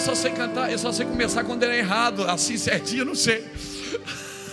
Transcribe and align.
Eu 0.00 0.06
só 0.06 0.14
sei 0.14 0.30
cantar, 0.30 0.72
eu 0.72 0.78
só 0.78 0.90
sei 0.92 1.04
começar 1.04 1.44
quando 1.44 1.62
era 1.62 1.76
errado, 1.76 2.24
assim 2.24 2.56
certinho, 2.56 3.02
eu 3.02 3.04
não 3.04 3.14
sei. 3.14 3.46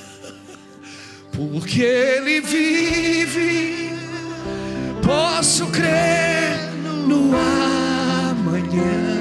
Porque 1.32 1.82
Ele 1.82 2.42
vive, 2.42 3.92
posso 5.02 5.68
crer 5.68 6.70
no 7.08 7.34
amanhã. 7.34 9.17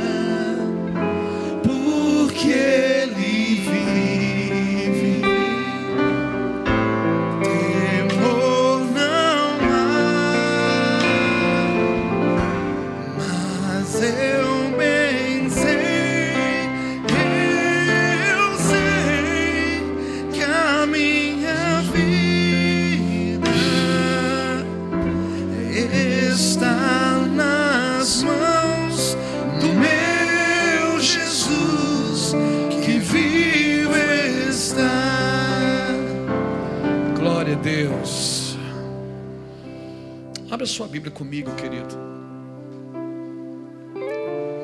Sua 40.76 40.86
Bíblia 40.86 41.10
comigo, 41.10 41.50
querido 41.56 42.06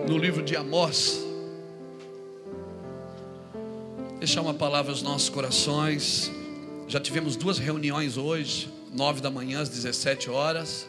no 0.06 0.18
livro 0.18 0.42
de 0.42 0.54
Amós. 0.54 1.24
Deixar 4.18 4.42
uma 4.42 4.52
palavra 4.52 4.92
aos 4.92 5.00
nossos 5.00 5.30
corações. 5.30 6.30
Já 6.86 7.00
tivemos 7.00 7.34
duas 7.34 7.58
reuniões 7.58 8.18
hoje, 8.18 8.70
nove 8.92 9.22
da 9.22 9.30
manhã 9.30 9.62
às 9.62 9.70
17 9.70 10.28
horas. 10.28 10.86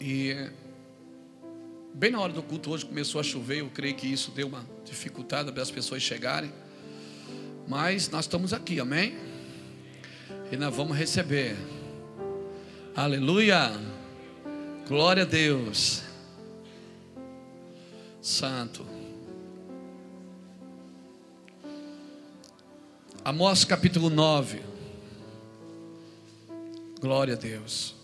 E 0.00 0.48
bem 1.92 2.12
na 2.12 2.20
hora 2.20 2.32
do 2.32 2.42
culto 2.42 2.70
hoje 2.70 2.86
começou 2.86 3.20
a 3.20 3.24
chover, 3.24 3.62
eu 3.62 3.70
creio 3.70 3.96
que 3.96 4.06
isso 4.06 4.30
deu 4.30 4.46
uma 4.46 4.64
dificuldade 4.84 5.50
para 5.50 5.62
as 5.62 5.72
pessoas 5.72 6.02
chegarem. 6.02 6.52
Mas 7.66 8.08
nós 8.10 8.26
estamos 8.26 8.52
aqui, 8.52 8.78
amém? 8.78 9.18
E 10.52 10.56
nós 10.56 10.72
vamos 10.72 10.96
receber. 10.96 11.56
Aleluia! 12.98 13.70
Glória 14.88 15.22
a 15.22 15.24
Deus. 15.24 16.02
Santo. 18.20 18.84
Amós 23.24 23.64
capítulo 23.64 24.10
9. 24.10 24.60
Glória 27.00 27.34
a 27.34 27.36
Deus. 27.36 27.97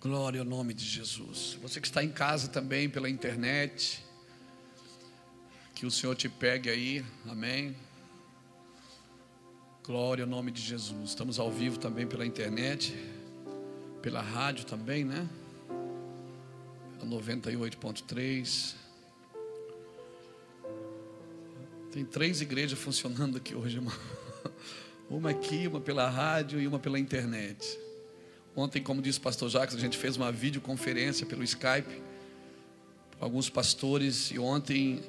Glória 0.00 0.40
ao 0.40 0.46
nome 0.46 0.72
de 0.72 0.82
Jesus. 0.82 1.58
Você 1.60 1.78
que 1.78 1.86
está 1.86 2.02
em 2.02 2.08
casa 2.08 2.48
também 2.48 2.88
pela 2.88 3.06
internet, 3.06 4.02
que 5.74 5.84
o 5.84 5.90
Senhor 5.90 6.14
te 6.14 6.26
pegue 6.26 6.70
aí, 6.70 7.04
amém. 7.28 7.76
Glória 9.84 10.24
ao 10.24 10.30
nome 10.30 10.52
de 10.52 10.62
Jesus. 10.62 11.10
Estamos 11.10 11.38
ao 11.38 11.50
vivo 11.50 11.78
também 11.78 12.06
pela 12.06 12.24
internet, 12.24 12.94
pela 14.00 14.22
rádio 14.22 14.64
também, 14.64 15.04
né? 15.04 15.28
98.3. 17.04 18.74
Tem 21.92 22.06
três 22.06 22.40
igrejas 22.40 22.78
funcionando 22.78 23.36
aqui 23.36 23.54
hoje, 23.54 23.76
irmão. 23.76 23.94
Uma 25.10 25.28
aqui, 25.28 25.66
uma 25.66 25.80
pela 25.80 26.08
rádio 26.08 26.58
e 26.58 26.66
uma 26.66 26.78
pela 26.78 26.98
internet. 26.98 27.89
Ontem, 28.54 28.82
como 28.82 29.00
disse 29.00 29.18
o 29.18 29.22
pastor 29.22 29.48
Jacques, 29.48 29.76
a 29.76 29.80
gente 29.80 29.96
fez 29.96 30.16
uma 30.16 30.32
videoconferência 30.32 31.24
pelo 31.24 31.42
Skype 31.44 32.02
com 33.18 33.24
alguns 33.24 33.48
pastores 33.48 34.30
e 34.30 34.38
ontem 34.38 35.02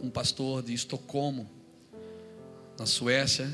um 0.00 0.10
pastor 0.10 0.62
de 0.62 0.74
Estocolmo, 0.74 1.48
na 2.78 2.86
Suécia, 2.86 3.50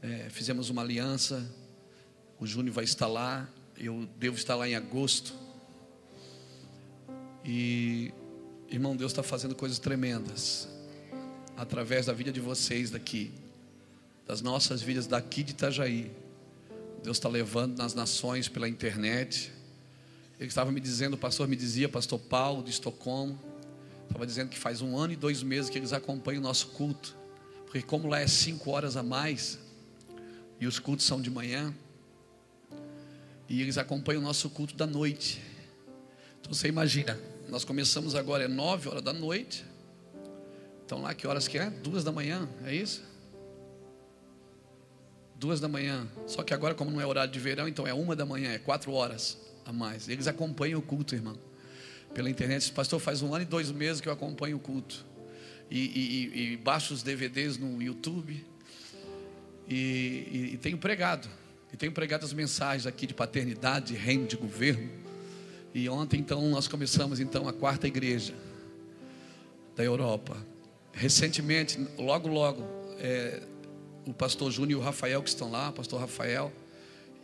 é, 0.00 0.28
fizemos 0.30 0.70
uma 0.70 0.80
aliança. 0.82 1.46
O 2.40 2.46
Júnior 2.46 2.74
vai 2.74 2.84
estar 2.84 3.06
lá, 3.06 3.48
eu 3.76 4.08
devo 4.18 4.36
estar 4.36 4.54
lá 4.54 4.68
em 4.68 4.74
agosto. 4.74 5.34
E, 7.44 8.12
irmão, 8.70 8.96
Deus 8.96 9.12
está 9.12 9.22
fazendo 9.22 9.54
coisas 9.54 9.78
tremendas 9.78 10.68
através 11.56 12.06
da 12.06 12.12
vida 12.12 12.30
de 12.30 12.40
vocês 12.40 12.90
daqui, 12.90 13.32
das 14.26 14.40
nossas 14.40 14.80
vidas 14.80 15.06
daqui 15.06 15.42
de 15.42 15.50
Itajaí. 15.50 16.10
Deus 17.02 17.16
está 17.16 17.28
levando 17.28 17.78
nas 17.78 17.94
nações 17.94 18.48
pela 18.48 18.68
internet. 18.68 19.52
Ele 20.38 20.48
estava 20.48 20.70
me 20.70 20.80
dizendo, 20.80 21.14
o 21.14 21.18
pastor 21.18 21.48
me 21.48 21.56
dizia, 21.56 21.88
pastor 21.88 22.18
Paulo 22.18 22.62
de 22.62 22.70
Estocolmo, 22.70 23.38
estava 24.04 24.26
dizendo 24.26 24.48
que 24.48 24.58
faz 24.58 24.80
um 24.80 24.96
ano 24.96 25.12
e 25.12 25.16
dois 25.16 25.42
meses 25.42 25.70
que 25.70 25.78
eles 25.78 25.92
acompanham 25.92 26.40
o 26.40 26.42
nosso 26.42 26.68
culto, 26.68 27.16
porque 27.64 27.82
como 27.82 28.08
lá 28.08 28.20
é 28.20 28.26
cinco 28.26 28.70
horas 28.70 28.96
a 28.96 29.02
mais 29.02 29.58
e 30.60 30.66
os 30.66 30.78
cultos 30.78 31.06
são 31.06 31.20
de 31.20 31.30
manhã, 31.30 31.74
e 33.48 33.62
eles 33.62 33.78
acompanham 33.78 34.20
o 34.20 34.24
nosso 34.24 34.50
culto 34.50 34.74
da 34.74 34.86
noite. 34.86 35.40
Então 36.40 36.52
você 36.52 36.68
imagina, 36.68 37.18
nós 37.48 37.64
começamos 37.64 38.14
agora 38.14 38.44
é 38.44 38.48
nove 38.48 38.88
horas 38.88 39.02
da 39.02 39.12
noite. 39.12 39.64
Então 40.84 41.02
lá 41.02 41.14
que 41.14 41.26
horas 41.26 41.48
que 41.48 41.58
é? 41.58 41.70
Duas 41.70 42.04
da 42.04 42.12
manhã, 42.12 42.48
é 42.64 42.74
isso? 42.74 43.02
Duas 45.38 45.60
da 45.60 45.68
manhã. 45.68 46.06
Só 46.26 46.42
que 46.42 46.52
agora, 46.52 46.74
como 46.74 46.90
não 46.90 47.00
é 47.00 47.06
horário 47.06 47.32
de 47.32 47.38
verão, 47.38 47.68
então 47.68 47.86
é 47.86 47.94
uma 47.94 48.16
da 48.16 48.26
manhã, 48.26 48.50
é 48.50 48.58
quatro 48.58 48.92
horas 48.92 49.38
a 49.64 49.72
mais. 49.72 50.08
Eles 50.08 50.26
acompanham 50.26 50.80
o 50.80 50.82
culto, 50.82 51.14
irmão. 51.14 51.38
Pela 52.12 52.28
internet. 52.28 52.72
Pastor, 52.72 52.98
faz 52.98 53.22
um 53.22 53.32
ano 53.34 53.42
e 53.42 53.46
dois 53.46 53.70
meses 53.70 54.00
que 54.00 54.08
eu 54.08 54.12
acompanho 54.12 54.56
o 54.56 54.60
culto. 54.60 55.06
E, 55.70 55.78
e, 55.78 56.52
e 56.52 56.56
baixo 56.56 56.92
os 56.92 57.02
DVDs 57.02 57.56
no 57.58 57.80
YouTube. 57.80 58.44
E, 59.68 60.50
e, 60.54 60.58
tenho 60.60 60.78
pregado. 60.78 61.28
E 61.72 61.76
tenho 61.76 61.92
pregado 61.92 62.24
as 62.24 62.32
mensagens 62.32 62.86
aqui 62.86 63.06
de 63.06 63.14
paternidade, 63.14 63.92
de 63.92 63.94
reino, 63.94 64.26
de 64.26 64.36
governo. 64.36 64.88
E 65.74 65.88
ontem, 65.88 66.18
então, 66.18 66.48
nós 66.48 66.66
começamos 66.66 67.20
então 67.20 67.46
a 67.46 67.52
quarta 67.52 67.86
igreja 67.86 68.34
da 69.76 69.84
Europa. 69.84 70.36
Recentemente, 70.92 71.78
logo, 71.98 72.26
logo, 72.26 72.64
é, 72.98 73.42
o 74.08 74.14
pastor 74.14 74.50
Júnior 74.50 74.80
e 74.80 74.82
o 74.82 74.84
Rafael 74.84 75.22
que 75.22 75.28
estão 75.28 75.50
lá, 75.50 75.68
o 75.68 75.72
pastor 75.74 76.00
Rafael, 76.00 76.50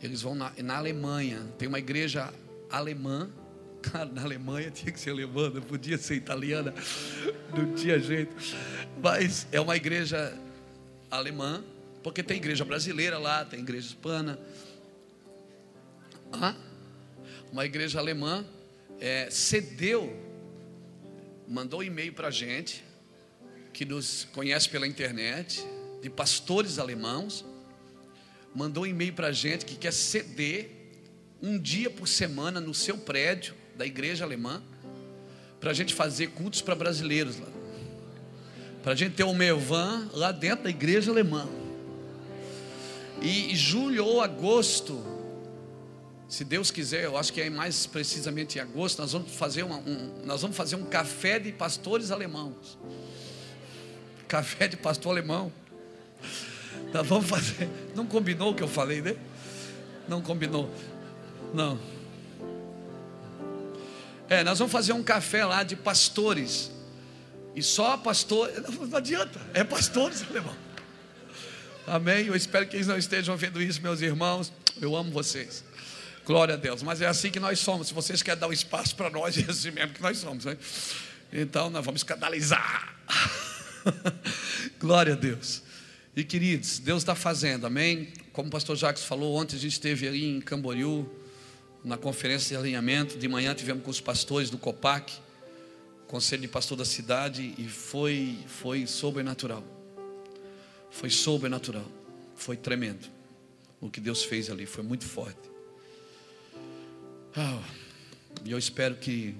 eles 0.03 0.21
vão 0.21 0.35
na, 0.35 0.53
na 0.57 0.77
Alemanha, 0.77 1.41
tem 1.57 1.67
uma 1.67 1.79
igreja 1.79 2.31
alemã, 2.69 3.27
cara, 3.81 4.05
na 4.05 4.21
Alemanha 4.21 4.69
tinha 4.69 4.91
que 4.91 4.99
ser 4.99 5.09
alemã, 5.09 5.49
não 5.49 5.63
podia 5.63 5.97
ser 5.97 6.13
italiana, 6.13 6.75
não 7.57 7.73
tinha 7.73 7.99
jeito, 7.99 8.35
mas 9.01 9.47
é 9.51 9.59
uma 9.59 9.75
igreja 9.75 10.37
alemã, 11.09 11.63
porque 12.03 12.21
tem 12.21 12.37
igreja 12.37 12.63
brasileira 12.63 13.17
lá, 13.17 13.43
tem 13.43 13.61
igreja 13.61 13.87
hispana, 13.87 14.39
ah, 16.33 16.55
uma 17.51 17.65
igreja 17.65 17.97
alemã 17.97 18.45
é, 18.99 19.27
cedeu, 19.31 20.15
mandou 21.47 21.79
um 21.79 21.83
e-mail 21.83 22.13
para 22.13 22.27
a 22.27 22.31
gente, 22.31 22.83
que 23.73 23.85
nos 23.85 24.25
conhece 24.33 24.69
pela 24.69 24.87
internet, 24.87 25.65
de 26.05 26.09
pastores 26.11 26.77
alemãos, 26.77 27.43
mandou 28.53 28.83
um 28.83 28.85
e-mail 28.85 29.11
para 29.11 29.29
a 29.29 29.31
gente 29.31 29.65
que 29.65 29.75
quer 29.75 29.91
ceder 29.91 30.69
um 31.41 31.57
dia 31.57 31.89
por 31.89 32.07
semana 32.07 32.61
no 32.61 32.75
seu 32.75 32.95
prédio 32.95 33.55
da 33.75 33.87
igreja 33.87 34.23
alemã, 34.23 34.61
para 35.59 35.71
a 35.71 35.73
gente 35.73 35.95
fazer 35.95 36.27
cultos 36.27 36.61
para 36.61 36.75
brasileiros 36.75 37.39
lá. 37.39 37.47
Para 38.83 38.91
a 38.91 38.95
gente 38.95 39.15
ter 39.15 39.23
um 39.23 39.33
Mervan 39.33 40.07
lá 40.13 40.31
dentro 40.31 40.65
da 40.65 40.69
igreja 40.69 41.09
alemã. 41.09 41.49
E 43.19 43.55
julho 43.55 44.05
ou 44.05 44.21
agosto, 44.21 45.03
se 46.29 46.43
Deus 46.43 46.69
quiser, 46.69 47.05
eu 47.05 47.17
acho 47.17 47.33
que 47.33 47.41
é 47.41 47.49
mais 47.49 47.87
precisamente 47.87 48.59
em 48.59 48.61
agosto, 48.61 49.01
nós 49.01 49.11
vamos 49.11 49.31
fazer, 49.31 49.63
uma, 49.63 49.77
um, 49.77 50.21
nós 50.23 50.43
vamos 50.43 50.55
fazer 50.55 50.75
um 50.75 50.85
café 50.85 51.39
de 51.39 51.51
pastores 51.51 52.11
alemãos. 52.11 52.77
Café 54.27 54.67
de 54.67 54.77
pastor 54.77 55.13
alemão. 55.13 55.51
Nós 56.93 57.07
vamos 57.07 57.27
fazer. 57.27 57.69
Não 57.95 58.05
combinou 58.05 58.51
o 58.51 58.55
que 58.55 58.63
eu 58.63 58.67
falei, 58.67 59.01
né? 59.01 59.15
Não 60.07 60.21
combinou. 60.21 60.73
Não. 61.53 61.79
É, 64.29 64.43
nós 64.43 64.57
vamos 64.57 64.71
fazer 64.71 64.93
um 64.93 65.03
café 65.03 65.45
lá 65.45 65.63
de 65.63 65.75
pastores. 65.75 66.71
E 67.55 67.61
só 67.63 67.97
pastor. 67.97 68.51
Não 68.89 68.97
adianta, 68.97 69.39
é 69.53 69.63
pastores, 69.63 70.23
alemão. 70.29 70.55
Amém? 71.87 72.25
Eu 72.25 72.35
espero 72.35 72.65
que 72.67 72.75
eles 72.75 72.87
não 72.87 72.97
estejam 72.97 73.37
vendo 73.37 73.61
isso, 73.61 73.81
meus 73.81 74.01
irmãos. 74.01 74.51
Eu 74.81 74.95
amo 74.95 75.11
vocês. 75.11 75.63
Glória 76.25 76.55
a 76.55 76.57
Deus. 76.57 76.81
Mas 76.81 77.01
é 77.01 77.05
assim 77.05 77.29
que 77.29 77.39
nós 77.39 77.59
somos. 77.59 77.87
Se 77.87 77.93
vocês 77.93 78.23
querem 78.23 78.39
dar 78.39 78.47
um 78.47 78.53
espaço 78.53 78.95
para 78.95 79.09
nós, 79.09 79.37
é 79.39 79.49
assim 79.49 79.71
mesmo 79.71 79.93
que 79.93 80.01
nós 80.01 80.17
somos. 80.17 80.45
Né? 80.45 80.57
Então 81.31 81.69
nós 81.69 81.85
vamos 81.85 81.99
escandalizar. 81.99 82.95
Glória 84.79 85.13
a 85.13 85.15
Deus. 85.15 85.61
E 86.15 86.23
queridos, 86.23 86.79
Deus 86.79 87.01
está 87.01 87.13
fazendo, 87.13 87.67
amém? 87.67 88.07
Como 88.31 88.47
o 88.47 88.51
pastor 88.51 88.77
Jacques 88.77 89.03
falou, 89.03 89.35
ontem 89.35 89.57
a 89.57 89.59
gente 89.59 89.73
esteve 89.73 90.07
ali 90.07 90.23
em 90.23 90.39
Camboriú, 90.39 91.05
na 91.83 91.97
conferência 91.97 92.55
de 92.55 92.55
alinhamento. 92.55 93.17
De 93.17 93.27
manhã 93.27 93.53
tivemos 93.53 93.83
com 93.83 93.91
os 93.91 93.99
pastores 93.99 94.49
do 94.49 94.57
COPAC, 94.57 95.11
conselho 96.07 96.43
de 96.43 96.47
pastor 96.47 96.77
da 96.77 96.85
cidade, 96.85 97.53
e 97.57 97.67
foi, 97.67 98.39
foi 98.47 98.87
sobrenatural. 98.87 99.61
Foi 100.89 101.09
sobrenatural. 101.09 101.85
Foi 102.33 102.55
tremendo. 102.55 103.09
O 103.81 103.89
que 103.89 103.99
Deus 103.99 104.23
fez 104.23 104.49
ali 104.49 104.65
foi 104.65 104.85
muito 104.85 105.03
forte. 105.03 105.49
Ah, 107.35 107.61
e 108.45 108.51
eu 108.51 108.57
espero 108.57 108.95
que 108.95 109.35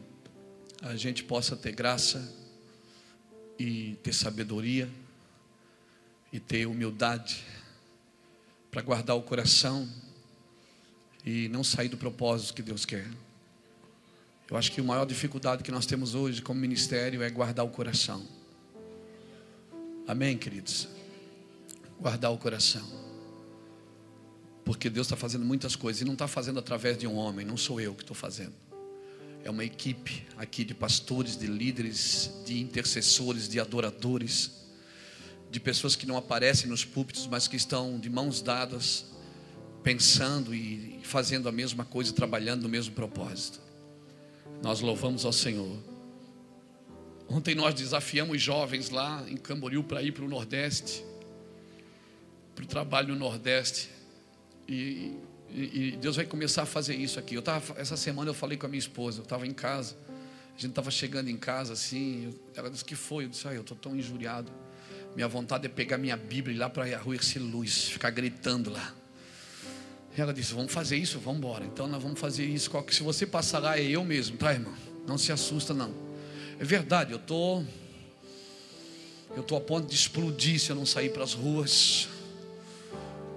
a 0.81 0.97
gente 0.97 1.23
possa 1.23 1.55
ter 1.55 1.71
graça 1.71 2.35
e 3.57 3.97
ter 4.03 4.11
sabedoria 4.11 4.89
e 6.35 6.39
ter 6.39 6.65
humildade 6.65 7.45
para 8.69 8.81
guardar 8.81 9.15
o 9.15 9.21
coração 9.21 9.89
e 11.25 11.47
não 11.47 11.63
sair 11.63 11.87
do 11.87 11.95
propósito 11.95 12.53
que 12.53 12.61
Deus 12.61 12.83
quer. 12.83 13.07
Eu 14.49 14.57
acho 14.57 14.69
que 14.69 14.81
a 14.81 14.83
maior 14.83 15.05
dificuldade 15.05 15.63
que 15.63 15.71
nós 15.71 15.85
temos 15.85 16.13
hoje 16.13 16.41
como 16.41 16.59
ministério 16.59 17.23
é 17.23 17.29
guardar 17.29 17.65
o 17.65 17.69
coração. 17.69 18.27
Amém, 20.05 20.37
queridos? 20.37 20.89
Guardar 22.01 22.33
o 22.33 22.37
coração. 22.37 22.85
Porque 24.65 24.89
Deus 24.89 25.07
está 25.07 25.15
fazendo 25.15 25.45
muitas 25.45 25.73
coisas 25.73 26.01
e 26.01 26.05
não 26.05 26.13
está 26.13 26.27
fazendo 26.27 26.59
através 26.59 26.97
de 26.97 27.07
um 27.07 27.15
homem, 27.15 27.45
não 27.45 27.55
sou 27.55 27.79
eu 27.79 27.95
que 27.95 28.03
estou 28.03 28.15
fazendo. 28.15 28.53
É 29.41 29.49
uma 29.49 29.63
equipe 29.63 30.27
aqui 30.35 30.65
de 30.65 30.73
pastores, 30.73 31.37
de 31.37 31.47
líderes, 31.47 32.29
de 32.45 32.59
intercessores, 32.59 33.47
de 33.47 33.57
adoradores 33.57 34.64
de 35.55 35.59
pessoas 35.61 35.95
que 35.95 36.05
não 36.05 36.17
aparecem 36.17 36.69
nos 36.69 36.83
púlpitos, 36.83 37.27
mas 37.27 37.47
que 37.47 37.55
estão 37.55 37.97
de 37.97 38.09
mãos 38.09 38.41
dadas, 38.41 39.05
pensando 39.81 40.53
e 40.53 40.99
fazendo 41.01 41.47
a 41.47 41.51
mesma 41.51 41.85
coisa, 41.85 42.11
trabalhando 42.11 42.63
no 42.63 42.67
mesmo 42.67 42.93
propósito. 42.93 43.61
Nós 44.61 44.81
louvamos 44.81 45.23
ao 45.23 45.31
Senhor. 45.31 45.77
Ontem 47.29 47.55
nós 47.55 47.73
desafiamos 47.73 48.41
jovens 48.41 48.89
lá 48.89 49.23
em 49.29 49.37
Camboriú 49.37 49.81
para 49.81 50.03
ir 50.03 50.11
para 50.11 50.25
o 50.25 50.27
Nordeste, 50.27 51.05
para 52.53 52.65
o 52.65 52.67
trabalho 52.67 53.13
no 53.13 53.19
Nordeste. 53.19 53.89
E, 54.67 55.15
e, 55.49 55.93
e, 55.93 55.97
Deus 56.01 56.17
vai 56.17 56.25
começar 56.25 56.63
a 56.63 56.65
fazer 56.65 56.97
isso 56.97 57.17
aqui. 57.17 57.33
Eu 57.33 57.41
tava, 57.41 57.79
essa 57.79 57.95
semana 57.95 58.29
eu 58.29 58.33
falei 58.33 58.57
com 58.57 58.65
a 58.65 58.69
minha 58.69 58.79
esposa, 58.79 59.19
eu 59.19 59.23
estava 59.23 59.47
em 59.47 59.53
casa, 59.53 59.95
a 60.49 60.59
gente 60.59 60.71
estava 60.71 60.91
chegando 60.91 61.29
em 61.29 61.37
casa 61.37 61.71
assim, 61.71 62.37
ela 62.53 62.69
disse 62.69 62.83
que 62.83 62.93
foi, 62.93 63.23
eu 63.23 63.29
disse, 63.29 63.47
ah, 63.47 63.53
eu 63.53 63.61
estou 63.61 63.77
tão 63.77 63.95
injuriado. 63.95 64.51
Minha 65.15 65.27
vontade 65.29 65.65
é 65.65 65.69
pegar 65.69 65.97
minha 65.97 66.17
Bíblia 66.17 66.53
e 66.53 66.57
ir 66.57 66.59
lá 66.59 66.69
para 66.69 66.83
a 66.93 66.99
rua 66.99 67.15
Erci 67.15 67.39
Luz, 67.39 67.85
ficar 67.85 68.09
gritando 68.09 68.69
lá. 68.69 68.93
Ela 70.17 70.33
disse: 70.33 70.53
Vamos 70.53 70.73
fazer 70.73 70.97
isso? 70.97 71.19
Vamos 71.19 71.39
embora. 71.39 71.65
Então 71.65 71.87
nós 71.87 72.03
vamos 72.03 72.19
fazer 72.19 72.45
isso. 72.45 72.69
Se 72.89 73.01
você 73.01 73.25
passar 73.25 73.59
lá, 73.59 73.77
é 73.77 73.83
eu 73.83 74.03
mesmo, 74.03 74.37
tá, 74.37 74.51
irmão? 74.51 74.73
Não 75.07 75.17
se 75.17 75.31
assusta, 75.31 75.73
não. 75.73 75.93
É 76.59 76.63
verdade, 76.63 77.11
eu 77.11 77.19
tô, 77.19 77.63
eu 79.35 79.43
tô 79.43 79.55
a 79.55 79.61
ponto 79.61 79.87
de 79.87 79.95
explodir 79.95 80.59
se 80.59 80.69
eu 80.69 80.75
não 80.75 80.85
sair 80.85 81.09
para 81.09 81.23
as 81.23 81.33
ruas. 81.33 82.09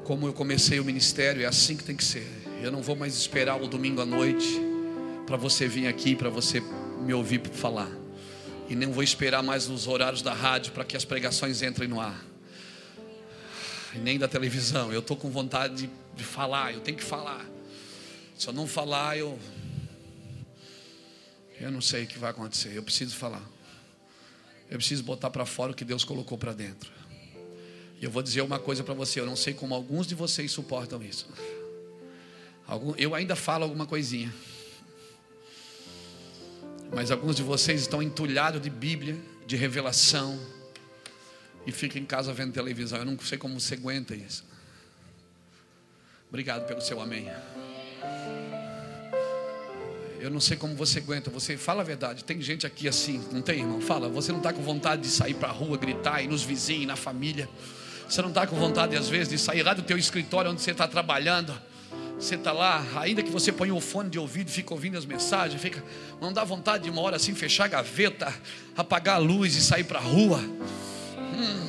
Como 0.04 0.26
eu 0.26 0.32
comecei 0.32 0.80
o 0.80 0.84
ministério, 0.84 1.42
é 1.42 1.46
assim 1.46 1.76
que 1.76 1.84
tem 1.84 1.94
que 1.94 2.04
ser. 2.04 2.26
Eu 2.62 2.72
não 2.72 2.82
vou 2.82 2.96
mais 2.96 3.14
esperar 3.14 3.60
o 3.60 3.68
domingo 3.68 4.00
à 4.00 4.06
noite 4.06 4.60
para 5.26 5.36
você 5.36 5.68
vir 5.68 5.86
aqui, 5.86 6.16
para 6.16 6.30
você 6.30 6.60
me 7.04 7.12
ouvir 7.12 7.40
falar. 7.52 7.90
E 8.68 8.74
nem 8.74 8.90
vou 8.90 9.02
esperar 9.02 9.42
mais 9.42 9.68
os 9.68 9.86
horários 9.86 10.20
da 10.20 10.34
rádio 10.34 10.72
para 10.72 10.84
que 10.84 10.96
as 10.96 11.04
pregações 11.04 11.62
entrem 11.62 11.88
no 11.88 12.00
ar. 12.00 12.22
E 13.94 13.98
nem 13.98 14.18
da 14.18 14.28
televisão. 14.28 14.92
Eu 14.92 15.00
estou 15.00 15.16
com 15.16 15.30
vontade 15.30 15.86
de, 15.86 15.90
de 16.14 16.24
falar, 16.24 16.74
eu 16.74 16.80
tenho 16.80 16.96
que 16.96 17.04
falar. 17.04 17.44
Se 18.38 18.46
eu 18.46 18.52
não 18.52 18.66
falar, 18.66 19.16
eu. 19.16 19.38
Eu 21.60 21.72
não 21.72 21.80
sei 21.80 22.04
o 22.04 22.06
que 22.06 22.18
vai 22.18 22.30
acontecer. 22.30 22.72
Eu 22.76 22.82
preciso 22.82 23.16
falar. 23.16 23.42
Eu 24.70 24.76
preciso 24.76 25.02
botar 25.02 25.30
para 25.30 25.46
fora 25.46 25.72
o 25.72 25.74
que 25.74 25.84
Deus 25.84 26.04
colocou 26.04 26.36
para 26.36 26.52
dentro. 26.52 26.92
E 28.00 28.04
eu 28.04 28.10
vou 28.10 28.22
dizer 28.22 28.42
uma 28.42 28.58
coisa 28.58 28.84
para 28.84 28.94
você. 28.94 29.18
Eu 29.18 29.26
não 29.26 29.34
sei 29.34 29.54
como 29.54 29.74
alguns 29.74 30.06
de 30.06 30.14
vocês 30.14 30.52
suportam 30.52 31.02
isso. 31.02 31.26
eu 32.96 33.14
ainda 33.14 33.34
falo 33.34 33.64
alguma 33.64 33.86
coisinha. 33.86 34.32
Mas 36.92 37.10
alguns 37.10 37.36
de 37.36 37.42
vocês 37.42 37.82
estão 37.82 38.02
entulhados 38.02 38.60
de 38.60 38.70
Bíblia, 38.70 39.16
de 39.46 39.56
revelação, 39.56 40.38
e 41.66 41.72
ficam 41.72 42.00
em 42.00 42.04
casa 42.04 42.32
vendo 42.32 42.52
televisão. 42.52 42.98
Eu 42.98 43.04
não 43.04 43.18
sei 43.18 43.36
como 43.36 43.58
você 43.60 43.74
aguenta 43.74 44.14
isso. 44.14 44.44
Obrigado 46.28 46.66
pelo 46.66 46.80
seu 46.80 47.00
amém. 47.00 47.30
Eu 50.20 50.30
não 50.30 50.40
sei 50.40 50.56
como 50.56 50.74
você 50.74 50.98
aguenta. 50.98 51.30
Você 51.30 51.56
fala 51.56 51.82
a 51.82 51.84
verdade. 51.84 52.24
Tem 52.24 52.40
gente 52.40 52.66
aqui 52.66 52.88
assim, 52.88 53.22
não 53.32 53.42
tem, 53.42 53.60
irmão? 53.60 53.80
Fala. 53.80 54.08
Você 54.08 54.32
não 54.32 54.38
está 54.38 54.52
com 54.52 54.62
vontade 54.62 55.02
de 55.02 55.08
sair 55.08 55.34
para 55.34 55.48
a 55.48 55.52
rua, 55.52 55.76
gritar, 55.76 56.22
e 56.22 56.26
nos 56.26 56.42
vizinhos, 56.42 56.86
na 56.86 56.96
família. 56.96 57.48
Você 58.08 58.22
não 58.22 58.30
está 58.30 58.46
com 58.46 58.56
vontade, 58.56 58.96
às 58.96 59.08
vezes, 59.08 59.28
de 59.28 59.38
sair 59.38 59.62
lá 59.62 59.74
do 59.74 59.82
teu 59.82 59.98
escritório 59.98 60.50
onde 60.50 60.62
você 60.62 60.70
está 60.70 60.88
trabalhando 60.88 61.54
você 62.18 62.34
está 62.34 62.50
lá, 62.50 62.84
ainda 62.96 63.22
que 63.22 63.30
você 63.30 63.52
ponha 63.52 63.72
o 63.72 63.80
fone 63.80 64.10
de 64.10 64.18
ouvido, 64.18 64.50
fica 64.50 64.74
ouvindo 64.74 64.98
as 64.98 65.06
mensagens, 65.06 65.62
fica, 65.62 65.82
não 66.20 66.32
dá 66.32 66.42
vontade 66.42 66.84
de 66.84 66.90
uma 66.90 67.00
hora 67.00 67.14
assim 67.14 67.32
fechar 67.32 67.66
a 67.66 67.68
gaveta, 67.68 68.34
apagar 68.76 69.16
a 69.16 69.18
luz 69.18 69.54
e 69.54 69.60
sair 69.60 69.84
para 69.84 70.00
a 70.00 70.02
rua. 70.02 70.38
Hum. 70.38 71.68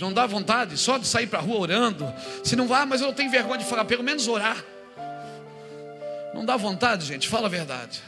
Não 0.00 0.12
dá 0.12 0.26
vontade 0.26 0.78
só 0.78 0.96
de 0.96 1.06
sair 1.06 1.26
para 1.26 1.40
a 1.40 1.42
rua 1.42 1.58
orando. 1.58 2.10
Se 2.44 2.54
não 2.54 2.66
vai, 2.66 2.86
mas 2.86 3.00
eu 3.00 3.12
tenho 3.12 3.30
vergonha 3.30 3.58
de 3.58 3.64
falar, 3.64 3.84
pelo 3.84 4.02
menos 4.02 4.28
orar. 4.28 4.64
Não 6.32 6.44
dá 6.44 6.56
vontade, 6.56 7.04
gente, 7.04 7.28
fala 7.28 7.46
a 7.46 7.50
verdade. 7.50 8.00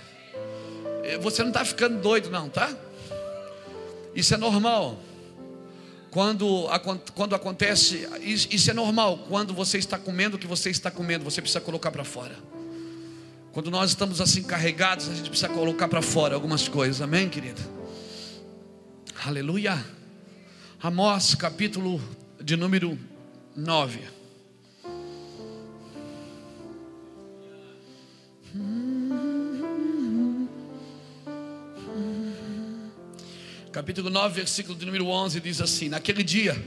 Eh, 1.05 1.19
você 1.19 1.43
não 1.43 1.51
está 1.51 1.65
ficando 1.65 2.01
doido, 2.01 2.31
não, 2.31 2.49
tá? 2.49 2.71
Isso 4.15 4.33
é 4.33 4.37
normal. 4.37 4.97
Quando, 6.13 6.69
quando 7.15 7.35
acontece, 7.35 8.07
isso 8.21 8.71
é 8.71 8.75
normal. 8.75 9.25
Quando 9.31 9.55
você 9.55 9.79
está 9.79 9.99
comendo 9.99 10.37
o 10.37 10.39
que 10.39 10.47
você 10.47 10.69
está 10.69 10.91
comendo, 10.91 11.25
você 11.25 11.41
precisa 11.41 11.59
colocar 11.59 11.91
para 11.91 12.05
fora. 12.05 12.37
Quando 13.51 13.71
nós 13.71 13.89
estamos 13.89 14.21
assim 14.21 14.43
carregados, 14.43 15.09
a 15.09 15.15
gente 15.15 15.31
precisa 15.31 15.49
colocar 15.49 15.89
para 15.89 16.03
fora 16.03 16.35
algumas 16.35 16.69
coisas, 16.69 17.01
amém, 17.01 17.31
querida? 17.31 17.63
Aleluia. 19.25 19.83
Amós, 20.83 21.35
capítulo 21.35 21.99
de 22.39 22.57
número 22.57 22.99
9. 23.57 24.01
Capítulo 33.73 34.11
9, 34.11 34.35
versículo 34.35 34.77
de 34.77 34.85
número 34.85 35.07
11 35.07 35.41
diz 35.41 35.59
assim: 35.59 35.89
Naquele 35.89 36.23
dia 36.23 36.63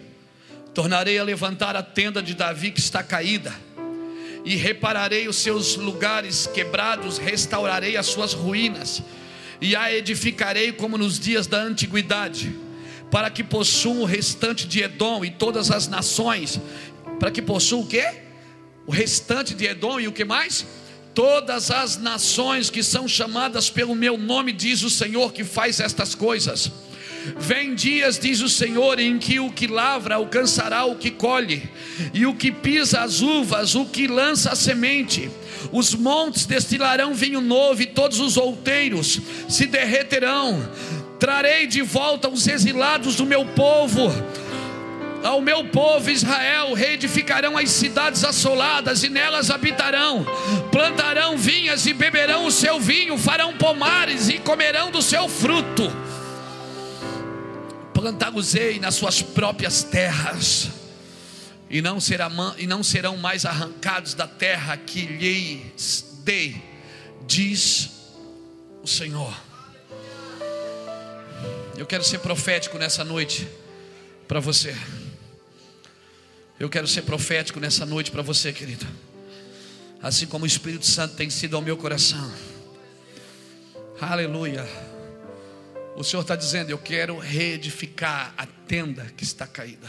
tornarei 0.74 1.20
a 1.20 1.24
levantar 1.24 1.76
a 1.76 1.84
tenda 1.84 2.22
de 2.22 2.34
Davi 2.34 2.72
que 2.72 2.80
está 2.80 3.04
caída, 3.04 3.54
e 4.44 4.56
repararei 4.56 5.28
os 5.28 5.36
seus 5.36 5.76
lugares 5.76 6.48
quebrados, 6.48 7.20
restaurarei 7.20 7.96
as 7.96 8.08
suas 8.08 8.34
ruínas, 8.34 9.04
e 9.62 9.76
a 9.76 9.94
edificarei 9.94 10.72
como 10.72 10.98
nos 10.98 11.20
dias 11.20 11.46
da 11.46 11.62
antiguidade, 11.62 12.56
para 13.12 13.30
que 13.30 13.44
possua 13.44 14.02
o 14.02 14.06
restante 14.06 14.68
de 14.68 14.82
Edom 14.82 15.24
e 15.24 15.30
todas 15.30 15.70
as 15.70 15.88
nações, 15.88 16.60
para 17.20 17.30
que 17.30 17.42
possua 17.42 17.82
o 17.82 17.88
que? 17.88 18.04
O 18.88 18.92
restante 18.92 19.54
de 19.54 19.66
Edom 19.66 20.00
e 20.00 20.08
o 20.08 20.12
que 20.12 20.26
mais? 20.26 20.66
Todas 21.14 21.70
as 21.70 21.98
nações 21.98 22.72
que 22.72 22.82
são 22.82 23.08
chamadas 23.08 23.70
pelo 23.70 23.94
meu 23.94 24.18
nome, 24.18 24.52
diz 24.52 24.82
o 24.82 24.90
Senhor 24.90 25.32
que 25.32 25.44
faz 25.44 25.80
estas 25.80 26.16
coisas 26.16 26.72
Vem 27.38 27.74
dias, 27.74 28.20
diz 28.20 28.41
o 28.41 28.50
Senhor, 28.50 29.00
em 29.00 29.17
que 29.17 29.39
o 29.39 29.51
que 29.51 29.67
lavra 29.67 30.15
alcançará 30.15 30.86
o 30.86 30.96
que 30.96 31.12
colhe, 31.12 31.70
e 32.13 32.25
o 32.25 32.36
que 32.36 32.51
pisa 32.51 33.01
as 33.01 33.22
uvas, 33.22 33.75
o 33.75 33.86
que 33.86 34.08
lança 34.08 34.51
a 34.51 34.55
semente. 34.55 35.29
Os 35.72 35.94
montes 35.94 36.46
destilarão 36.46 37.13
vinho 37.13 37.41
novo, 37.41 37.82
e 37.82 37.86
todos 37.86 38.20
os 38.20 38.38
outeiros 38.38 39.20
se 39.50 39.65
derreterão. 39.65 40.70
Trarei 41.20 41.65
de 41.65 41.82
volta 41.82 42.29
os 42.29 42.48
exilados 42.48 43.15
do 43.15 43.25
meu 43.25 43.46
povo 43.46 44.12
ao 45.25 45.41
meu 45.41 45.63
povo 45.65 46.12
Israel, 46.12 46.74
reedificarão 46.74 47.58
as 47.58 47.72
cidades 47.72 48.24
assoladas 48.24 49.03
e 49.03 49.10
nelas 49.10 49.50
habitarão, 49.50 50.24
plantarão 50.72 51.36
vinhas 51.36 51.88
e 51.88 51.94
beberão 51.94 52.46
o 52.46 52.51
seu 52.51 52.79
vinho, 52.79 53.17
farão 53.17 53.53
pomares 53.53 54.29
e 54.29 54.38
comerão 54.38 54.91
do 54.91 55.01
seu 55.01 55.27
fruto. 55.27 55.91
Plantá-los-ei 58.06 58.80
nas 58.80 58.94
suas 58.94 59.24
próprias 59.24 59.82
terras, 59.82 60.70
e 61.68 61.82
não, 61.82 62.00
será, 62.00 62.30
e 62.56 62.68
não 62.68 62.84
serão 62.84 63.18
mais 63.18 63.46
arrancados 63.46 64.14
da 64.14 64.28
terra 64.28 64.78
que 64.78 65.08
lhes 65.08 66.06
dei, 66.24 66.62
diz 67.26 67.90
o 68.84 68.88
Senhor. 68.88 69.36
Eu 71.76 71.88
quero 71.88 72.04
ser 72.04 72.20
profético 72.20 72.78
nessa 72.78 73.04
noite 73.04 73.48
para 74.28 74.40
você. 74.40 74.78
Eu 76.60 76.70
quero 76.70 76.88
ser 76.88 77.02
profético 77.02 77.60
nessa 77.60 77.88
noite 77.88 78.12
para 78.12 78.22
você, 78.22 78.54
querido. 78.54 78.86
Assim 80.00 80.28
como 80.28 80.44
o 80.44 80.48
Espírito 80.48 80.86
Santo 80.86 81.16
tem 81.16 81.32
sido 81.32 81.56
ao 81.56 81.62
meu 81.64 81.76
coração. 81.76 82.32
Aleluia. 84.00 84.95
O 85.96 86.04
Senhor 86.04 86.22
está 86.22 86.36
dizendo: 86.36 86.70
Eu 86.70 86.78
quero 86.78 87.18
reedificar 87.18 88.34
a 88.38 88.46
tenda 88.46 89.06
que 89.16 89.24
está 89.24 89.48
caída. 89.48 89.88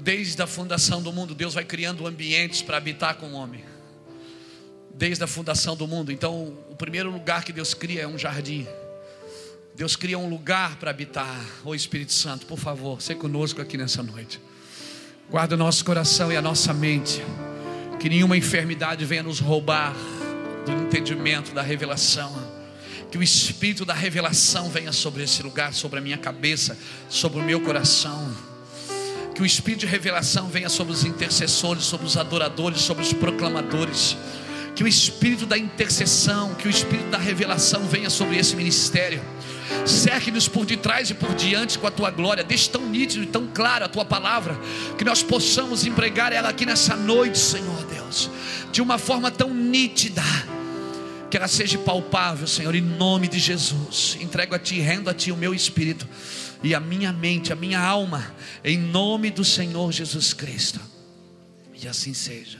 Desde 0.00 0.40
a 0.40 0.46
fundação 0.46 1.02
do 1.02 1.12
mundo, 1.12 1.34
Deus 1.34 1.54
vai 1.54 1.64
criando 1.64 2.06
ambientes 2.06 2.62
para 2.62 2.76
habitar 2.76 3.16
com 3.16 3.26
o 3.26 3.32
homem. 3.32 3.64
Desde 4.94 5.24
a 5.24 5.26
fundação 5.26 5.74
do 5.74 5.86
mundo. 5.88 6.12
Então, 6.12 6.56
o 6.70 6.76
primeiro 6.76 7.10
lugar 7.10 7.44
que 7.44 7.52
Deus 7.52 7.74
cria 7.74 8.02
é 8.02 8.06
um 8.06 8.16
jardim. 8.16 8.66
Deus 9.74 9.96
cria 9.96 10.18
um 10.18 10.28
lugar 10.28 10.76
para 10.76 10.90
habitar. 10.90 11.44
Ô 11.64 11.74
Espírito 11.74 12.12
Santo, 12.12 12.46
por 12.46 12.58
favor, 12.58 13.00
seja 13.02 13.18
conosco 13.18 13.60
aqui 13.60 13.76
nessa 13.76 14.02
noite. 14.02 14.40
Guarda 15.28 15.54
o 15.54 15.58
nosso 15.58 15.84
coração 15.84 16.30
e 16.30 16.36
a 16.36 16.42
nossa 16.42 16.72
mente. 16.72 17.22
Que 17.98 18.08
nenhuma 18.08 18.36
enfermidade 18.36 19.04
venha 19.04 19.22
nos 19.22 19.40
roubar 19.40 19.94
do 20.64 20.72
entendimento 20.72 21.52
da 21.52 21.62
revelação. 21.62 22.49
Que 23.10 23.18
o 23.18 23.22
espírito 23.22 23.84
da 23.84 23.94
revelação 23.94 24.70
venha 24.70 24.92
sobre 24.92 25.22
esse 25.22 25.42
lugar, 25.42 25.74
sobre 25.74 25.98
a 25.98 26.02
minha 26.02 26.18
cabeça, 26.18 26.78
sobre 27.08 27.40
o 27.40 27.42
meu 27.42 27.60
coração. 27.60 28.32
Que 29.34 29.42
o 29.42 29.46
espírito 29.46 29.80
de 29.80 29.86
revelação 29.86 30.48
venha 30.48 30.68
sobre 30.68 30.92
os 30.92 31.04
intercessores, 31.04 31.84
sobre 31.84 32.06
os 32.06 32.16
adoradores, 32.16 32.80
sobre 32.80 33.02
os 33.02 33.12
proclamadores. 33.12 34.16
Que 34.76 34.84
o 34.84 34.88
espírito 34.88 35.46
da 35.46 35.58
intercessão, 35.58 36.54
que 36.54 36.68
o 36.68 36.70
espírito 36.70 37.10
da 37.10 37.18
revelação 37.18 37.86
venha 37.86 38.08
sobre 38.08 38.38
esse 38.38 38.54
ministério 38.54 39.20
Cerque-nos 39.86 40.48
por 40.48 40.66
detrás 40.66 41.10
e 41.10 41.14
por 41.14 41.34
diante 41.34 41.78
com 41.78 41.86
a 41.86 41.90
tua 41.90 42.10
glória. 42.10 42.44
Deixe 42.44 42.68
tão 42.68 42.84
nítido 42.86 43.24
e 43.24 43.26
tão 43.26 43.46
claro 43.46 43.84
a 43.84 43.88
tua 43.88 44.04
palavra, 44.04 44.58
que 44.98 45.04
nós 45.04 45.22
possamos 45.22 45.84
empregar 45.84 46.32
ela 46.32 46.48
aqui 46.48 46.66
nessa 46.66 46.96
noite, 46.96 47.38
Senhor 47.38 47.84
Deus, 47.86 48.30
de 48.72 48.82
uma 48.82 48.98
forma 48.98 49.30
tão 49.30 49.52
nítida, 49.52 50.22
que 51.30 51.36
ela 51.36 51.46
seja 51.46 51.78
palpável, 51.78 52.46
Senhor, 52.46 52.74
em 52.74 52.80
nome 52.80 53.28
de 53.28 53.38
Jesus. 53.38 54.18
Entrego 54.20 54.54
a 54.54 54.58
Ti, 54.58 54.80
rendo 54.80 55.08
a 55.08 55.14
Ti 55.14 55.30
o 55.30 55.36
meu 55.36 55.54
espírito 55.54 56.06
e 56.62 56.74
a 56.74 56.80
minha 56.80 57.12
mente, 57.12 57.52
a 57.52 57.56
minha 57.56 57.80
alma, 57.80 58.34
em 58.64 58.76
nome 58.76 59.30
do 59.30 59.44
Senhor 59.44 59.92
Jesus 59.92 60.32
Cristo. 60.32 60.80
E 61.80 61.86
assim 61.86 62.12
seja. 62.12 62.58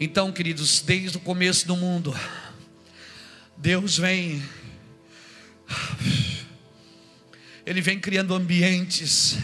Então, 0.00 0.32
queridos, 0.32 0.80
desde 0.80 1.18
o 1.18 1.20
começo 1.20 1.66
do 1.66 1.76
mundo, 1.76 2.16
Deus 3.56 3.98
vem 3.98 4.42
ele 7.66 7.82
vem 7.82 8.00
criando 8.00 8.34
ambientes, 8.34 9.36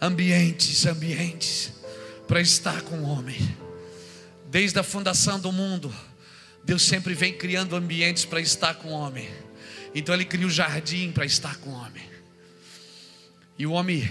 ambientes, 0.00 0.84
ambientes 0.86 1.72
para 2.26 2.40
estar 2.40 2.82
com 2.82 2.96
o 2.96 3.04
homem. 3.04 3.56
Desde 4.50 4.76
a 4.80 4.82
fundação 4.82 5.38
do 5.38 5.52
mundo, 5.52 5.94
Deus 6.64 6.82
sempre 6.82 7.14
vem 7.14 7.32
criando 7.34 7.76
ambientes 7.76 8.24
para 8.24 8.40
estar 8.40 8.74
com 8.74 8.88
o 8.88 8.92
homem. 8.92 9.28
Então 9.94 10.14
ele 10.14 10.24
cria 10.24 10.46
o 10.46 10.50
jardim 10.50 11.12
para 11.12 11.24
estar 11.24 11.56
com 11.58 11.70
o 11.70 11.74
homem. 11.74 12.02
E 13.58 13.66
o 13.66 13.72
homem 13.72 14.08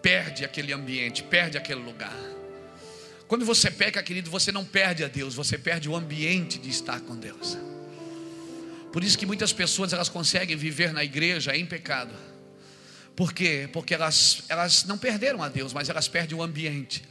perde 0.00 0.44
aquele 0.44 0.72
ambiente, 0.72 1.22
perde 1.22 1.56
aquele 1.56 1.80
lugar. 1.80 2.16
Quando 3.28 3.44
você 3.44 3.70
peca, 3.70 4.02
querido, 4.02 4.30
você 4.30 4.50
não 4.50 4.64
perde 4.64 5.04
a 5.04 5.08
Deus, 5.08 5.34
você 5.34 5.56
perde 5.56 5.88
o 5.88 5.96
ambiente 5.96 6.58
de 6.58 6.68
estar 6.68 7.00
com 7.00 7.16
Deus. 7.16 7.56
Por 8.92 9.02
isso 9.02 9.16
que 9.16 9.24
muitas 9.24 9.52
pessoas 9.52 9.92
elas 9.92 10.08
conseguem 10.08 10.56
viver 10.56 10.92
na 10.92 11.02
igreja 11.02 11.56
em 11.56 11.64
pecado. 11.64 12.12
Por 13.16 13.32
quê? 13.32 13.68
Porque 13.72 13.94
elas, 13.94 14.42
elas 14.48 14.84
não 14.84 14.98
perderam 14.98 15.42
a 15.42 15.48
Deus, 15.48 15.72
mas 15.72 15.88
elas 15.88 16.08
perdem 16.08 16.36
o 16.36 16.42
ambiente. 16.42 17.02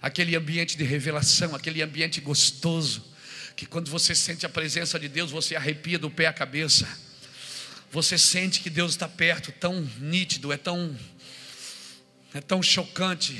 Aquele 0.00 0.36
ambiente 0.36 0.76
de 0.76 0.84
revelação, 0.84 1.54
aquele 1.54 1.82
ambiente 1.82 2.20
gostoso, 2.20 3.11
que 3.56 3.66
quando 3.66 3.90
você 3.90 4.14
sente 4.14 4.46
a 4.46 4.48
presença 4.48 4.98
de 4.98 5.08
Deus, 5.08 5.30
você 5.30 5.56
arrepia 5.56 5.98
do 5.98 6.10
pé 6.10 6.26
à 6.26 6.32
cabeça. 6.32 6.88
Você 7.90 8.16
sente 8.16 8.60
que 8.60 8.70
Deus 8.70 8.92
está 8.92 9.08
perto, 9.08 9.52
tão 9.52 9.82
nítido, 9.98 10.52
é 10.52 10.56
tão 10.56 10.98
é 12.34 12.40
tão 12.40 12.62
chocante. 12.62 13.38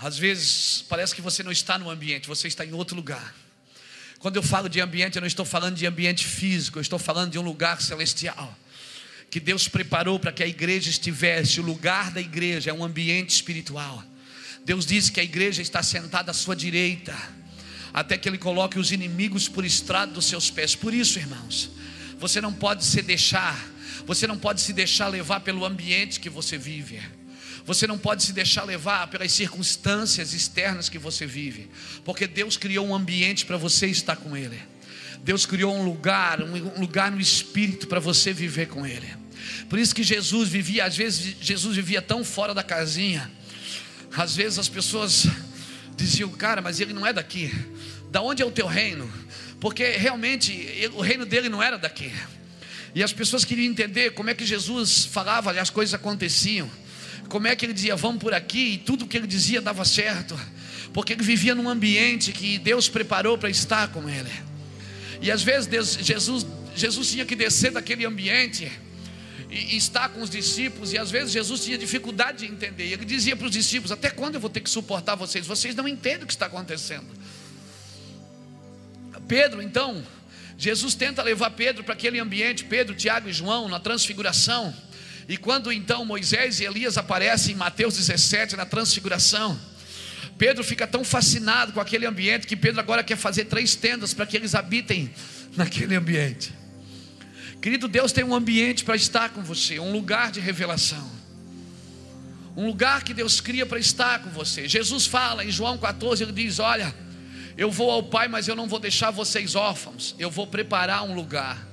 Às 0.00 0.18
vezes 0.18 0.84
parece 0.88 1.14
que 1.14 1.22
você 1.22 1.42
não 1.42 1.52
está 1.52 1.78
no 1.78 1.90
ambiente, 1.90 2.28
você 2.28 2.48
está 2.48 2.64
em 2.64 2.72
outro 2.72 2.94
lugar. 2.94 3.34
Quando 4.18 4.36
eu 4.36 4.42
falo 4.42 4.68
de 4.68 4.80
ambiente, 4.80 5.16
eu 5.16 5.20
não 5.20 5.26
estou 5.26 5.46
falando 5.46 5.76
de 5.76 5.86
ambiente 5.86 6.26
físico, 6.26 6.78
eu 6.78 6.82
estou 6.82 6.98
falando 6.98 7.32
de 7.32 7.38
um 7.38 7.42
lugar 7.42 7.80
celestial. 7.80 8.54
Que 9.30 9.40
Deus 9.40 9.66
preparou 9.66 10.18
para 10.18 10.32
que 10.32 10.42
a 10.42 10.46
igreja 10.46 10.90
estivesse, 10.90 11.58
o 11.58 11.62
lugar 11.62 12.10
da 12.10 12.20
igreja 12.20 12.70
é 12.70 12.72
um 12.74 12.84
ambiente 12.84 13.30
espiritual. 13.30 14.04
Deus 14.62 14.84
disse 14.84 15.10
que 15.10 15.20
a 15.20 15.24
igreja 15.24 15.62
está 15.62 15.82
sentada 15.82 16.32
à 16.32 16.34
sua 16.34 16.54
direita, 16.54 17.16
até 17.92 18.16
que 18.16 18.28
Ele 18.28 18.38
coloque 18.38 18.78
os 18.78 18.92
inimigos 18.92 19.48
por 19.48 19.64
estrado 19.64 20.12
dos 20.12 20.26
seus 20.26 20.50
pés. 20.50 20.74
Por 20.74 20.94
isso, 20.94 21.18
irmãos, 21.18 21.70
você 22.18 22.40
não 22.40 22.52
pode 22.52 22.84
se 22.84 23.02
deixar, 23.02 23.58
você 24.06 24.26
não 24.26 24.38
pode 24.38 24.60
se 24.60 24.72
deixar 24.72 25.08
levar 25.08 25.40
pelo 25.40 25.64
ambiente 25.64 26.20
que 26.20 26.30
você 26.30 26.56
vive. 26.58 27.00
Você 27.64 27.86
não 27.86 27.98
pode 27.98 28.22
se 28.22 28.32
deixar 28.32 28.64
levar 28.64 29.08
pelas 29.08 29.32
circunstâncias 29.32 30.32
externas 30.32 30.88
que 30.88 30.98
você 30.98 31.26
vive, 31.26 31.70
porque 32.04 32.26
Deus 32.26 32.56
criou 32.56 32.86
um 32.86 32.94
ambiente 32.94 33.44
para 33.44 33.56
você 33.56 33.86
estar 33.86 34.16
com 34.16 34.36
Ele. 34.36 34.58
Deus 35.22 35.44
criou 35.44 35.76
um 35.76 35.84
lugar, 35.84 36.42
um 36.42 36.80
lugar 36.80 37.10
no 37.10 37.20
espírito 37.20 37.86
para 37.86 38.00
você 38.00 38.32
viver 38.32 38.68
com 38.68 38.86
Ele. 38.86 39.08
Por 39.68 39.78
isso 39.78 39.94
que 39.94 40.02
Jesus 40.02 40.48
vivia, 40.48 40.84
às 40.84 40.96
vezes 40.96 41.36
Jesus 41.40 41.76
vivia 41.76 42.00
tão 42.00 42.24
fora 42.24 42.54
da 42.54 42.62
casinha. 42.62 43.30
Às 44.16 44.34
vezes 44.34 44.58
as 44.58 44.68
pessoas 44.68 45.26
diziam, 46.04 46.28
cara, 46.30 46.60
mas 46.60 46.80
ele 46.80 46.92
não 46.92 47.06
é 47.06 47.12
daqui. 47.12 47.52
Da 48.10 48.20
onde 48.20 48.42
é 48.42 48.46
o 48.46 48.50
teu 48.50 48.66
reino? 48.66 49.10
Porque 49.60 49.84
realmente 49.90 50.90
o 50.94 51.00
reino 51.00 51.24
dele 51.24 51.48
não 51.48 51.62
era 51.62 51.78
daqui. 51.78 52.12
E 52.94 53.02
as 53.02 53.12
pessoas 53.12 53.44
queriam 53.44 53.70
entender 53.70 54.10
como 54.12 54.30
é 54.30 54.34
que 54.34 54.44
Jesus 54.44 55.04
falava, 55.04 55.52
as 55.52 55.70
coisas 55.70 55.94
aconteciam 55.94 56.68
como 57.30 57.46
é 57.46 57.54
que 57.54 57.64
ele 57.64 57.72
dizia, 57.72 57.94
vamos 57.94 58.20
por 58.20 58.34
aqui, 58.34 58.72
e 58.72 58.78
tudo 58.78 59.06
que 59.06 59.16
ele 59.16 59.26
dizia 59.26 59.60
dava 59.60 59.84
certo, 59.84 60.38
porque 60.92 61.12
ele 61.12 61.22
vivia 61.22 61.54
num 61.54 61.68
ambiente 61.68 62.32
que 62.32 62.58
Deus 62.58 62.88
preparou 62.88 63.38
para 63.38 63.48
estar 63.48 63.88
com 63.88 64.06
ele. 64.08 64.30
E 65.22 65.30
às 65.30 65.42
vezes 65.42 65.66
Deus, 65.66 65.96
Jesus, 66.02 66.44
Jesus 66.74 67.10
tinha 67.10 67.24
que 67.24 67.36
descer 67.36 67.70
daquele 67.70 68.04
ambiente 68.04 68.70
e, 69.50 69.74
e 69.74 69.76
estar 69.76 70.08
com 70.10 70.22
os 70.22 70.30
discípulos, 70.30 70.92
e 70.92 70.98
às 70.98 71.10
vezes 71.10 71.32
Jesus 71.32 71.64
tinha 71.64 71.76
dificuldade 71.76 72.46
de 72.46 72.52
entender. 72.52 72.86
E 72.86 72.92
ele 72.92 73.04
dizia 73.04 73.36
para 73.36 73.46
os 73.46 73.52
discípulos: 73.52 73.90
Até 73.90 74.10
quando 74.10 74.36
eu 74.36 74.40
vou 74.40 74.50
ter 74.50 74.60
que 74.60 74.70
suportar 74.70 75.16
vocês? 75.16 75.46
Vocês 75.46 75.74
não 75.74 75.88
entendem 75.88 76.22
o 76.22 76.26
que 76.26 76.32
está 76.32 76.46
acontecendo. 76.46 77.06
Pedro, 79.26 79.62
então, 79.62 80.04
Jesus 80.58 80.94
tenta 80.94 81.22
levar 81.22 81.50
Pedro 81.50 81.84
para 81.84 81.94
aquele 81.94 82.18
ambiente, 82.18 82.64
Pedro, 82.64 82.94
Tiago 82.94 83.28
e 83.28 83.32
João, 83.32 83.68
na 83.68 83.78
transfiguração. 83.78 84.74
E 85.28 85.36
quando 85.36 85.72
então 85.72 86.04
Moisés 86.04 86.58
e 86.60 86.64
Elias 86.64 86.98
aparecem 86.98 87.54
em 87.54 87.56
Mateus 87.56 87.96
17 87.96 88.56
na 88.56 88.66
transfiguração, 88.66 89.58
Pedro 90.36 90.64
fica 90.64 90.86
tão 90.86 91.04
fascinado 91.04 91.72
com 91.72 91.80
aquele 91.80 92.06
ambiente 92.06 92.46
que 92.46 92.56
Pedro 92.56 92.80
agora 92.80 93.04
quer 93.04 93.16
fazer 93.16 93.44
três 93.44 93.76
tendas 93.76 94.12
para 94.12 94.26
que 94.26 94.36
eles 94.36 94.54
habitem 94.54 95.10
naquele 95.56 95.94
ambiente. 95.94 96.59
Querido 97.60 97.86
Deus 97.88 98.12
tem 98.12 98.24
um 98.24 98.34
ambiente 98.34 98.84
para 98.84 98.96
estar 98.96 99.30
com 99.30 99.42
você, 99.42 99.78
um 99.78 99.92
lugar 99.92 100.30
de 100.30 100.40
revelação. 100.40 101.10
Um 102.56 102.66
lugar 102.66 103.04
que 103.04 103.14
Deus 103.14 103.40
cria 103.40 103.64
para 103.64 103.78
estar 103.78 104.22
com 104.22 104.30
você. 104.30 104.68
Jesus 104.68 105.06
fala 105.06 105.44
em 105.44 105.50
João 105.50 105.78
14, 105.78 106.22
ele 106.22 106.32
diz: 106.32 106.58
"Olha, 106.58 106.94
eu 107.56 107.70
vou 107.70 107.90
ao 107.90 108.02
Pai, 108.02 108.28
mas 108.28 108.48
eu 108.48 108.56
não 108.56 108.66
vou 108.66 108.78
deixar 108.78 109.10
vocês 109.10 109.54
órfãos. 109.54 110.14
Eu 110.18 110.30
vou 110.30 110.46
preparar 110.46 111.04
um 111.04 111.14
lugar 111.14 111.70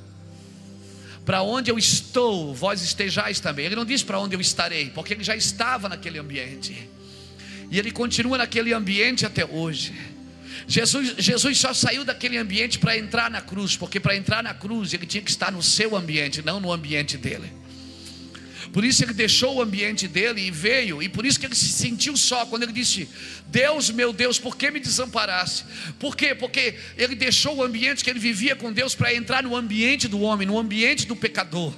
para 1.27 1.41
onde 1.41 1.69
eu 1.69 1.77
estou, 1.77 2.55
vós 2.55 2.81
estejais 2.81 3.41
também. 3.41 3.65
Ele 3.65 3.75
não 3.75 3.83
diz 3.83 4.01
para 4.01 4.17
onde 4.17 4.33
eu 4.33 4.39
estarei, 4.39 4.89
porque 4.91 5.13
ele 5.13 5.25
já 5.25 5.35
estava 5.35 5.89
naquele 5.89 6.17
ambiente. 6.17 6.89
E 7.69 7.77
ele 7.77 7.91
continua 7.91 8.37
naquele 8.37 8.71
ambiente 8.71 9.25
até 9.25 9.45
hoje. 9.45 9.93
Jesus, 10.65 11.15
Jesus 11.17 11.57
só 11.57 11.73
saiu 11.73 12.03
daquele 12.03 12.37
ambiente 12.37 12.79
para 12.79 12.97
entrar 12.97 13.29
na 13.29 13.41
cruz, 13.41 13.75
porque 13.75 13.99
para 13.99 14.15
entrar 14.15 14.41
na 14.41 14.53
cruz 14.53 14.93
ele 14.93 15.05
tinha 15.05 15.21
que 15.21 15.29
estar 15.29 15.51
no 15.51 15.61
seu 15.61 15.95
ambiente, 15.95 16.41
não 16.41 16.59
no 16.59 16.71
ambiente 16.71 17.17
dele. 17.17 17.51
Por 18.73 18.83
isso 18.83 19.03
ele 19.03 19.13
deixou 19.13 19.55
o 19.55 19.61
ambiente 19.61 20.07
dele 20.07 20.41
e 20.41 20.51
veio, 20.51 21.01
e 21.01 21.07
por 21.07 21.25
isso 21.25 21.39
que 21.39 21.45
ele 21.45 21.55
se 21.55 21.69
sentiu 21.69 22.17
só 22.17 22.45
quando 22.45 22.63
ele 22.63 22.71
disse: 22.71 23.07
Deus, 23.47 23.89
meu 23.89 24.11
Deus, 24.11 24.39
por 24.39 24.57
que 24.57 24.69
me 24.69 24.79
desamparasse? 24.79 25.63
Por 25.99 26.15
quê? 26.15 26.35
Porque 26.35 26.75
ele 26.97 27.15
deixou 27.15 27.57
o 27.57 27.63
ambiente 27.63 28.03
que 28.03 28.09
ele 28.09 28.19
vivia 28.19 28.55
com 28.55 28.71
Deus 28.71 28.93
para 28.93 29.13
entrar 29.13 29.43
no 29.43 29.55
ambiente 29.55 30.07
do 30.07 30.19
homem, 30.21 30.47
no 30.47 30.57
ambiente 30.57 31.07
do 31.07 31.15
pecador. 31.15 31.73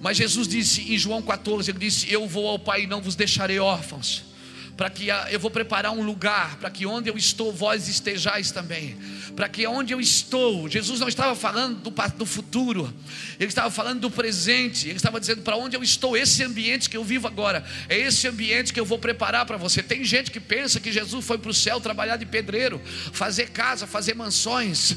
Mas 0.00 0.16
Jesus 0.16 0.46
disse 0.46 0.92
em 0.92 0.96
João 0.96 1.20
14: 1.20 1.70
Ele 1.70 1.78
disse: 1.78 2.10
Eu 2.10 2.28
vou 2.28 2.46
ao 2.46 2.58
Pai 2.58 2.82
e 2.82 2.86
não 2.86 3.00
vos 3.00 3.16
deixarei 3.16 3.58
órfãos 3.58 4.35
para 4.76 4.90
que 4.90 5.08
eu 5.30 5.40
vou 5.40 5.50
preparar 5.50 5.92
um 5.92 6.02
lugar, 6.02 6.56
para 6.56 6.70
que 6.70 6.84
onde 6.84 7.08
eu 7.08 7.16
estou, 7.16 7.52
vós 7.52 7.88
estejais 7.88 8.50
também. 8.50 8.96
Para 9.34 9.48
que 9.48 9.66
onde 9.66 9.94
eu 9.94 10.00
estou, 10.00 10.68
Jesus 10.68 11.00
não 11.00 11.08
estava 11.08 11.34
falando 11.34 11.80
do, 11.80 11.90
do 11.90 12.26
futuro, 12.26 12.92
ele 13.40 13.48
estava 13.48 13.70
falando 13.70 14.00
do 14.00 14.10
presente, 14.10 14.88
ele 14.88 14.96
estava 14.96 15.18
dizendo 15.18 15.42
para 15.42 15.56
onde 15.56 15.76
eu 15.76 15.82
estou, 15.82 16.16
esse 16.16 16.42
ambiente 16.42 16.90
que 16.90 16.96
eu 16.96 17.04
vivo 17.04 17.26
agora, 17.26 17.64
é 17.88 17.98
esse 17.98 18.28
ambiente 18.28 18.72
que 18.72 18.80
eu 18.80 18.84
vou 18.84 18.98
preparar 18.98 19.46
para 19.46 19.56
você. 19.56 19.82
Tem 19.82 20.04
gente 20.04 20.30
que 20.30 20.40
pensa 20.40 20.78
que 20.78 20.92
Jesus 20.92 21.24
foi 21.24 21.38
para 21.38 21.50
o 21.50 21.54
céu 21.54 21.80
trabalhar 21.80 22.16
de 22.16 22.26
pedreiro, 22.26 22.80
fazer 23.12 23.50
casa, 23.50 23.86
fazer 23.86 24.14
mansões. 24.14 24.94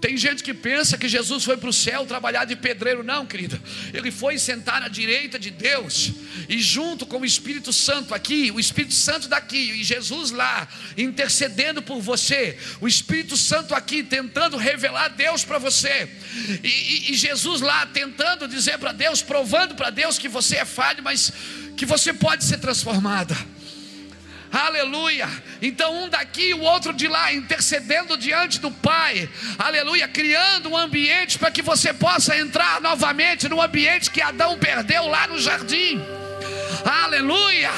Tem 0.00 0.16
gente 0.16 0.44
que 0.44 0.54
pensa 0.54 0.96
que 0.96 1.08
Jesus 1.08 1.42
foi 1.42 1.56
para 1.56 1.68
o 1.68 1.72
céu 1.72 2.06
trabalhar 2.06 2.44
de 2.44 2.54
pedreiro, 2.54 3.02
não, 3.02 3.26
querida. 3.26 3.60
Ele 3.92 4.12
foi 4.12 4.38
sentar 4.38 4.80
à 4.80 4.86
direita 4.86 5.40
de 5.40 5.50
Deus, 5.50 6.12
e 6.48 6.60
junto 6.60 7.04
com 7.04 7.18
o 7.18 7.24
Espírito 7.24 7.72
Santo 7.72 8.14
aqui, 8.14 8.52
o 8.52 8.60
Espírito 8.60 8.94
Santo 8.94 9.26
daqui, 9.26 9.56
e 9.56 9.82
Jesus 9.82 10.30
lá, 10.30 10.68
intercedendo 10.96 11.82
por 11.82 12.00
você, 12.00 12.56
o 12.80 12.86
Espírito 12.86 13.36
Santo 13.36 13.74
aqui, 13.74 14.04
tentando 14.04 14.56
revelar 14.56 15.08
Deus 15.08 15.44
para 15.44 15.58
você, 15.58 16.08
e, 16.62 16.68
e, 16.68 17.10
e 17.10 17.14
Jesus 17.14 17.60
lá, 17.60 17.84
tentando 17.86 18.46
dizer 18.46 18.78
para 18.78 18.92
Deus, 18.92 19.20
provando 19.20 19.74
para 19.74 19.90
Deus 19.90 20.16
que 20.16 20.28
você 20.28 20.58
é 20.58 20.64
falho, 20.64 21.02
mas 21.02 21.32
que 21.76 21.84
você 21.84 22.12
pode 22.12 22.44
ser 22.44 22.58
transformada. 22.58 23.36
Aleluia. 24.50 25.28
Então 25.60 26.04
um 26.04 26.08
daqui, 26.08 26.54
o 26.54 26.60
outro 26.60 26.92
de 26.92 27.06
lá, 27.06 27.32
intercedendo 27.32 28.16
diante 28.16 28.60
do 28.60 28.70
Pai. 28.70 29.28
Aleluia, 29.58 30.08
criando 30.08 30.70
um 30.70 30.76
ambiente 30.76 31.38
para 31.38 31.50
que 31.50 31.62
você 31.62 31.92
possa 31.92 32.36
entrar 32.36 32.80
novamente 32.80 33.48
no 33.48 33.60
ambiente 33.60 34.10
que 34.10 34.22
Adão 34.22 34.58
perdeu 34.58 35.06
lá 35.06 35.26
no 35.26 35.38
jardim. 35.38 36.00
Aleluia. 36.84 37.70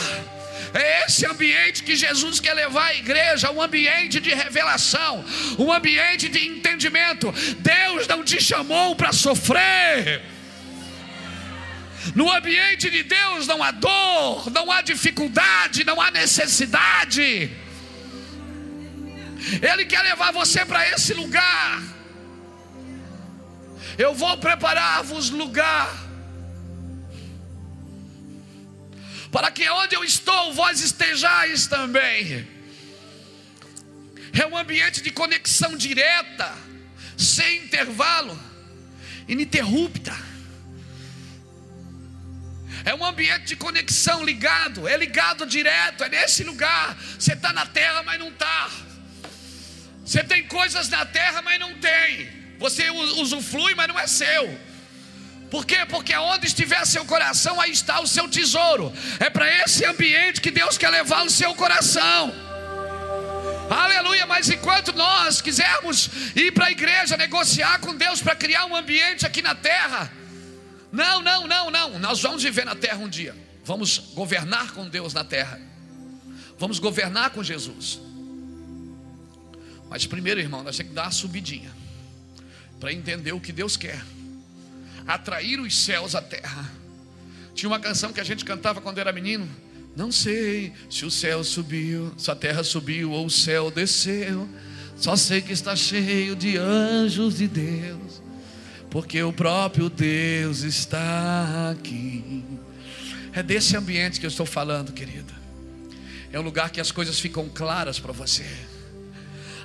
É 0.73 1.05
esse 1.05 1.27
ambiente 1.27 1.83
que 1.83 1.97
Jesus 1.97 2.39
quer 2.39 2.55
levar 2.55 2.87
à 2.87 2.95
igreja, 2.95 3.51
um 3.51 3.61
ambiente 3.61 4.21
de 4.21 4.33
revelação, 4.33 5.25
um 5.59 5.73
ambiente 5.73 6.29
de 6.29 6.47
entendimento. 6.47 7.33
Deus 7.59 8.07
não 8.07 8.23
te 8.23 8.41
chamou 8.41 8.95
para 8.95 9.13
sofrer. 9.13 10.23
No 12.15 12.31
ambiente 12.33 12.89
de 12.91 13.03
Deus 13.03 13.47
não 13.47 13.63
há 13.63 13.71
dor, 13.71 14.51
não 14.51 14.71
há 14.71 14.81
dificuldade, 14.81 15.85
não 15.85 16.01
há 16.01 16.11
necessidade. 16.11 17.51
Ele 19.63 19.85
quer 19.85 20.03
levar 20.03 20.33
você 20.33 20.65
para 20.65 20.89
esse 20.91 21.15
lugar. 21.15 21.83
Eu 23.99 24.15
vou 24.15 24.37
preparar-vos 24.39 25.31
lugar. 25.31 26.09
Para 29.31 29.51
que 29.51 29.69
onde 29.69 29.95
eu 29.95 30.03
estou, 30.03 30.53
vós 30.53 30.81
estejais 30.81 31.67
também. 31.67 32.49
É 34.33 34.47
um 34.47 34.57
ambiente 34.57 35.03
de 35.03 35.11
conexão 35.11 35.77
direta, 35.77 36.53
sem 37.17 37.65
intervalo, 37.65 38.39
ininterrupta. 39.29 40.30
É 42.85 42.95
um 42.95 43.05
ambiente 43.05 43.45
de 43.45 43.57
conexão 43.57 44.25
ligado, 44.25 44.89
é 44.89 44.97
ligado 44.97 45.45
direto, 45.47 46.05
é 46.05 46.09
nesse 46.09 46.45
lugar. 46.45 46.97
Você 47.19 47.35
está 47.35 47.53
na 47.53 47.67
terra, 47.67 48.03
mas 48.03 48.19
não 48.19 48.29
está. 48.29 48.71
Você 50.05 50.25
tem 50.25 50.47
coisas 50.47 50.89
na 50.89 51.05
terra, 51.05 51.43
mas 51.43 51.61
não 51.61 51.75
tem. 51.75 52.29
Você 52.59 52.91
usufrui, 52.91 53.75
mas 53.75 53.89
não 53.89 53.99
é 53.99 54.07
seu. 54.07 54.59
Por 55.51 55.67
quê? 55.67 55.85
Porque 55.89 56.15
onde 56.17 56.47
estiver 56.47 56.85
seu 56.87 57.05
coração, 57.05 57.61
aí 57.61 57.73
está 57.73 58.01
o 58.01 58.07
seu 58.07 58.29
tesouro. 58.29 58.93
É 59.19 59.29
para 59.29 59.49
esse 59.63 59.85
ambiente 59.85 60.41
que 60.41 60.51
Deus 60.51 60.79
quer 60.79 60.91
levar 60.91 61.25
o 61.25 61.31
seu 61.31 61.55
coração. 61.55 62.33
Aleluia, 63.69 64.27
mas 64.27 64.49
enquanto 64.49 64.93
nós 64.93 65.41
quisermos 65.41 66.11
ir 66.35 66.53
para 66.53 66.67
a 66.67 66.71
igreja 66.71 67.17
negociar 67.17 67.79
com 67.79 67.95
Deus 67.95 68.21
para 68.21 68.35
criar 68.35 68.65
um 68.67 68.75
ambiente 68.75 69.25
aqui 69.27 69.43
na 69.43 69.55
terra, 69.55 70.11
não, 70.93 71.23
não, 71.23 71.47
não, 71.47 71.71
não. 71.71 71.99
Nós 71.99 72.21
vamos 72.21 72.43
viver 72.43 72.65
na 72.65 72.75
terra 72.75 72.99
um 72.99 73.09
dia. 73.09 73.35
Vamos 73.65 73.99
governar 74.15 74.73
com 74.73 74.89
Deus 74.89 75.15
na 75.15 75.23
terra. 75.23 75.61
Vamos 76.59 76.79
governar 76.79 77.31
com 77.31 77.43
Jesus. 77.43 78.01
Mas 79.89 80.07
primeiro, 80.07 80.41
irmão, 80.41 80.63
nós 80.63 80.77
temos 80.77 80.91
que 80.91 80.95
dar 80.95 81.05
uma 81.05 81.11
subidinha 81.13 81.71
para 82.79 82.93
entender 82.93 83.33
o 83.33 83.41
que 83.41 83.53
Deus 83.53 83.77
quer. 83.77 84.03
Atrair 85.07 85.61
os 85.61 85.77
céus 85.77 86.15
à 86.15 86.23
terra. 86.23 86.71
Tinha 87.55 87.69
uma 87.69 87.81
canção 87.81 88.13
que 88.13 88.21
a 88.21 88.25
gente 88.25 88.45
cantava 88.45 88.81
quando 88.81 88.99
era 88.99 89.13
menino. 89.13 89.49
Não 89.97 90.11
sei 90.13 90.73
se 90.89 91.05
o 91.05 91.11
céu 91.11 91.43
subiu, 91.43 92.13
se 92.17 92.31
a 92.31 92.37
terra 92.37 92.63
subiu 92.63 93.11
ou 93.11 93.27
o 93.27 93.31
céu 93.31 93.71
desceu. 93.71 94.49
Só 94.97 95.17
sei 95.17 95.41
que 95.41 95.53
está 95.53 95.75
cheio 95.75 96.37
de 96.37 96.57
anjos 96.57 97.39
de 97.39 97.49
Deus 97.49 98.20
porque 98.91 99.23
o 99.23 99.33
próprio 99.33 99.89
Deus 99.89 100.63
está 100.63 101.71
aqui. 101.71 102.45
É 103.33 103.43
desse 103.43 103.77
ambiente 103.77 104.19
que 104.19 104.27
eu 104.27 104.31
estou 104.31 104.45
falando, 104.45 104.93
querida. 104.93 105.33
É 106.33 106.39
um 106.39 106.43
lugar 106.43 106.71
que 106.71 106.81
as 106.81 106.91
coisas 106.91 107.19
ficam 107.19 107.49
claras 107.49 107.99
para 107.99 108.13
você, 108.13 108.47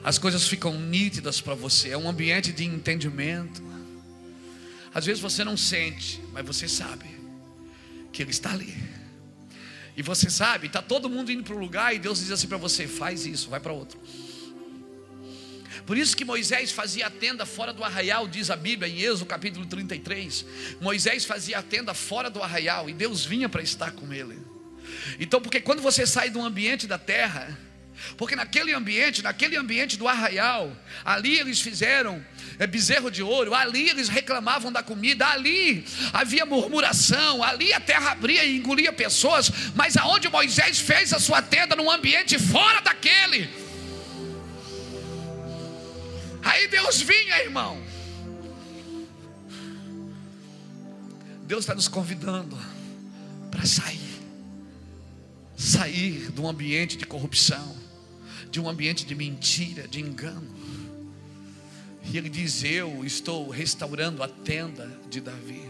as 0.03 0.17
coisas 0.19 0.47
ficam 0.47 0.79
nítidas 0.79 1.41
para 1.41 1.55
você. 1.55 1.89
É 1.89 1.97
um 1.97 2.07
ambiente 2.07 2.51
de 2.51 2.63
entendimento. 2.63 3.63
Às 4.93 5.05
vezes 5.05 5.21
você 5.21 5.43
não 5.43 5.57
sente, 5.57 6.21
mas 6.31 6.45
você 6.45 6.67
sabe 6.67 7.05
que 8.13 8.21
Ele 8.21 8.31
está 8.31 8.51
ali. 8.51 8.73
E 9.97 10.01
você 10.01 10.29
sabe, 10.29 10.67
está 10.67 10.81
todo 10.81 11.09
mundo 11.09 11.31
indo 11.31 11.43
para 11.43 11.55
um 11.55 11.59
lugar 11.59 11.95
e 11.95 11.99
Deus 11.99 12.19
diz 12.19 12.31
assim 12.31 12.47
para 12.47 12.57
você: 12.57 12.88
faz 12.88 13.25
isso, 13.25 13.49
vai 13.49 13.59
para 13.59 13.73
outro. 13.73 13.99
Por 15.86 15.98
isso 15.98 16.17
que 16.17 16.26
Moisés 16.26 16.71
fazia 16.71 17.08
a 17.08 17.10
tenda 17.10 17.45
fora 17.45 17.71
do 17.71 17.84
arraial, 17.84 18.28
diz 18.28 18.50
a 18.50 18.56
Bíblia 18.56 18.89
em 18.89 19.02
Êxodo 19.02 19.26
capítulo 19.26 19.65
33. 19.65 20.45
Moisés 20.82 21.26
fazia 21.26 21.60
a 21.60 21.63
tenda 21.63 21.93
fora 21.93 22.30
do 22.30 22.41
arraial 22.41 22.89
e 22.89 22.93
Deus 22.93 23.24
vinha 23.24 23.48
para 23.48 23.62
estar 23.62 23.91
com 23.91 24.12
ele. 24.12 24.38
Então, 25.19 25.39
porque 25.39 25.62
quando 25.62 25.82
você 25.82 26.08
sai 26.08 26.30
do 26.30 26.41
ambiente 26.41 26.88
da 26.88 26.98
terra, 26.98 27.56
porque 28.17 28.36
naquele 28.36 28.74
ambiente, 28.74 29.21
naquele 29.21 29.56
ambiente 29.58 29.95
do 29.95 30.08
arraial, 30.08 30.76
ali 31.04 31.39
eles 31.39 31.62
fizeram 31.62 32.24
é, 32.58 32.65
bezerro 32.65 33.12
de 33.12 33.21
ouro, 33.21 33.54
ali 33.54 33.89
eles 33.89 34.10
reclamavam 34.10 34.71
da 34.71 34.82
comida, 34.82 35.28
ali 35.28 35.86
havia 36.12 36.45
murmuração, 36.45 37.43
ali 37.43 37.74
a 37.74 37.80
terra 37.80 38.12
abria 38.12 38.43
e 38.43 38.58
engolia 38.58 38.91
pessoas, 38.91 39.52
mas 39.76 39.98
aonde 39.98 40.30
Moisés 40.30 40.80
fez 40.80 41.13
a 41.13 41.19
sua 41.19 41.41
tenda, 41.41 41.76
num 41.76 41.89
ambiente 41.89 42.38
fora 42.39 42.82
daquele, 42.82 43.50
Aí 46.45 46.67
Deus 46.67 47.01
vinha, 47.01 47.39
irmão. 47.39 47.81
Deus 51.47 51.62
está 51.62 51.73
nos 51.73 51.88
convidando 51.88 52.55
para 53.49 53.65
sair. 53.65 53.99
Sair 55.58 56.31
de 56.31 56.39
um 56.39 56.47
ambiente 56.47 56.97
de 56.97 57.05
corrupção, 57.05 57.75
de 58.51 58.60
um 58.60 58.69
ambiente 58.69 59.05
de 59.05 59.15
mentira, 59.15 59.88
de 59.88 59.99
engano. 59.99 60.53
E 62.03 62.15
ele 62.15 62.29
diz: 62.29 62.63
Eu 62.63 63.03
estou 63.03 63.49
restaurando 63.49 64.21
a 64.21 64.27
tenda 64.27 64.88
de 65.10 65.19
Davi. 65.19 65.63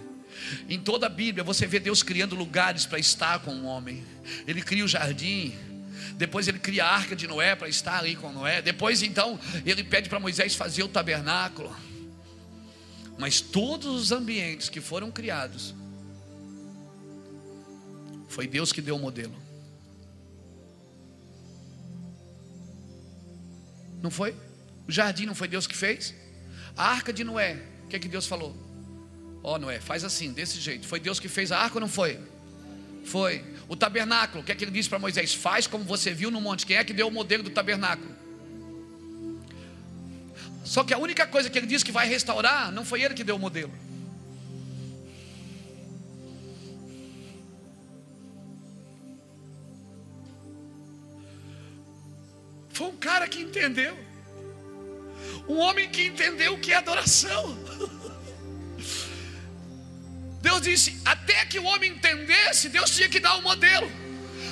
Em 0.67 0.77
toda 0.77 1.05
a 1.05 1.09
Bíblia 1.09 1.43
você 1.43 1.65
vê 1.65 1.79
Deus 1.79 2.03
criando 2.03 2.35
lugares 2.35 2.85
para 2.85 2.99
estar 2.99 3.39
com 3.39 3.51
o 3.55 3.63
homem. 3.63 4.03
Ele 4.45 4.61
cria 4.61 4.83
o 4.83 4.88
jardim, 4.89 5.55
depois 6.17 6.47
ele 6.47 6.60
cria 6.60 6.86
a 6.86 6.93
arca 6.93 7.15
de 7.15 7.27
Noé 7.27 7.55
para 7.55 7.67
estar 7.67 7.99
ali 7.99 8.15
com 8.15 8.31
Noé. 8.31 8.62
Depois 8.62 9.01
então 9.01 9.39
ele 9.65 9.84
pede 9.84 10.10
para 10.10 10.19
Moisés 10.19 10.55
fazer 10.55 10.84
o 10.84 10.88
tabernáculo. 10.88 11.75
Mas 13.17 13.41
todos 13.41 13.88
os 13.88 14.12
ambientes 14.12 14.69
que 14.69 14.81
foram 14.81 15.12
criados 15.12 15.73
foi 18.27 18.47
Deus 18.47 18.71
que 18.71 18.81
deu 18.81 18.95
o 18.95 18.99
modelo. 18.99 19.36
Não 24.01 24.12
foi? 24.12 24.36
O 24.88 24.91
jardim 24.91 25.25
não 25.25 25.34
foi 25.34 25.47
Deus 25.47 25.65
que 25.65 25.75
fez? 25.75 26.13
A 26.77 26.91
arca 26.91 27.13
de 27.13 27.23
Noé, 27.23 27.63
o 27.86 27.88
que 27.88 27.95
é 27.95 27.99
que 27.99 28.08
Deus 28.08 28.27
falou? 28.27 28.55
Ó 29.41 29.55
oh, 29.55 29.58
Noé, 29.58 29.79
faz 29.79 30.03
assim, 30.03 30.34
desse 30.34 30.60
jeito. 30.60 30.86
Foi 30.86 30.99
Deus 30.99 31.19
que 31.19 31.29
fez 31.29 31.51
a 31.51 31.60
arca 31.60 31.75
ou 31.75 31.81
não 31.81 31.88
foi? 31.88 32.19
Foi. 33.05 33.43
O 33.67 33.75
tabernáculo, 33.75 34.41
o 34.41 34.45
que 34.45 34.51
é 34.51 34.56
que 34.56 34.63
ele 34.63 34.71
disse 34.71 34.88
para 34.88 34.99
Moisés? 34.99 35.34
Faz 35.34 35.65
como 35.65 35.84
você 35.84 36.13
viu 36.13 36.30
no 36.30 36.39
monte. 36.39 36.65
Quem 36.65 36.78
é 36.78 36.84
que 36.84 36.93
deu 36.93 37.08
o 37.08 37.12
modelo 37.12 37.43
do 37.43 37.49
tabernáculo? 37.49 38.13
Só 40.63 40.84
que 40.84 40.93
a 40.93 40.97
única 40.97 41.25
coisa 41.28 41.49
que 41.49 41.58
ele 41.58 41.67
disse 41.67 41.86
que 41.86 41.91
vai 41.91 42.08
restaurar, 42.08 42.71
não 42.71 42.84
foi 42.84 43.01
ele 43.01 43.13
que 43.13 43.23
deu 43.23 43.36
o 43.36 43.39
modelo. 43.39 43.71
Foi 52.69 52.88
um 52.88 52.97
cara 52.97 53.28
que 53.28 53.39
entendeu. 53.39 53.97
Um 55.47 55.58
homem 55.60 55.89
que 55.89 56.04
entendeu 56.06 56.56
o 56.56 56.60
que 56.60 56.73
é 56.73 56.75
adoração. 56.75 57.58
Deus 60.45 60.62
disse: 60.62 60.95
até 61.03 61.43
que 61.45 61.58
o 61.58 61.63
homem 61.63 61.91
entendesse, 61.91 62.69
Deus 62.69 62.91
tinha 62.91 63.10
que 63.10 63.19
dar 63.19 63.36
um 63.38 63.41
modelo. 63.41 63.91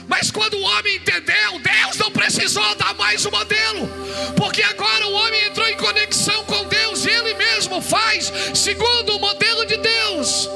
Mas 0.08 0.32
quando 0.32 0.56
o 0.56 0.62
homem 0.62 0.95
entendeu, 0.95 1.60
Deus 1.60 1.97
não 1.97 2.12
precisou 2.12 2.75
dar 2.75 2.93
mais 2.95 3.25
o 3.25 3.32
modelo, 3.32 3.88
porque 4.36 4.63
agora 4.63 5.08
o 5.08 5.13
homem 5.13 5.45
entrou 5.45 5.67
em 5.67 5.77
conexão 5.77 6.43
com 6.45 6.65
Deus 6.65 7.06
e 7.06 7.10
ele 7.10 7.36
mesmo 7.36 7.79
faz 7.79 8.32
segundo 8.56 9.15
o 9.15 9.19
modelo 9.19 9.65
de 9.65 9.77
Deus. 9.77 10.49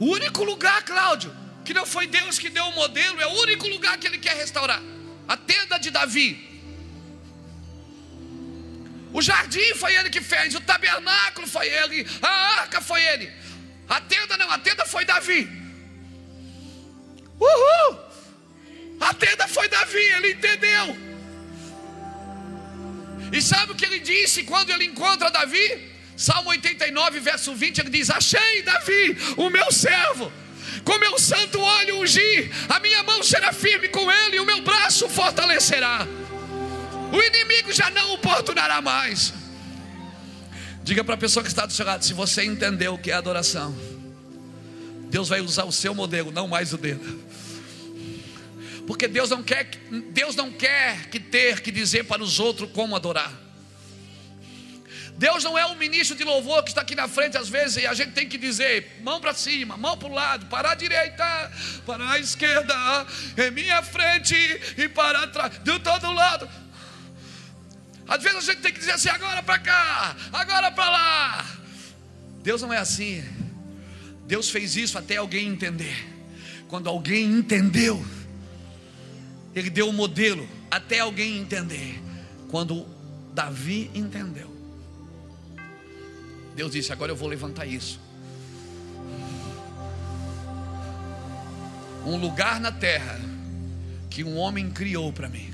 O 0.00 0.06
único 0.06 0.42
lugar, 0.42 0.82
Cláudio, 0.82 1.32
que 1.64 1.72
não 1.72 1.86
foi 1.86 2.08
Deus 2.08 2.36
que 2.36 2.50
deu 2.50 2.64
o 2.64 2.74
modelo, 2.74 3.20
é 3.20 3.26
o 3.28 3.40
único 3.42 3.68
lugar 3.68 3.96
que 3.96 4.08
ele 4.08 4.18
quer 4.18 4.36
restaurar 4.36 4.82
a 5.28 5.36
tenda 5.36 5.78
de 5.78 5.90
Davi. 5.90 6.53
O 9.14 9.22
jardim 9.22 9.74
foi 9.76 9.94
ele 9.94 10.10
que 10.10 10.20
fez, 10.20 10.56
o 10.56 10.60
tabernáculo 10.60 11.46
foi 11.46 11.68
ele, 11.68 12.04
a 12.20 12.28
arca 12.62 12.80
foi 12.80 13.00
ele. 13.00 13.30
A 13.88 14.00
tenda 14.00 14.36
não, 14.36 14.50
a 14.50 14.58
tenda 14.58 14.84
foi 14.84 15.04
Davi. 15.04 15.48
Uhul! 17.40 18.00
A 19.00 19.14
tenda 19.14 19.46
foi 19.46 19.68
Davi, 19.68 20.04
ele 20.16 20.32
entendeu. 20.32 20.98
E 23.32 23.40
sabe 23.40 23.70
o 23.70 23.76
que 23.76 23.84
ele 23.84 24.00
disse 24.00 24.42
quando 24.42 24.70
ele 24.70 24.86
encontra 24.86 25.30
Davi? 25.30 25.92
Salmo 26.16 26.50
89, 26.50 27.20
verso 27.20 27.54
20, 27.54 27.78
ele 27.78 27.90
diz: 27.90 28.10
Achei 28.10 28.62
Davi, 28.62 29.16
o 29.36 29.48
meu 29.48 29.70
servo, 29.70 30.32
com 30.84 30.98
meu 30.98 31.16
santo 31.20 31.60
óleo 31.60 32.00
ungi, 32.00 32.50
a 32.68 32.80
minha 32.80 33.04
mão 33.04 33.22
será 33.22 33.52
firme 33.52 33.86
com 33.88 34.10
ele, 34.10 34.38
e 34.38 34.40
o 34.40 34.44
meu 34.44 34.60
braço 34.62 35.08
fortalecerá. 35.08 36.04
O 37.14 37.22
inimigo 37.22 37.72
já 37.72 37.90
não 37.90 38.14
oportunará 38.14 38.80
mais. 38.80 39.32
Diga 40.82 41.04
para 41.04 41.14
a 41.14 41.18
pessoa 41.18 41.44
que 41.44 41.48
está 41.48 41.64
do 41.64 41.72
seu 41.72 41.86
lado: 41.86 42.04
se 42.04 42.12
você 42.12 42.44
entendeu 42.44 42.94
o 42.94 42.98
que 42.98 43.12
é 43.12 43.14
adoração, 43.14 43.72
Deus 45.10 45.28
vai 45.28 45.40
usar 45.40 45.62
o 45.62 45.70
seu 45.70 45.94
modelo, 45.94 46.32
não 46.32 46.48
mais 46.48 46.72
o 46.72 46.76
dele. 46.76 47.22
Porque 48.84 49.06
Deus 49.06 49.30
não 49.30 49.44
quer, 49.44 49.70
Deus 50.10 50.34
não 50.34 50.50
quer 50.50 51.08
que 51.08 51.20
ter 51.20 51.60
que 51.60 51.70
dizer 51.70 52.04
para 52.04 52.20
os 52.20 52.40
outros 52.40 52.68
como 52.72 52.96
adorar. 52.96 53.32
Deus 55.16 55.44
não 55.44 55.56
é 55.56 55.64
um 55.66 55.76
ministro 55.76 56.16
de 56.16 56.24
louvor 56.24 56.64
que 56.64 56.70
está 56.70 56.80
aqui 56.80 56.96
na 56.96 57.06
frente 57.06 57.38
às 57.38 57.48
vezes 57.48 57.84
e 57.84 57.86
a 57.86 57.94
gente 57.94 58.10
tem 58.10 58.28
que 58.28 58.36
dizer 58.36 59.00
mão 59.04 59.20
para 59.20 59.32
cima, 59.32 59.76
mão 59.76 59.96
para 59.96 60.08
o 60.08 60.12
lado, 60.12 60.46
para 60.46 60.72
a 60.72 60.74
direita, 60.74 61.52
para 61.86 62.10
a 62.10 62.18
esquerda, 62.18 62.74
em 63.38 63.52
minha 63.52 63.80
frente 63.84 64.34
e 64.76 64.88
para 64.88 65.28
trás, 65.28 65.52
de 65.62 65.78
todo 65.78 66.12
lado. 66.12 66.63
Às 68.06 68.22
vezes 68.22 68.38
a 68.38 68.52
gente 68.52 68.62
tem 68.62 68.72
que 68.72 68.78
dizer 68.78 68.92
assim: 68.92 69.08
agora 69.08 69.42
para 69.42 69.58
cá, 69.58 70.16
agora 70.32 70.70
para 70.70 70.90
lá. 70.90 71.46
Deus 72.42 72.60
não 72.62 72.72
é 72.72 72.78
assim. 72.78 73.24
Deus 74.26 74.50
fez 74.50 74.76
isso 74.76 74.98
até 74.98 75.16
alguém 75.16 75.48
entender. 75.48 76.12
Quando 76.68 76.88
alguém 76.88 77.24
entendeu, 77.24 78.04
Ele 79.54 79.70
deu 79.70 79.86
o 79.86 79.90
um 79.90 79.92
modelo 79.92 80.48
até 80.70 81.00
alguém 81.00 81.38
entender. 81.38 82.02
Quando 82.50 82.86
Davi 83.32 83.90
entendeu, 83.94 84.54
Deus 86.54 86.72
disse: 86.72 86.92
agora 86.92 87.12
eu 87.12 87.16
vou 87.16 87.28
levantar 87.28 87.66
isso. 87.66 88.00
Um 92.04 92.16
lugar 92.16 92.60
na 92.60 92.70
terra 92.70 93.18
que 94.10 94.22
um 94.22 94.36
homem 94.36 94.70
criou 94.70 95.10
para 95.10 95.28
mim. 95.28 95.52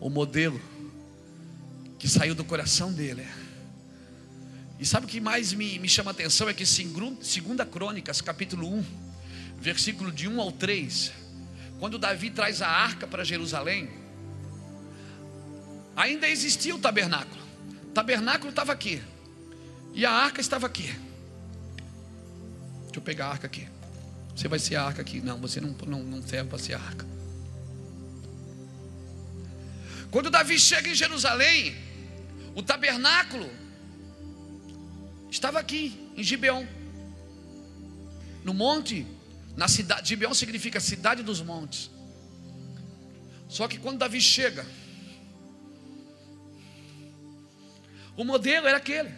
O 0.00 0.08
modelo 0.08 0.60
que 2.06 2.12
saiu 2.12 2.36
do 2.36 2.44
coração 2.44 2.92
dele. 2.92 3.26
E 4.78 4.86
sabe 4.86 5.06
o 5.06 5.08
que 5.08 5.20
mais 5.20 5.52
me, 5.52 5.76
me 5.80 5.88
chama 5.88 6.10
a 6.10 6.12
atenção? 6.12 6.48
É 6.48 6.54
que 6.54 6.64
segunda 6.64 7.66
Crônicas, 7.66 8.20
capítulo 8.20 8.72
1, 8.72 8.84
versículo 9.58 10.12
de 10.12 10.28
1 10.28 10.40
ao 10.40 10.52
3, 10.52 11.12
quando 11.80 11.98
Davi 11.98 12.30
traz 12.30 12.62
a 12.62 12.68
arca 12.68 13.08
para 13.08 13.24
Jerusalém, 13.24 13.90
ainda 15.96 16.28
existia 16.28 16.76
o 16.76 16.78
tabernáculo. 16.78 17.42
O 17.88 17.92
tabernáculo 17.92 18.50
estava 18.50 18.72
aqui. 18.72 19.02
E 19.92 20.06
a 20.06 20.12
arca 20.12 20.40
estava 20.40 20.64
aqui. 20.64 20.94
Deixa 22.84 22.98
eu 22.98 23.02
pegar 23.02 23.26
a 23.26 23.30
arca 23.30 23.48
aqui. 23.48 23.66
Você 24.32 24.46
vai 24.46 24.60
ser 24.60 24.76
a 24.76 24.84
arca 24.84 25.02
aqui. 25.02 25.20
Não, 25.20 25.40
você 25.40 25.60
não, 25.60 25.74
não, 25.84 26.04
não 26.04 26.22
serve 26.22 26.50
para 26.50 26.58
ser 26.58 26.74
a 26.74 26.78
arca. 26.78 27.04
Quando 30.12 30.30
Davi 30.30 30.56
chega 30.56 30.88
em 30.88 30.94
Jerusalém, 30.94 31.85
o 32.56 32.62
tabernáculo 32.62 33.50
estava 35.30 35.60
aqui, 35.60 36.10
em 36.16 36.22
Gibeon. 36.22 36.66
No 38.42 38.54
monte, 38.54 39.06
na 39.54 39.68
cidade, 39.68 40.08
Gibeon 40.08 40.32
significa 40.32 40.80
cidade 40.80 41.22
dos 41.22 41.42
montes. 41.42 41.90
Só 43.46 43.68
que 43.68 43.78
quando 43.78 43.98
Davi 43.98 44.22
chega, 44.22 44.64
o 48.16 48.24
modelo 48.24 48.66
era 48.66 48.78
aquele. 48.78 49.12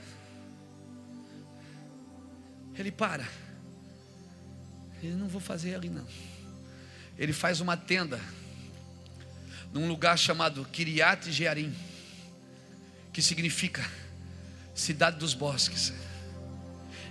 Ele 2.74 2.90
para. 2.90 3.26
Ele 5.00 5.14
não 5.14 5.28
vou 5.28 5.40
fazer 5.40 5.76
ali 5.76 5.88
não. 5.88 6.06
Ele 7.16 7.32
faz 7.32 7.60
uma 7.60 7.76
tenda 7.76 8.20
num 9.72 9.86
lugar 9.86 10.18
chamado 10.18 10.64
Kiriat 10.72 11.30
Jearim 11.30 11.72
que 13.18 13.22
significa 13.22 13.84
cidade 14.76 15.16
dos 15.18 15.34
bosques. 15.34 15.92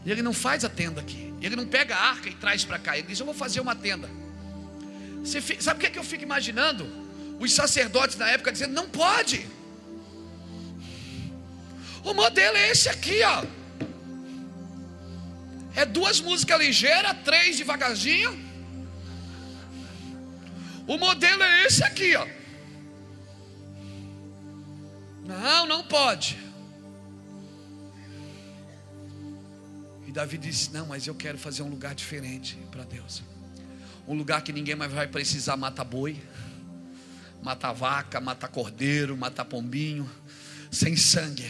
E 0.06 0.10
ele 0.10 0.22
não 0.22 0.32
faz 0.32 0.64
a 0.64 0.70
tenda 0.70 1.02
aqui. 1.02 1.34
Ele 1.42 1.54
não 1.54 1.68
pega 1.68 1.98
a 1.98 2.02
arca 2.12 2.30
e 2.30 2.34
traz 2.34 2.64
para 2.64 2.80
cá. 2.80 2.98
Ele 2.98 3.08
diz: 3.08 3.20
Eu 3.20 3.26
vou 3.26 3.36
fazer 3.36 3.60
uma 3.60 3.76
tenda. 3.76 4.10
Você, 5.20 5.42
sabe 5.60 5.78
o 5.78 5.82
que, 5.82 5.88
é 5.88 5.90
que 5.90 6.00
eu 6.00 6.06
fico 6.06 6.24
imaginando? 6.24 6.88
Os 7.42 7.52
sacerdotes 7.52 8.16
na 8.16 8.30
época 8.30 8.54
dizendo: 8.54 8.72
Não 8.72 8.88
pode. 8.88 9.46
O 12.06 12.14
modelo 12.14 12.56
é 12.56 12.70
esse 12.70 12.88
aqui, 12.88 13.22
ó. 13.24 13.44
É 15.76 15.84
duas 15.84 16.22
músicas 16.22 16.58
ligeiras, 16.58 17.18
três 17.26 17.58
devagarzinho. 17.58 18.32
O 20.88 20.98
modelo 20.98 21.44
é 21.44 21.66
esse 21.66 21.84
aqui, 21.84 22.16
ó. 22.16 22.37
Não, 25.28 25.68
não 25.68 25.84
pode. 25.84 26.40
E 30.08 30.12
Davi 30.12 30.38
disse: 30.38 30.72
Não, 30.72 30.88
mas 30.88 31.06
eu 31.06 31.14
quero 31.14 31.38
fazer 31.38 31.64
um 31.64 31.70
lugar 31.70 31.94
diferente 31.94 32.58
para 32.72 32.86
Deus. 32.86 33.22
Um 34.08 34.14
lugar 34.14 34.42
que 34.42 34.54
ninguém 34.54 34.74
mais 34.74 34.92
vai 34.92 35.06
precisar 35.06 35.58
matar 35.58 35.84
boi, 35.84 36.18
matar 37.44 37.74
vaca, 37.74 38.22
matar 38.22 38.48
cordeiro, 38.48 39.18
matar 39.18 39.44
pombinho, 39.44 40.10
sem 40.72 40.96
sangue. 40.96 41.46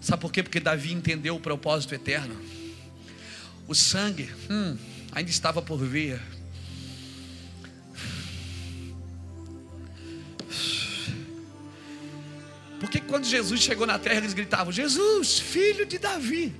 Sabe 0.00 0.22
por 0.22 0.32
quê? 0.32 0.42
Porque 0.42 0.58
Davi 0.58 0.92
entendeu 0.92 1.36
o 1.36 1.40
propósito 1.40 1.94
eterno. 1.94 2.34
O 3.68 3.74
sangue 3.74 4.30
hum, 4.50 4.76
ainda 5.12 5.30
estava 5.30 5.60
por 5.60 5.78
vir. 5.78 6.20
Porque 12.92 13.08
quando 13.08 13.24
Jesus 13.24 13.62
chegou 13.62 13.86
na 13.86 13.98
terra, 13.98 14.18
eles 14.18 14.34
gritavam: 14.34 14.70
Jesus, 14.70 15.38
filho 15.38 15.86
de 15.86 15.96
Davi. 15.96 16.54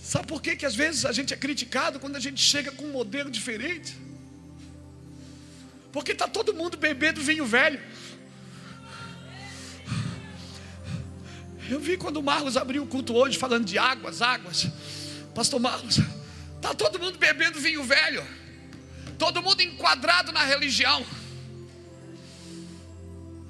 Sabe 0.00 0.28
por 0.28 0.40
que, 0.40 0.54
que 0.54 0.64
às 0.64 0.76
vezes 0.76 1.04
a 1.04 1.10
gente 1.10 1.34
é 1.34 1.36
criticado 1.36 1.98
quando 1.98 2.14
a 2.14 2.20
gente 2.20 2.40
chega 2.40 2.70
com 2.70 2.84
um 2.84 2.92
modelo 2.92 3.28
diferente? 3.28 3.96
Porque 5.90 6.12
está 6.12 6.28
todo 6.28 6.54
mundo 6.54 6.76
bebendo 6.76 7.20
vinho 7.20 7.44
velho. 7.44 7.80
Eu 11.68 11.80
vi 11.80 11.96
quando 11.96 12.18
o 12.18 12.22
Marlos 12.22 12.56
abriu 12.56 12.84
o 12.84 12.86
culto 12.86 13.16
hoje 13.16 13.36
falando 13.36 13.64
de 13.64 13.78
águas, 13.78 14.22
águas. 14.22 14.68
Pastor 15.34 15.58
Marlos, 15.58 15.98
está 16.54 16.72
todo 16.72 17.00
mundo 17.00 17.18
bebendo 17.18 17.58
vinho 17.58 17.82
velho 17.82 18.43
todo 19.24 19.42
mundo 19.42 19.62
enquadrado 19.62 20.32
na 20.32 20.44
religião. 20.44 21.04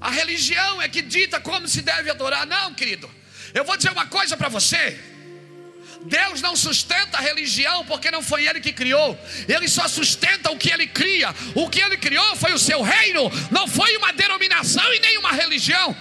A 0.00 0.08
religião 0.08 0.80
é 0.80 0.88
que 0.88 1.02
dita 1.02 1.40
como 1.40 1.66
se 1.66 1.82
deve 1.82 2.08
adorar. 2.08 2.46
Não, 2.46 2.72
querido. 2.74 3.10
Eu 3.52 3.64
vou 3.64 3.76
dizer 3.76 3.90
uma 3.90 4.06
coisa 4.06 4.36
para 4.36 4.48
você. 4.48 4.96
Deus 6.02 6.40
não 6.40 6.54
sustenta 6.54 7.18
a 7.18 7.20
religião 7.20 7.84
porque 7.86 8.08
não 8.08 8.22
foi 8.22 8.46
Ele 8.46 8.60
que 8.60 8.72
criou. 8.72 9.18
Ele 9.48 9.68
só 9.68 9.88
sustenta 9.88 10.52
o 10.52 10.56
que 10.56 10.70
Ele 10.70 10.86
cria. 10.86 11.34
O 11.56 11.68
que 11.68 11.80
Ele 11.80 11.96
criou 11.96 12.36
foi 12.36 12.52
o 12.52 12.58
seu 12.58 12.80
reino, 12.80 13.22
não 13.50 13.66
foi 13.66 13.96
uma 13.96 14.12
denominação 14.12 14.92
e 14.94 15.00
nem 15.00 15.18
uma 15.18 15.32
religião. 15.32 15.96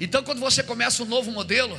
Então, 0.00 0.24
quando 0.24 0.40
você 0.40 0.64
começa 0.64 1.00
um 1.04 1.06
novo 1.06 1.30
modelo, 1.30 1.78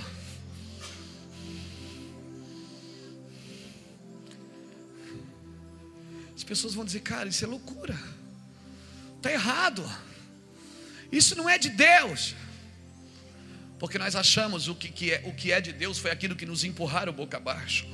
as 6.44 6.46
pessoas 6.46 6.74
vão 6.74 6.84
dizer, 6.84 7.00
cara, 7.00 7.30
isso 7.30 7.46
é 7.46 7.48
loucura, 7.48 7.98
está 9.16 9.32
errado, 9.32 9.90
isso 11.10 11.38
não 11.38 11.50
é 11.50 11.58
de 11.58 11.70
Deus, 11.70 12.36
porque 13.80 13.98
nós 13.98 14.14
achamos 14.14 14.68
o 14.68 14.76
que, 14.76 14.90
que 14.90 15.14
é, 15.14 15.24
o 15.26 15.34
que 15.34 15.54
é 15.54 15.62
de 15.62 15.72
Deus 15.72 15.98
foi 15.98 16.12
aquilo 16.12 16.36
que 16.36 16.46
nos 16.46 16.66
empurraram 16.66 17.14
boca 17.14 17.38
abaixo. 17.38 17.88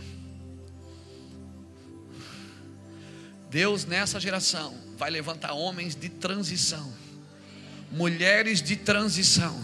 Deus 3.51 3.85
nessa 3.85 4.19
geração 4.19 4.75
vai 4.97 5.11
levantar 5.11 5.53
homens 5.53 5.95
de 5.95 6.09
transição, 6.09 6.91
mulheres 7.91 8.63
de 8.63 8.75
transição, 8.75 9.63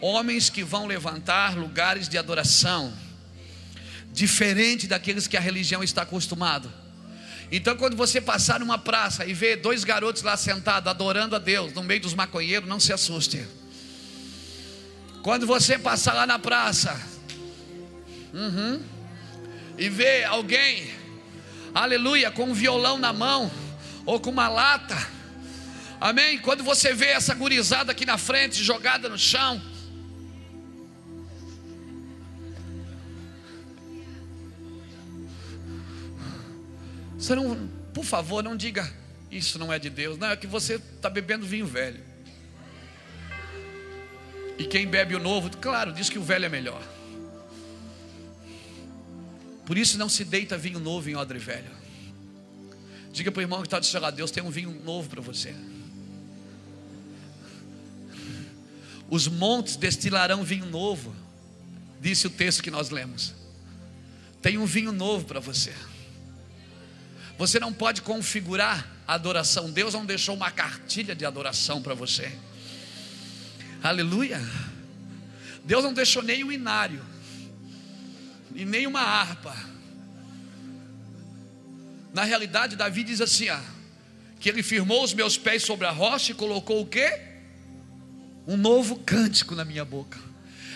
homens 0.00 0.50
que 0.50 0.64
vão 0.64 0.86
levantar 0.86 1.56
lugares 1.56 2.08
de 2.08 2.18
adoração, 2.18 2.92
diferente 4.12 4.88
daqueles 4.88 5.28
que 5.28 5.36
a 5.36 5.40
religião 5.40 5.84
está 5.84 6.02
acostumado. 6.02 6.81
Então, 7.54 7.76
quando 7.76 7.94
você 7.94 8.18
passar 8.18 8.60
numa 8.60 8.78
praça 8.78 9.26
e 9.26 9.34
ver 9.34 9.56
dois 9.56 9.84
garotos 9.84 10.22
lá 10.22 10.38
sentados 10.38 10.88
adorando 10.88 11.36
a 11.36 11.38
Deus 11.38 11.70
no 11.74 11.82
meio 11.82 12.00
dos 12.00 12.14
maconheiros, 12.14 12.66
não 12.66 12.80
se 12.80 12.94
assuste. 12.94 13.46
Quando 15.22 15.46
você 15.46 15.78
passar 15.78 16.14
lá 16.14 16.26
na 16.26 16.38
praça 16.38 16.98
uhum, 18.32 18.82
e 19.76 19.86
ver 19.90 20.24
alguém 20.24 20.90
aleluia, 21.74 22.30
com 22.30 22.44
um 22.44 22.54
violão 22.54 22.98
na 22.98 23.12
mão 23.12 23.50
ou 24.06 24.18
com 24.18 24.30
uma 24.30 24.48
lata, 24.48 24.96
amém? 26.00 26.38
Quando 26.38 26.64
você 26.64 26.94
vê 26.94 27.08
essa 27.08 27.34
gurizada 27.34 27.92
aqui 27.92 28.06
na 28.06 28.16
frente 28.16 28.64
jogada 28.64 29.10
no 29.10 29.18
chão, 29.18 29.60
você 37.22 37.36
não, 37.36 37.68
por 37.94 38.04
favor, 38.04 38.42
não 38.42 38.56
diga 38.56 38.92
isso 39.30 39.58
não 39.58 39.72
é 39.72 39.78
de 39.78 39.88
Deus, 39.88 40.18
não, 40.18 40.28
é 40.28 40.36
que 40.36 40.46
você 40.46 40.74
está 40.74 41.08
bebendo 41.08 41.46
vinho 41.46 41.66
velho. 41.66 42.02
E 44.58 44.64
quem 44.64 44.86
bebe 44.86 45.14
o 45.14 45.18
novo, 45.18 45.48
claro, 45.56 45.92
diz 45.92 46.10
que 46.10 46.18
o 46.18 46.22
velho 46.22 46.44
é 46.44 46.48
melhor. 46.48 46.82
Por 49.64 49.78
isso 49.78 49.96
não 49.96 50.08
se 50.08 50.24
deita 50.24 50.58
vinho 50.58 50.78
novo 50.78 51.08
em 51.08 51.16
odre 51.16 51.38
velho. 51.38 51.70
Diga 53.12 53.32
para 53.32 53.38
o 53.38 53.42
irmão 53.42 53.60
que 53.60 53.68
está 53.68 53.78
do 53.78 53.86
seu 53.86 54.12
Deus 54.12 54.30
tem 54.30 54.42
um 54.42 54.50
vinho 54.50 54.82
novo 54.84 55.08
para 55.08 55.22
você. 55.22 55.54
Os 59.08 59.28
montes 59.28 59.76
destilarão 59.76 60.42
vinho 60.42 60.66
novo, 60.66 61.14
disse 62.00 62.26
o 62.26 62.30
texto 62.30 62.62
que 62.62 62.70
nós 62.70 62.90
lemos. 62.90 63.32
Tem 64.42 64.58
um 64.58 64.66
vinho 64.66 64.92
novo 64.92 65.24
para 65.24 65.40
você. 65.40 65.72
Você 67.42 67.58
não 67.58 67.72
pode 67.72 68.02
configurar 68.02 68.86
a 69.04 69.14
adoração. 69.14 69.68
Deus 69.68 69.94
não 69.94 70.06
deixou 70.06 70.36
uma 70.36 70.48
cartilha 70.48 71.12
de 71.12 71.24
adoração 71.24 71.82
para 71.82 71.92
você. 71.92 72.30
Aleluia. 73.82 74.40
Deus 75.64 75.82
não 75.82 75.92
deixou 75.92 76.22
nem 76.22 76.44
um 76.44 76.52
inário 76.52 77.04
e 78.54 78.64
nem 78.64 78.86
uma 78.86 79.00
harpa. 79.00 79.56
Na 82.14 82.22
realidade, 82.22 82.76
Davi 82.76 83.02
diz 83.02 83.20
assim: 83.20 83.48
ó, 83.50 83.58
que 84.38 84.48
ele 84.48 84.62
firmou 84.62 85.02
os 85.02 85.12
meus 85.12 85.36
pés 85.36 85.64
sobre 85.64 85.88
a 85.88 85.90
rocha 85.90 86.30
e 86.30 86.36
colocou 86.36 86.80
o 86.80 86.86
quê? 86.86 87.22
Um 88.46 88.56
novo 88.56 89.00
cântico 89.00 89.56
na 89.56 89.64
minha 89.64 89.84
boca. 89.84 90.16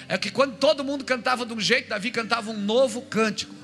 É 0.08 0.18
que 0.18 0.32
quando 0.32 0.56
todo 0.56 0.82
mundo 0.82 1.04
cantava 1.04 1.46
de 1.46 1.52
um 1.52 1.60
jeito, 1.60 1.90
Davi 1.90 2.10
cantava 2.10 2.50
um 2.50 2.60
novo 2.60 3.02
cântico. 3.02 3.54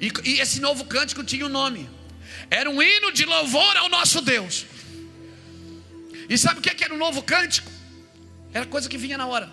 E, 0.00 0.12
e 0.24 0.40
esse 0.40 0.60
novo 0.60 0.84
cântico 0.84 1.24
tinha 1.24 1.44
um 1.46 1.48
nome. 1.48 1.88
Era 2.50 2.70
um 2.70 2.82
hino 2.82 3.12
de 3.12 3.24
louvor 3.24 3.76
ao 3.76 3.88
nosso 3.88 4.20
Deus. 4.20 4.66
E 6.28 6.36
sabe 6.36 6.60
o 6.60 6.62
que 6.62 6.84
era 6.84 6.92
o 6.92 6.96
um 6.96 6.98
novo 6.98 7.22
cântico? 7.22 7.70
Era 8.52 8.66
coisa 8.66 8.88
que 8.88 8.98
vinha 8.98 9.18
na 9.18 9.26
hora. 9.26 9.50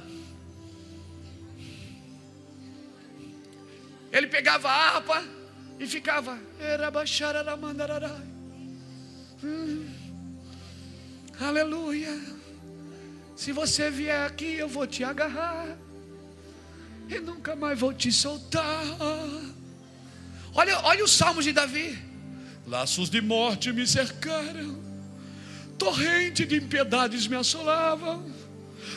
Ele 4.12 4.28
pegava 4.28 4.70
a 4.70 4.96
harpa 4.96 5.24
e 5.80 5.86
ficava. 5.86 6.40
Hum, 9.44 9.88
aleluia. 11.40 12.18
Se 13.36 13.52
você 13.52 13.90
vier 13.90 14.26
aqui, 14.26 14.54
eu 14.54 14.70
vou 14.70 14.88
te 14.88 15.04
agarrar. 15.04 15.78
E 17.10 17.20
nunca 17.20 17.56
mais 17.56 17.78
vou 17.78 17.94
te 17.94 18.12
soltar. 18.12 18.84
Olha, 20.56 20.80
olha 20.84 21.04
os 21.04 21.12
salmos 21.12 21.44
de 21.44 21.52
Davi. 21.52 22.00
Laços 22.66 23.10
de 23.10 23.22
morte 23.22 23.72
me 23.72 23.86
cercaram, 23.86 24.82
torrente 25.78 26.46
de 26.46 26.56
impiedades 26.56 27.28
me 27.28 27.36
assolavam, 27.36 28.26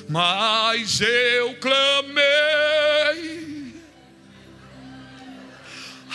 mas 0.09 1.03
eu 1.03 1.55
clamei 1.57 2.25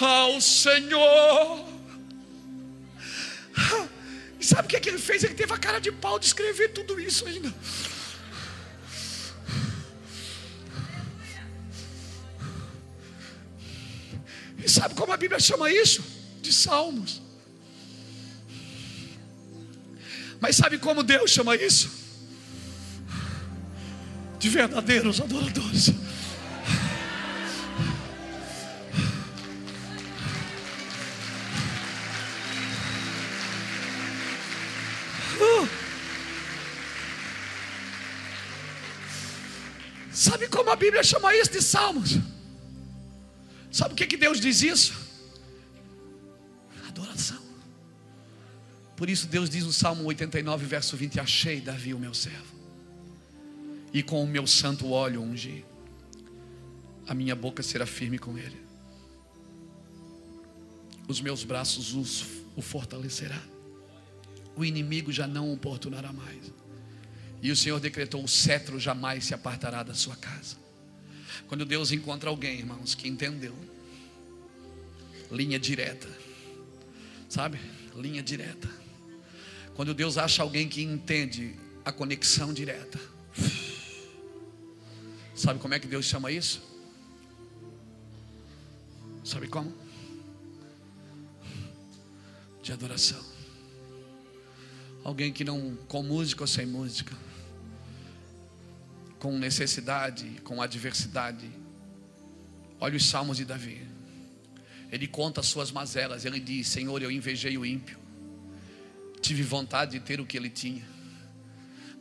ao 0.01 0.41
Senhor. 0.41 1.67
E 4.39 4.45
sabe 4.45 4.65
o 4.65 4.69
que, 4.69 4.77
é 4.77 4.79
que 4.79 4.89
ele 4.89 4.97
fez? 4.97 5.23
Ele 5.23 5.35
teve 5.35 5.53
a 5.53 5.57
cara 5.57 5.79
de 5.79 5.91
pau 5.91 6.17
de 6.17 6.25
escrever 6.25 6.69
tudo 6.69 6.99
isso 6.99 7.27
ainda. 7.27 7.53
E 14.63 14.69
sabe 14.69 14.95
como 14.95 15.11
a 15.11 15.17
Bíblia 15.17 15.39
chama 15.39 15.69
isso? 15.69 16.01
De 16.41 16.53
salmos. 16.53 17.21
Mas 20.39 20.55
sabe 20.55 20.77
como 20.77 21.03
Deus 21.03 21.31
chama 21.31 21.55
isso? 21.55 21.89
De 24.39 24.49
verdadeiros 24.49 25.19
adoradores. 25.19 25.91
Sabe 40.11 40.47
como 40.47 40.69
a 40.69 40.75
Bíblia 40.75 41.03
chama 41.03 41.35
isso 41.35 41.51
de 41.51 41.61
salmos? 41.61 42.17
Sabe 43.73 43.95
o 43.95 43.97
que, 43.97 44.05
que 44.05 44.15
Deus 44.15 44.39
diz 44.39 44.61
isso? 44.61 44.93
Adoração. 46.87 47.41
Por 48.95 49.09
isso 49.09 49.25
Deus 49.25 49.49
diz 49.49 49.63
no 49.63 49.73
Salmo 49.73 50.03
89, 50.03 50.67
verso 50.67 50.95
20: 50.95 51.19
Achei 51.19 51.59
Davi, 51.59 51.91
o 51.91 51.97
meu 51.97 52.13
servo, 52.13 52.55
e 53.91 54.03
com 54.03 54.23
o 54.23 54.27
meu 54.27 54.45
santo 54.45 54.91
óleo 54.91 55.23
ungi, 55.23 55.65
a 57.07 57.15
minha 57.15 57.35
boca 57.35 57.63
será 57.63 57.87
firme 57.87 58.19
com 58.19 58.37
ele, 58.37 58.61
os 61.07 61.19
meus 61.19 61.43
braços 61.43 61.95
os, 61.95 62.27
o 62.55 62.61
fortalecerá, 62.61 63.41
o 64.55 64.63
inimigo 64.63 65.11
já 65.11 65.25
não 65.25 65.49
o 65.49 65.53
importunará 65.55 66.13
mais. 66.13 66.53
E 67.41 67.49
o 67.49 67.55
Senhor 67.55 67.79
decretou: 67.79 68.23
o 68.23 68.27
cetro 68.27 68.79
jamais 68.79 69.25
se 69.25 69.33
apartará 69.33 69.81
da 69.81 69.95
sua 69.95 70.15
casa. 70.15 70.62
Quando 71.47 71.65
Deus 71.65 71.91
encontra 71.91 72.29
alguém, 72.29 72.59
irmãos, 72.59 72.95
que 72.95 73.07
entendeu, 73.07 73.55
linha 75.31 75.59
direta, 75.59 76.07
sabe? 77.29 77.59
Linha 77.95 78.21
direta. 78.21 78.69
Quando 79.75 79.93
Deus 79.93 80.17
acha 80.17 80.43
alguém 80.43 80.69
que 80.69 80.81
entende 80.81 81.55
a 81.83 81.91
conexão 81.91 82.53
direta, 82.53 82.99
sabe 85.35 85.59
como 85.59 85.73
é 85.73 85.79
que 85.79 85.87
Deus 85.87 86.05
chama 86.05 86.31
isso? 86.31 86.61
Sabe 89.23 89.47
como? 89.47 89.73
De 92.61 92.71
adoração. 92.71 93.23
Alguém 95.03 95.33
que 95.33 95.43
não, 95.43 95.75
com 95.87 96.03
música 96.03 96.43
ou 96.43 96.47
sem 96.47 96.65
música, 96.65 97.15
com 99.23 99.37
necessidade, 99.37 100.25
com 100.43 100.61
adversidade. 100.61 101.49
Olha 102.77 102.97
os 102.97 103.05
salmos 103.05 103.37
de 103.37 103.45
Davi. 103.45 103.81
Ele 104.91 105.07
conta 105.07 105.39
as 105.39 105.47
suas 105.47 105.71
mazelas. 105.71 106.25
Ele 106.25 106.41
diz: 106.41 106.67
Senhor, 106.67 107.01
eu 107.01 107.09
invejei 107.09 107.57
o 107.57 107.65
ímpio. 107.65 107.97
Tive 109.21 109.41
vontade 109.41 109.91
de 109.91 110.01
ter 110.01 110.19
o 110.19 110.25
que 110.25 110.35
ele 110.35 110.49
tinha. 110.49 110.85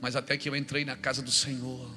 Mas 0.01 0.17
até 0.17 0.37
que 0.37 0.49
eu 0.49 0.57
entrei 0.57 0.85
na 0.85 0.97
casa 0.97 1.23
do 1.23 1.31
Senhor 1.31 1.89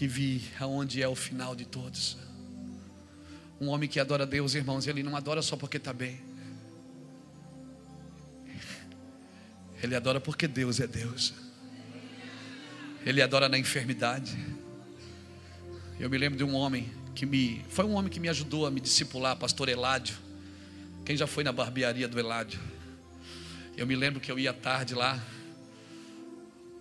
e 0.00 0.08
vi 0.08 0.42
aonde 0.58 1.00
é 1.00 1.06
o 1.06 1.14
final 1.14 1.54
de 1.54 1.64
todos. 1.64 2.18
Um 3.60 3.68
homem 3.68 3.88
que 3.88 4.00
adora 4.00 4.26
Deus, 4.26 4.56
irmãos, 4.56 4.88
ele 4.88 5.04
não 5.04 5.16
adora 5.16 5.40
só 5.40 5.56
porque 5.56 5.76
está 5.76 5.92
bem. 5.92 6.20
Ele 9.80 9.94
adora 9.94 10.20
porque 10.20 10.48
Deus 10.48 10.80
é 10.80 10.88
Deus. 10.88 11.44
Ele 13.04 13.20
adora 13.20 13.48
na 13.48 13.58
enfermidade. 13.58 14.36
Eu 16.00 16.08
me 16.08 16.16
lembro 16.16 16.38
de 16.38 16.44
um 16.44 16.54
homem 16.54 16.90
que 17.14 17.26
me. 17.26 17.64
Foi 17.68 17.84
um 17.84 17.92
homem 17.92 18.10
que 18.10 18.18
me 18.18 18.28
ajudou 18.28 18.66
a 18.66 18.70
me 18.70 18.80
discipular, 18.80 19.36
pastor 19.36 19.68
Eládio. 19.68 20.16
Quem 21.04 21.16
já 21.16 21.26
foi 21.26 21.44
na 21.44 21.52
barbearia 21.52 22.08
do 22.08 22.18
Eládio? 22.18 22.58
Eu 23.76 23.86
me 23.86 23.94
lembro 23.94 24.20
que 24.20 24.32
eu 24.32 24.38
ia 24.38 24.52
tarde 24.52 24.94
lá. 24.94 25.22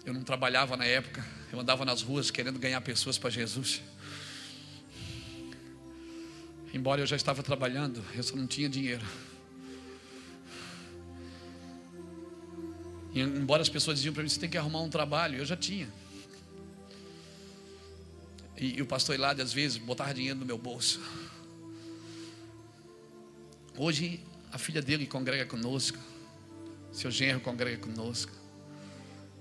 Eu 0.06 0.14
não 0.14 0.24
trabalhava 0.24 0.78
na 0.78 0.86
época. 0.86 1.26
Eu 1.52 1.60
andava 1.60 1.84
nas 1.84 2.02
ruas 2.02 2.32
querendo 2.32 2.58
ganhar 2.58 2.80
pessoas 2.82 3.18
para 3.18 3.30
Jesus. 3.30 3.82
Embora 6.74 7.02
eu 7.02 7.06
já 7.06 7.16
estava 7.16 7.44
trabalhando, 7.44 8.04
eu 8.16 8.24
só 8.24 8.36
não 8.36 8.48
tinha 8.48 8.68
dinheiro. 8.68 9.06
E, 13.14 13.20
embora 13.22 13.62
as 13.62 13.70
pessoas 13.70 13.98
diziam 13.98 14.14
para 14.14 14.24
mim, 14.24 14.30
você 14.30 14.40
tem 14.40 14.50
que 14.50 14.58
arrumar 14.58 14.82
um 14.82 14.90
trabalho, 14.90 15.38
eu 15.38 15.46
já 15.46 15.56
tinha. 15.56 15.88
E, 18.58 18.78
e 18.78 18.82
o 18.82 18.86
pastor 18.86 19.16
Elade, 19.16 19.42
às 19.42 19.54
vezes, 19.54 19.78
botava 19.78 20.14
dinheiro 20.14 20.40
no 20.40 20.46
meu 20.46 20.58
bolso. 20.58 21.02
Hoje, 23.78 24.20
a 24.52 24.58
filha 24.58 24.82
dele 24.82 25.08
congrega 25.08 25.46
conosco. 25.46 25.98
Seu 26.92 27.10
genro 27.10 27.42
congrega 27.42 27.78
conosco. 27.78 28.32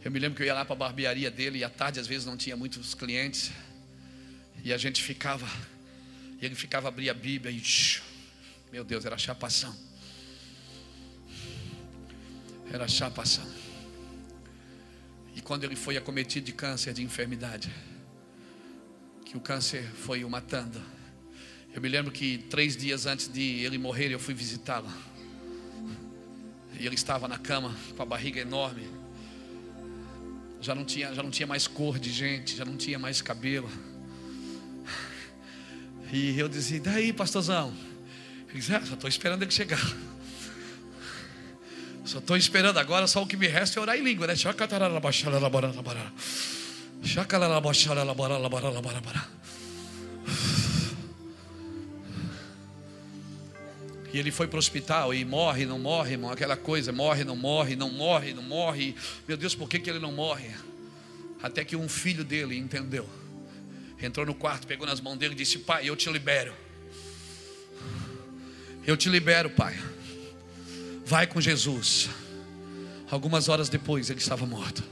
Eu 0.02 0.10
me 0.10 0.18
lembro 0.18 0.36
que 0.36 0.42
eu 0.42 0.46
ia 0.46 0.54
lá 0.54 0.64
para 0.64 0.74
a 0.74 0.78
barbearia 0.78 1.30
dele 1.30 1.58
e 1.58 1.64
à 1.64 1.70
tarde, 1.70 2.00
às 2.00 2.06
vezes, 2.06 2.24
não 2.24 2.36
tinha 2.36 2.56
muitos 2.56 2.94
clientes. 2.94 3.52
E 4.64 4.72
a 4.72 4.78
gente 4.78 5.02
ficava, 5.02 5.46
e 6.40 6.44
ele 6.44 6.54
ficava, 6.54 6.88
abria 6.88 7.10
a 7.10 7.14
Bíblia 7.14 7.52
e, 7.52 7.62
meu 8.72 8.84
Deus, 8.84 9.04
era 9.04 9.18
chapação. 9.18 9.76
Era 12.72 12.88
chapação. 12.88 13.46
E 15.36 15.40
quando 15.42 15.64
ele 15.64 15.76
foi 15.76 15.96
acometido 15.96 16.46
de 16.46 16.52
câncer, 16.52 16.94
de 16.94 17.02
enfermidade, 17.02 17.70
que 19.32 19.38
o 19.38 19.40
câncer 19.40 19.82
foi 19.82 20.24
o 20.24 20.28
matando. 20.28 20.78
Eu 21.74 21.80
me 21.80 21.88
lembro 21.88 22.12
que 22.12 22.36
três 22.50 22.76
dias 22.76 23.06
antes 23.06 23.28
de 23.28 23.64
ele 23.64 23.78
morrer, 23.78 24.12
eu 24.12 24.18
fui 24.18 24.34
visitá-lo. 24.34 24.92
E 26.78 26.84
ele 26.84 26.94
estava 26.94 27.26
na 27.26 27.38
cama 27.38 27.74
com 27.96 28.02
a 28.02 28.04
barriga 28.04 28.40
enorme. 28.40 28.86
Já 30.60 30.74
não 30.74 30.84
tinha, 30.84 31.14
já 31.14 31.22
não 31.22 31.30
tinha 31.30 31.46
mais 31.46 31.66
cor 31.66 31.98
de 31.98 32.12
gente, 32.12 32.54
já 32.54 32.66
não 32.66 32.76
tinha 32.76 32.98
mais 32.98 33.22
cabelo. 33.22 33.70
E 36.12 36.38
eu 36.38 36.46
dizia: 36.46 36.78
"Daí, 36.78 37.10
pastorzão?" 37.10 37.74
Ele 38.50 38.58
dizia: 38.58 38.76
ah, 38.76 38.84
"Só 38.84 38.92
estou 38.92 39.08
esperando 39.08 39.40
ele 39.40 39.50
chegar." 39.50 39.80
Só 42.04 42.18
estou 42.18 42.36
esperando 42.36 42.78
agora, 42.78 43.06
só 43.06 43.22
o 43.22 43.26
que 43.26 43.38
me 43.38 43.46
resta 43.46 43.78
é 43.78 43.80
orar 43.80 43.96
em 43.96 44.02
língua, 44.02 44.26
né? 44.26 44.36
E 54.12 54.18
ele 54.18 54.30
foi 54.30 54.46
para 54.46 54.56
o 54.56 54.58
hospital 54.58 55.14
e 55.14 55.24
morre, 55.24 55.64
não 55.64 55.78
morre, 55.78 56.12
irmão, 56.12 56.30
aquela 56.30 56.56
coisa, 56.56 56.92
morre, 56.92 57.24
não 57.24 57.34
morre, 57.34 57.74
não 57.74 57.90
morre, 57.90 58.34
não 58.34 58.42
morre. 58.42 58.94
Meu 59.26 59.36
Deus, 59.38 59.54
por 59.54 59.68
que, 59.68 59.78
que 59.78 59.88
ele 59.88 59.98
não 59.98 60.12
morre? 60.12 60.50
Até 61.42 61.64
que 61.64 61.74
um 61.74 61.88
filho 61.88 62.22
dele 62.22 62.56
entendeu. 62.56 63.08
Entrou 64.00 64.26
no 64.26 64.34
quarto, 64.34 64.66
pegou 64.66 64.86
nas 64.86 65.00
mãos 65.00 65.16
dele 65.16 65.32
e 65.32 65.36
disse: 65.36 65.58
Pai, 65.60 65.88
eu 65.88 65.96
te 65.96 66.10
libero. 66.10 66.52
Eu 68.86 68.96
te 68.96 69.08
libero, 69.08 69.48
pai. 69.50 69.78
Vai 71.06 71.26
com 71.26 71.40
Jesus. 71.40 72.10
Algumas 73.10 73.48
horas 73.48 73.68
depois 73.68 74.10
ele 74.10 74.18
estava 74.18 74.44
morto. 74.44 74.82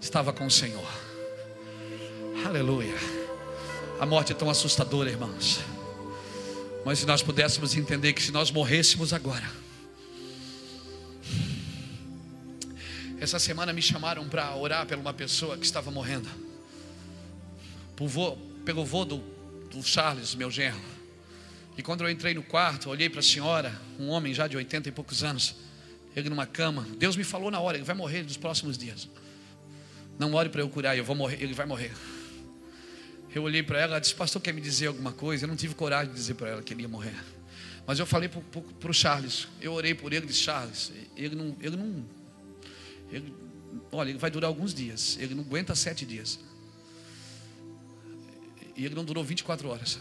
Estava 0.00 0.32
com 0.32 0.46
o 0.46 0.50
Senhor. 0.50 0.86
Aleluia. 2.46 2.94
A 3.98 4.06
morte 4.06 4.30
é 4.30 4.34
tão 4.34 4.48
assustadora, 4.48 5.10
irmãos. 5.10 5.58
Mas 6.84 7.00
se 7.00 7.06
nós 7.06 7.20
pudéssemos 7.20 7.76
entender 7.76 8.12
que 8.12 8.22
se 8.22 8.30
nós 8.30 8.52
morrêssemos 8.52 9.12
agora. 9.12 9.50
Essa 13.18 13.40
semana 13.40 13.72
me 13.72 13.82
chamaram 13.82 14.28
para 14.28 14.54
orar 14.54 14.86
por 14.86 14.96
uma 14.96 15.12
pessoa 15.12 15.58
que 15.58 15.66
estava 15.66 15.90
morrendo. 15.90 16.28
Vô, 17.96 18.36
pelo 18.64 18.84
vô 18.84 19.04
do, 19.04 19.18
do 19.68 19.82
Charles, 19.82 20.36
meu 20.36 20.48
genro. 20.48 20.80
E 21.76 21.82
quando 21.82 22.04
eu 22.04 22.08
entrei 22.08 22.32
no 22.32 22.44
quarto, 22.44 22.90
olhei 22.90 23.10
para 23.10 23.18
a 23.18 23.24
senhora, 23.24 23.76
um 23.98 24.08
homem 24.10 24.32
já 24.32 24.46
de 24.46 24.56
80 24.56 24.88
e 24.88 24.92
poucos 24.92 25.24
anos, 25.24 25.56
ele 26.14 26.30
numa 26.30 26.46
cama. 26.46 26.86
Deus 26.96 27.16
me 27.16 27.24
falou 27.24 27.50
na 27.50 27.58
hora, 27.58 27.76
ele 27.76 27.84
vai 27.84 27.96
morrer 27.96 28.22
nos 28.22 28.36
próximos 28.36 28.78
dias. 28.78 29.08
Não 30.16 30.32
ore 30.34 30.48
para 30.48 30.60
eu 30.60 30.68
curar, 30.68 30.96
eu 30.96 31.04
vou 31.04 31.16
morrer, 31.16 31.42
ele 31.42 31.52
vai 31.52 31.66
morrer. 31.66 31.90
Eu 33.34 33.42
olhei 33.42 33.62
para 33.62 33.78
ela, 33.78 33.92
ela 33.92 34.00
disse: 34.00 34.14
Pastor, 34.14 34.40
quer 34.40 34.52
me 34.52 34.60
dizer 34.60 34.86
alguma 34.86 35.12
coisa? 35.12 35.44
Eu 35.44 35.48
não 35.48 35.56
tive 35.56 35.74
coragem 35.74 36.12
de 36.12 36.18
dizer 36.18 36.34
para 36.34 36.48
ela 36.48 36.62
que 36.62 36.72
ele 36.72 36.82
ia 36.82 36.88
morrer. 36.88 37.16
Mas 37.86 37.98
eu 37.98 38.06
falei 38.06 38.28
para 38.28 38.90
o 38.90 38.94
Charles, 38.94 39.46
eu 39.60 39.72
orei 39.72 39.94
por 39.94 40.12
ele, 40.12 40.26
disse: 40.26 40.40
Charles, 40.40 40.92
ele 41.16 41.36
não, 41.36 41.56
ele 41.60 41.76
não, 41.76 42.04
ele, 43.10 43.34
olha, 43.92 44.10
ele 44.10 44.18
vai 44.18 44.30
durar 44.30 44.48
alguns 44.48 44.74
dias, 44.74 45.16
ele 45.20 45.34
não 45.34 45.42
aguenta 45.42 45.74
sete 45.74 46.04
dias. 46.04 46.40
E 48.76 48.84
ele 48.84 48.94
não 48.94 49.04
durou 49.04 49.24
24 49.24 49.68
horas. 49.68 49.98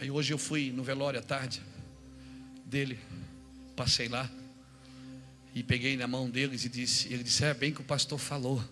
Aí 0.00 0.10
hoje 0.10 0.32
eu 0.32 0.38
fui 0.38 0.70
no 0.70 0.82
velório 0.82 1.18
à 1.18 1.22
tarde 1.22 1.62
dele, 2.66 2.98
passei 3.74 4.08
lá 4.08 4.30
e 5.54 5.62
peguei 5.62 5.96
na 5.96 6.06
mão 6.06 6.28
deles 6.28 6.64
e 6.64 6.68
disse, 6.68 7.12
ele 7.12 7.22
disse, 7.22 7.44
é 7.44 7.54
bem 7.54 7.72
que 7.72 7.80
o 7.80 7.84
pastor 7.84 8.18
falou. 8.18 8.62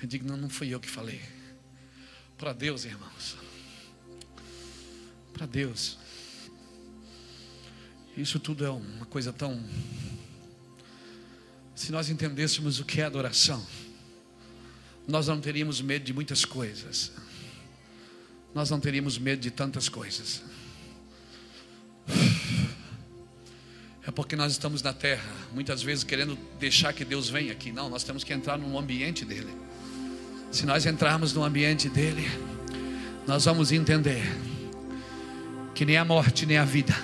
Eu 0.00 0.08
digo, 0.08 0.26
não, 0.26 0.36
não 0.36 0.48
fui 0.48 0.72
eu 0.72 0.78
que 0.78 0.88
falei. 0.88 1.20
Para 2.36 2.52
Deus, 2.52 2.84
irmãos. 2.84 3.36
Para 5.32 5.46
Deus. 5.46 5.98
Isso 8.16 8.38
tudo 8.38 8.64
é 8.64 8.70
uma 8.70 9.06
coisa 9.06 9.32
tão. 9.32 9.62
Se 11.74 11.92
nós 11.92 12.08
entendêssemos 12.10 12.80
o 12.80 12.84
que 12.84 13.00
é 13.00 13.04
adoração, 13.04 13.64
nós 15.06 15.26
não 15.26 15.40
teríamos 15.40 15.80
medo 15.80 16.04
de 16.04 16.12
muitas 16.12 16.44
coisas. 16.44 17.12
Nós 18.54 18.70
não 18.70 18.80
teríamos 18.80 19.18
medo 19.18 19.40
de 19.40 19.50
tantas 19.50 19.88
coisas. 19.88 20.42
É 24.06 24.10
porque 24.10 24.34
nós 24.36 24.52
estamos 24.52 24.80
na 24.80 24.92
terra, 24.92 25.30
muitas 25.52 25.82
vezes 25.82 26.02
querendo 26.02 26.34
deixar 26.58 26.92
que 26.92 27.04
Deus 27.04 27.28
venha 27.28 27.52
aqui. 27.52 27.70
Não, 27.70 27.90
nós 27.90 28.04
temos 28.04 28.24
que 28.24 28.32
entrar 28.32 28.56
no 28.56 28.78
ambiente 28.78 29.24
dele. 29.24 29.54
Se 30.50 30.64
nós 30.64 30.86
entrarmos 30.86 31.32
no 31.32 31.44
ambiente 31.44 31.88
dele, 31.88 32.28
nós 33.26 33.44
vamos 33.44 33.70
entender 33.70 34.22
que 35.74 35.84
nem 35.84 35.96
a 35.96 36.04
morte, 36.04 36.46
nem 36.46 36.56
a 36.56 36.64
vida, 36.64 36.96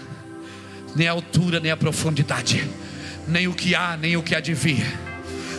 nem 0.97 1.07
a 1.07 1.13
altura, 1.13 1.61
nem 1.61 1.71
a 1.71 1.77
profundidade, 1.77 2.69
nem 3.29 3.47
o 3.47 3.55
que 3.55 3.75
há, 3.75 3.97
nem 3.97 4.17
o 4.17 4.23
que 4.23 4.35
há 4.35 4.41
de 4.41 4.55
vir, 4.55 4.85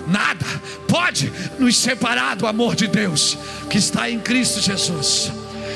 nada 0.08 0.46
pode 0.88 1.32
nos 1.60 1.78
separar 1.78 2.36
do 2.36 2.48
amor 2.48 2.76
de 2.76 2.88
Deus 2.88 3.38
que 3.70 3.78
está 3.78 4.10
em 4.10 4.20
Cristo 4.20 4.60
Jesus. 4.62 5.32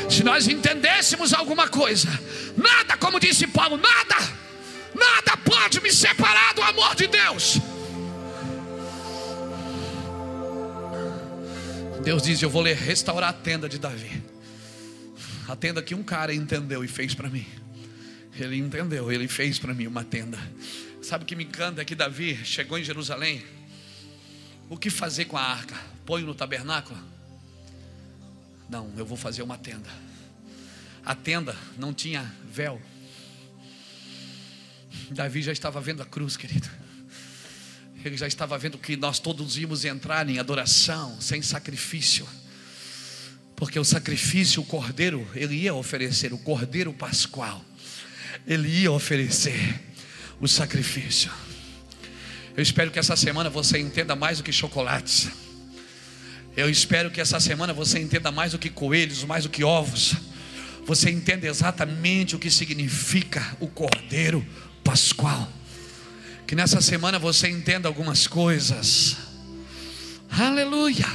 Se 0.10 0.24
nós 0.24 0.48
entendêssemos 0.48 1.34
alguma 1.34 1.67
coisa, 1.67 2.10
nada, 2.58 2.98
como 2.98 3.19
disse 3.19 3.45
Paulo, 3.45 3.78
nada, 3.78 4.15
nada 4.95 5.38
pode 5.38 5.80
me 5.82 5.91
separar 5.91 6.54
do 6.56 6.63
amor 6.63 6.95
de 6.95 7.08
Deus. 7.08 7.60
Deus 12.04 12.24
diz: 12.24 12.42
Eu 12.42 12.50
vou 12.50 12.64
restaurar 12.64 13.30
a 13.30 13.34
tenda 13.34 13.68
de 13.68 13.78
Davi. 13.78 14.24
A 15.48 15.56
tenda 15.56 15.82
que 15.82 15.94
um 15.94 16.04
cara 16.04 16.34
entendeu 16.34 16.84
e 16.84 16.88
fez 16.88 17.13
para 17.13 17.30
mim. 17.30 17.46
Ele 18.38 18.58
entendeu, 18.58 19.12
ele 19.12 19.28
fez 19.28 19.60
para 19.60 19.73
mim 19.73 19.88
uma 19.88 20.04
tenda. 20.04 20.38
Sabe 21.02 21.23
o 21.23 21.28
que 21.28 21.36
me 21.36 21.44
encanta 21.44 21.82
é 21.82 21.86
que 21.86 21.96
Davi 21.96 22.38
chegou 22.46 22.78
em 22.78 22.84
Jerusalém. 22.84 23.44
O 24.69 24.78
que 24.78 24.90
fazer 24.90 25.26
com 25.26 25.38
a 25.38 25.42
arca? 25.42 25.76
Põe 26.06 26.21
no 26.21 26.34
tabernáculo? 26.34 27.00
Não, 28.69 28.92
eu 28.96 29.06
vou 29.06 29.17
fazer 29.17 29.42
uma 29.42 29.58
tenda. 29.58 29.90
A 31.04 31.15
tenda 31.15 31.56
não 31.78 31.94
tinha 31.94 32.32
véu. 32.50 32.82
Davi 35.10 35.42
já 35.42 35.52
estava 35.52 35.82
vendo 35.82 36.02
a 36.02 36.06
cruz, 36.06 36.38
querido. 36.38 36.69
Ele 38.04 38.15
já 38.15 38.27
estava 38.27 38.58
vendo 38.58 38.77
que 38.77 38.95
nós 38.95 39.19
todos 39.19 39.58
íamos 39.58 39.83
entrar 39.83 40.27
em 40.29 40.39
adoração, 40.39 41.19
sem 41.19 41.41
sacrifício. 41.41 42.27
Porque 43.56 43.77
o 43.77 43.83
sacrifício, 43.83 44.62
o 44.62 44.65
cordeiro, 44.65 45.27
ele 45.35 45.56
ia 45.56 45.73
oferecer, 45.73 46.31
o 46.31 46.37
cordeiro 46.37 46.93
pascual, 46.93 47.63
ele 48.47 48.69
ia 48.69 48.91
oferecer 48.91 49.81
o 50.39 50.47
sacrifício. 50.47 51.29
Eu 52.56 52.63
espero 52.63 52.89
que 52.89 53.00
essa 53.00 53.17
semana 53.17 53.50
você 53.50 53.77
entenda 53.77 54.15
mais 54.15 54.37
do 54.37 54.43
que 54.45 54.52
chocolates. 54.52 55.29
Eu 56.56 56.69
espero 56.69 57.12
que 57.12 57.19
essa 57.19 57.39
semana 57.39 57.73
você 57.73 58.00
entenda 58.00 58.31
mais 58.31 58.54
do 58.54 58.60
que 58.60 58.69
coelhos, 58.69 59.25
mais 59.25 59.43
do 59.43 59.50
que 59.50 59.63
ovos. 59.63 60.15
Você 60.85 61.10
entenda 61.10 61.47
exatamente 61.47 62.35
o 62.35 62.39
que 62.39 62.50
significa 62.50 63.58
o 63.60 63.67
cordeiro 63.67 64.45
pascual 64.83 65.52
Que 66.50 66.56
nessa 66.56 66.81
semana 66.81 67.19
você 67.19 67.47
entenda 67.47 67.87
algumas 67.87 68.25
coisas. 68.25 69.17
Aleluia. 70.31 71.06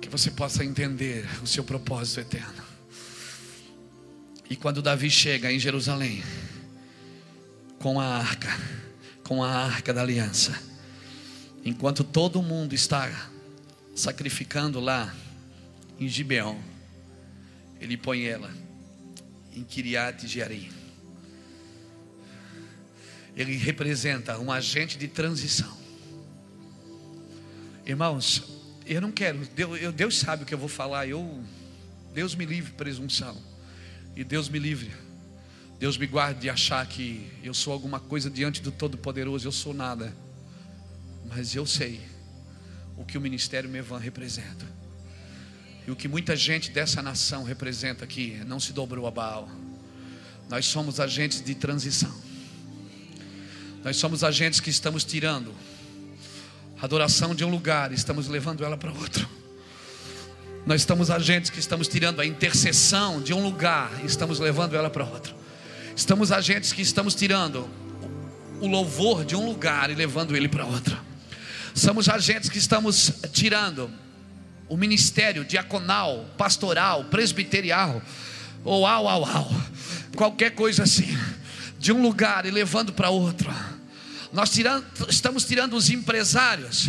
Que 0.00 0.08
você 0.08 0.30
possa 0.30 0.64
entender 0.64 1.28
o 1.42 1.46
seu 1.46 1.62
propósito 1.62 2.20
eterno. 2.20 2.64
E 4.48 4.56
quando 4.56 4.80
Davi 4.80 5.10
chega 5.10 5.52
em 5.52 5.58
Jerusalém, 5.58 6.22
com 7.78 8.00
a 8.00 8.06
arca, 8.06 8.48
com 9.22 9.44
a 9.44 9.50
arca 9.50 9.92
da 9.92 10.00
aliança, 10.00 10.58
enquanto 11.62 12.02
todo 12.02 12.42
mundo 12.42 12.74
está 12.74 13.28
sacrificando 13.94 14.80
lá 14.80 15.14
em 16.00 16.08
Gibeão, 16.08 16.58
ele 17.78 17.98
põe 17.98 18.24
ela 18.24 18.50
em 19.54 19.62
Kiriat 19.62 20.26
Jearim 20.26 20.81
ele 23.36 23.56
representa 23.56 24.38
um 24.38 24.52
agente 24.52 24.98
de 24.98 25.08
transição. 25.08 25.76
Irmãos, 27.84 28.44
eu 28.86 29.00
não 29.00 29.10
quero, 29.10 29.38
Deus, 29.46 29.94
Deus 29.94 30.18
sabe 30.18 30.42
o 30.42 30.46
que 30.46 30.54
eu 30.54 30.58
vou 30.58 30.68
falar, 30.68 31.06
eu, 31.06 31.42
Deus 32.14 32.34
me 32.34 32.44
livre 32.44 32.72
presunção, 32.72 33.36
e 34.14 34.22
Deus 34.22 34.48
me 34.48 34.58
livre, 34.58 34.92
Deus 35.78 35.96
me 35.96 36.06
guarde 36.06 36.40
de 36.40 36.50
achar 36.50 36.86
que 36.86 37.28
eu 37.42 37.54
sou 37.54 37.72
alguma 37.72 37.98
coisa 37.98 38.30
diante 38.30 38.60
do 38.60 38.70
Todo-Poderoso, 38.70 39.48
eu 39.48 39.52
sou 39.52 39.74
nada, 39.74 40.14
mas 41.28 41.54
eu 41.54 41.66
sei 41.66 42.00
o 42.96 43.04
que 43.04 43.16
o 43.16 43.20
Ministério 43.20 43.68
Mevan 43.68 43.98
representa, 43.98 44.66
e 45.86 45.90
o 45.90 45.96
que 45.96 46.06
muita 46.06 46.36
gente 46.36 46.70
dessa 46.70 47.02
nação 47.02 47.42
representa 47.42 48.04
aqui, 48.04 48.40
não 48.46 48.60
se 48.60 48.72
dobrou 48.72 49.06
a 49.06 49.10
Baal, 49.10 49.48
nós 50.48 50.66
somos 50.66 51.00
agentes 51.00 51.42
de 51.42 51.54
transição. 51.54 52.31
Nós 53.84 53.96
somos 53.96 54.22
agentes 54.22 54.60
que 54.60 54.70
estamos 54.70 55.02
tirando 55.02 55.52
a 56.80 56.84
adoração 56.84 57.34
de 57.34 57.44
um 57.44 57.50
lugar, 57.50 57.92
estamos 57.92 58.28
levando 58.28 58.64
ela 58.64 58.76
para 58.76 58.92
outro. 58.92 59.28
Nós 60.64 60.82
estamos 60.82 61.10
agentes 61.10 61.50
que 61.50 61.58
estamos 61.58 61.88
tirando 61.88 62.20
a 62.20 62.26
intercessão 62.26 63.20
de 63.20 63.34
um 63.34 63.42
lugar, 63.42 63.90
estamos 64.04 64.38
levando 64.38 64.76
ela 64.76 64.88
para 64.88 65.04
outro. 65.04 65.34
Estamos 65.96 66.30
agentes 66.30 66.72
que 66.72 66.80
estamos 66.80 67.14
tirando 67.14 67.68
o 68.60 68.68
louvor 68.68 69.24
de 69.24 69.34
um 69.34 69.44
lugar 69.44 69.90
e 69.90 69.94
levando 69.94 70.36
ele 70.36 70.48
para 70.48 70.64
outro. 70.64 70.96
Somos 71.74 72.08
agentes 72.08 72.48
que 72.48 72.58
estamos 72.58 73.12
tirando 73.32 73.90
o 74.68 74.76
ministério 74.76 75.44
diaconal, 75.44 76.26
pastoral, 76.38 77.06
presbiterial, 77.06 78.00
ou 78.64 78.86
au, 78.86 79.08
au, 79.08 79.24
au, 79.24 79.50
qualquer 80.14 80.50
coisa 80.50 80.84
assim, 80.84 81.18
de 81.78 81.92
um 81.92 82.00
lugar 82.00 82.46
e 82.46 82.50
levando 82.52 82.92
para 82.92 83.10
outro. 83.10 83.52
Nós 84.32 84.48
tirando, 84.48 84.86
estamos 85.10 85.44
tirando 85.44 85.76
os 85.76 85.90
empresários 85.90 86.88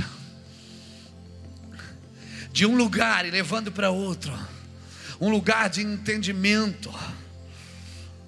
de 2.54 2.66
um 2.66 2.78
lugar 2.78 3.26
e 3.26 3.32
levando 3.32 3.70
para 3.70 3.90
outro, 3.90 4.34
um 5.20 5.30
lugar 5.30 5.70
de 5.70 5.82
entendimento. 5.82 6.94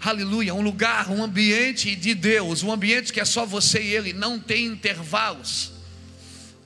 Aleluia, 0.02 0.54
um 0.54 0.62
lugar, 0.62 1.10
um 1.10 1.24
ambiente 1.24 1.96
de 1.96 2.14
Deus, 2.14 2.62
um 2.62 2.72
ambiente 2.72 3.14
que 3.14 3.22
é 3.22 3.26
só 3.26 3.46
você 3.46 3.82
e 3.82 3.96
Ele, 3.96 4.12
não 4.12 4.38
tem 4.38 4.66
intervalos, 4.66 5.72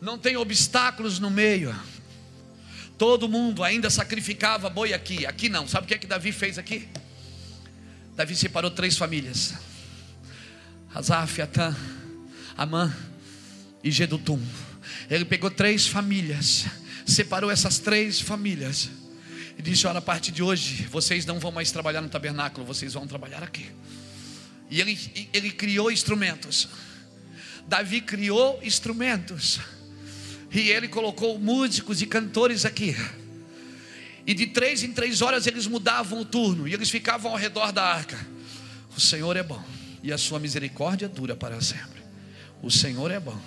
não 0.01 0.17
tem 0.17 0.35
obstáculos 0.35 1.19
no 1.19 1.29
meio. 1.29 1.73
Todo 2.97 3.29
mundo 3.29 3.63
ainda 3.63 3.91
sacrificava 3.91 4.69
boi 4.69 4.91
aqui, 4.91 5.25
aqui 5.25 5.49
não. 5.49 5.67
Sabe 5.67 5.85
o 5.85 5.87
que 5.87 5.93
é 5.93 5.97
que 5.99 6.07
Davi 6.07 6.31
fez 6.31 6.57
aqui? 6.57 6.89
Davi 8.15 8.35
separou 8.35 8.71
três 8.71 8.97
famílias: 8.97 9.53
Azaf, 10.93 11.41
Atã 11.41 11.75
Amã 12.59 12.93
e 13.81 13.89
Gedutum. 13.89 14.37
Ele 15.09 15.23
pegou 15.23 15.49
três 15.49 15.87
famílias, 15.87 16.65
separou 17.05 17.49
essas 17.49 17.79
três 17.79 18.19
famílias 18.19 18.89
e 19.57 19.61
disse: 19.61 19.87
Olha, 19.87 19.99
a 19.99 20.01
partir 20.01 20.33
de 20.33 20.43
hoje 20.43 20.85
vocês 20.91 21.25
não 21.25 21.39
vão 21.39 21.53
mais 21.53 21.71
trabalhar 21.71 22.01
no 22.01 22.09
tabernáculo, 22.09 22.67
vocês 22.67 22.93
vão 22.93 23.07
trabalhar 23.07 23.41
aqui. 23.43 23.71
E 24.69 24.81
ele, 24.81 25.29
ele 25.31 25.51
criou 25.51 25.89
instrumentos. 25.89 26.67
Davi 27.65 28.01
criou 28.01 28.59
instrumentos. 28.61 29.61
E 30.51 30.69
ele 30.69 30.89
colocou 30.89 31.39
músicos 31.39 32.01
e 32.01 32.07
cantores 32.07 32.65
aqui. 32.65 32.93
E 34.27 34.33
de 34.33 34.47
três 34.47 34.83
em 34.83 34.91
três 34.91 35.21
horas 35.21 35.47
eles 35.47 35.65
mudavam 35.65 36.19
o 36.19 36.25
turno. 36.25 36.67
E 36.67 36.73
eles 36.73 36.89
ficavam 36.89 37.31
ao 37.31 37.37
redor 37.37 37.71
da 37.71 37.85
arca. 37.85 38.19
O 38.97 38.99
Senhor 38.99 39.37
é 39.37 39.43
bom. 39.43 39.63
E 40.03 40.11
a 40.11 40.17
sua 40.17 40.39
misericórdia 40.39 41.07
dura 41.07 41.37
para 41.37 41.61
sempre. 41.61 41.98
O 42.61 42.69
Senhor 42.69 43.11
é 43.11 43.19
bom. 43.19 43.37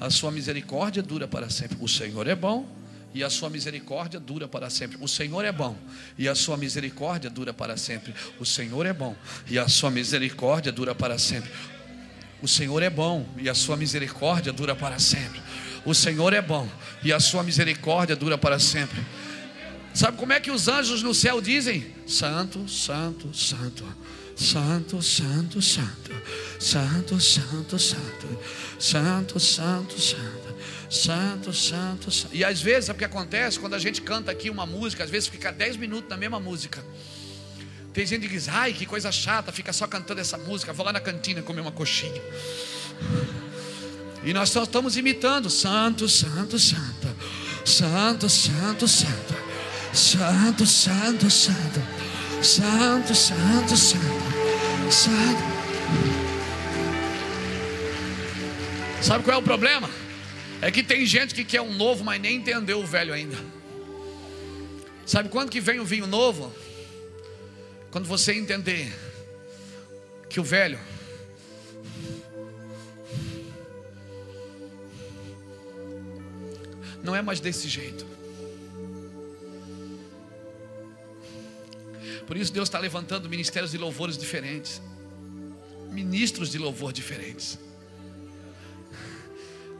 A 0.00 0.10
sua 0.10 0.30
misericórdia 0.30 1.02
dura 1.02 1.26
para 1.26 1.48
sempre. 1.50 1.76
O 1.80 1.88
Senhor 1.88 2.26
é 2.26 2.34
bom 2.34 2.68
e 3.14 3.24
a 3.24 3.30
sua 3.30 3.48
misericórdia 3.48 4.20
dura 4.20 4.46
para 4.46 4.68
sempre. 4.68 4.98
O 5.00 5.08
Senhor 5.08 5.44
é 5.44 5.52
bom 5.52 5.76
e 6.18 6.28
a 6.28 6.34
sua 6.34 6.56
misericórdia 6.56 7.30
dura 7.30 7.54
para 7.54 7.76
sempre. 7.76 8.14
O 8.38 8.44
Senhor 8.44 8.84
é 8.84 8.92
bom 8.92 9.16
e 9.48 9.58
a 9.58 9.66
sua 9.68 9.90
misericórdia 9.90 10.70
dura 10.70 10.94
para 10.94 11.18
sempre. 11.18 11.50
O 12.42 12.46
Senhor 12.46 12.82
é 12.82 12.90
bom 12.90 13.26
e 13.38 13.48
a 13.48 13.54
sua 13.54 13.76
misericórdia 13.76 14.52
dura 14.52 14.76
para 14.76 14.98
sempre. 14.98 15.40
O 15.84 15.94
Senhor 15.94 16.32
é 16.34 16.42
bom 16.42 16.68
e 17.02 17.12
a 17.12 17.18
sua 17.18 17.42
misericórdia 17.42 18.14
dura 18.14 18.36
para 18.36 18.58
sempre. 18.58 19.00
Sabe 19.94 20.18
como 20.18 20.34
é 20.34 20.38
que 20.38 20.50
os 20.50 20.68
anjos 20.68 21.02
no 21.02 21.14
céu 21.14 21.40
dizem? 21.40 21.86
Santo, 22.06 22.68
santo, 22.68 23.34
santo. 23.34 23.82
Santo, 24.36 25.00
santo, 25.00 25.62
santo. 25.62 26.12
Santo, 26.58 27.20
santo, 27.20 27.78
santo. 27.78 28.38
Santo, 28.78 29.40
santo, 29.40 30.00
santo. 30.00 30.46
Santo, 30.88 31.52
santo, 31.52 32.10
santo. 32.10 32.34
E 32.34 32.44
às 32.44 32.60
vezes, 32.60 32.86
sabe 32.86 32.96
o 32.96 32.98
que 32.98 33.04
acontece? 33.04 33.58
Quando 33.58 33.74
a 33.74 33.78
gente 33.78 34.00
canta 34.00 34.30
aqui 34.30 34.48
uma 34.50 34.66
música, 34.66 35.04
às 35.04 35.10
vezes 35.10 35.28
fica 35.28 35.52
10 35.52 35.76
minutos 35.76 36.08
na 36.08 36.16
mesma 36.16 36.38
música. 36.38 36.84
Tem 37.92 38.06
gente 38.06 38.28
que 38.28 38.34
diz, 38.34 38.48
ai, 38.48 38.72
que 38.72 38.84
coisa 38.84 39.10
chata, 39.10 39.50
fica 39.50 39.72
só 39.72 39.86
cantando 39.86 40.20
essa 40.20 40.36
música. 40.36 40.72
Vou 40.72 40.84
lá 40.84 40.92
na 40.92 41.00
cantina 41.00 41.42
comer 41.42 41.62
uma 41.62 41.72
coxinha. 41.72 42.22
E 44.22 44.32
nós 44.32 44.50
só 44.50 44.64
estamos 44.64 44.96
imitando. 44.96 45.48
Santo, 45.48 46.08
santo, 46.08 46.58
santo. 46.58 47.08
Santo, 47.64 48.28
santo, 48.28 48.86
santo. 48.86 49.34
Santo, 49.92 50.66
santo, 50.66 51.30
santo. 51.30 51.80
Santo, 52.42 53.14
santo, 53.14 53.76
santo. 53.76 54.92
Santo. 54.92 56.25
Sabe 59.06 59.22
qual 59.22 59.36
é 59.36 59.38
o 59.38 59.42
problema? 59.42 59.88
É 60.60 60.68
que 60.68 60.82
tem 60.82 61.06
gente 61.06 61.32
que 61.32 61.44
quer 61.44 61.60
um 61.60 61.72
novo, 61.72 62.02
mas 62.02 62.20
nem 62.20 62.38
entendeu 62.38 62.80
o 62.80 62.84
velho 62.84 63.14
ainda. 63.14 63.36
Sabe 65.06 65.28
quando 65.28 65.48
que 65.48 65.60
vem 65.60 65.78
o 65.78 65.84
vinho 65.84 66.08
novo? 66.08 66.52
Quando 67.92 68.04
você 68.06 68.32
entender 68.32 68.92
que 70.28 70.40
o 70.40 70.42
velho 70.42 70.80
não 77.00 77.14
é 77.14 77.22
mais 77.22 77.38
desse 77.38 77.68
jeito. 77.68 78.04
Por 82.26 82.36
isso 82.36 82.52
Deus 82.52 82.68
está 82.68 82.80
levantando 82.80 83.28
ministérios 83.28 83.70
de 83.70 83.78
louvores 83.78 84.18
diferentes, 84.18 84.82
ministros 85.92 86.50
de 86.50 86.58
louvor 86.58 86.92
diferentes. 86.92 87.65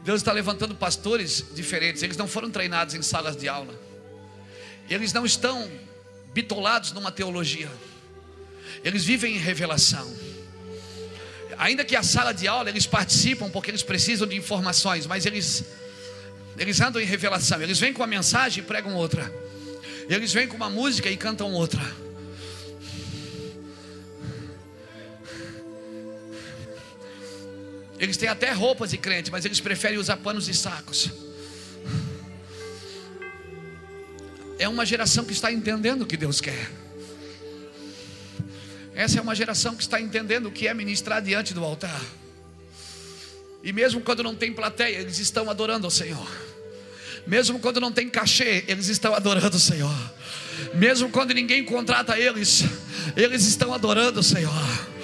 Deus 0.06 0.20
está 0.20 0.30
levantando 0.30 0.72
pastores 0.72 1.44
diferentes. 1.52 2.00
Eles 2.00 2.16
não 2.16 2.28
foram 2.28 2.48
treinados 2.48 2.94
em 2.94 3.02
salas 3.02 3.36
de 3.36 3.48
aula. 3.48 3.74
Eles 4.88 5.12
não 5.12 5.26
estão 5.26 5.68
bitolados 6.32 6.92
numa 6.92 7.10
teologia. 7.10 7.68
Eles 8.84 9.04
vivem 9.04 9.34
em 9.34 9.38
revelação. 9.38 10.08
Ainda 11.58 11.84
que 11.84 11.96
a 11.96 12.04
sala 12.04 12.32
de 12.32 12.46
aula 12.46 12.68
eles 12.68 12.86
participam 12.86 13.50
porque 13.50 13.68
eles 13.68 13.82
precisam 13.82 14.28
de 14.28 14.36
informações, 14.36 15.06
mas 15.06 15.26
eles 15.26 15.64
eles 16.56 16.80
andam 16.80 17.02
em 17.02 17.04
revelação. 17.04 17.60
Eles 17.60 17.80
vêm 17.80 17.92
com 17.92 18.04
a 18.04 18.06
mensagem 18.06 18.62
e 18.62 18.66
pregam 18.66 18.94
outra. 18.94 19.34
Eles 20.08 20.32
vêm 20.32 20.46
com 20.46 20.54
uma 20.54 20.70
música 20.70 21.10
e 21.10 21.16
cantam 21.16 21.52
outra. 21.52 21.82
Eles 27.98 28.16
têm 28.16 28.28
até 28.28 28.52
roupas 28.52 28.90
de 28.90 28.98
crente, 28.98 29.30
mas 29.30 29.44
eles 29.44 29.60
preferem 29.60 29.98
usar 29.98 30.16
panos 30.18 30.48
e 30.48 30.54
sacos. 30.54 31.10
É 34.58 34.68
uma 34.68 34.84
geração 34.84 35.24
que 35.24 35.32
está 35.32 35.50
entendendo 35.52 36.02
o 36.02 36.06
que 36.06 36.16
Deus 36.16 36.40
quer. 36.40 36.70
Essa 38.94 39.18
é 39.18 39.22
uma 39.22 39.34
geração 39.34 39.74
que 39.74 39.82
está 39.82 40.00
entendendo 40.00 40.46
o 40.46 40.50
que 40.50 40.66
é 40.66 40.74
ministrar 40.74 41.20
diante 41.20 41.52
do 41.52 41.62
altar. 41.62 42.02
E 43.62 43.72
mesmo 43.72 44.00
quando 44.00 44.22
não 44.22 44.34
tem 44.34 44.52
plateia, 44.52 44.98
eles 44.98 45.18
estão 45.18 45.50
adorando 45.50 45.86
ao 45.86 45.90
Senhor. 45.90 46.28
Mesmo 47.26 47.58
quando 47.58 47.80
não 47.80 47.90
tem 47.90 48.08
cachê, 48.08 48.64
eles 48.68 48.88
estão 48.88 49.14
adorando 49.14 49.56
o 49.56 49.60
Senhor. 49.60 49.94
Mesmo 50.74 51.10
quando 51.10 51.34
ninguém 51.34 51.64
contrata 51.64 52.18
eles, 52.18 52.64
eles 53.16 53.44
estão 53.44 53.74
adorando 53.74 54.20
o 54.20 54.22
Senhor 54.22 54.95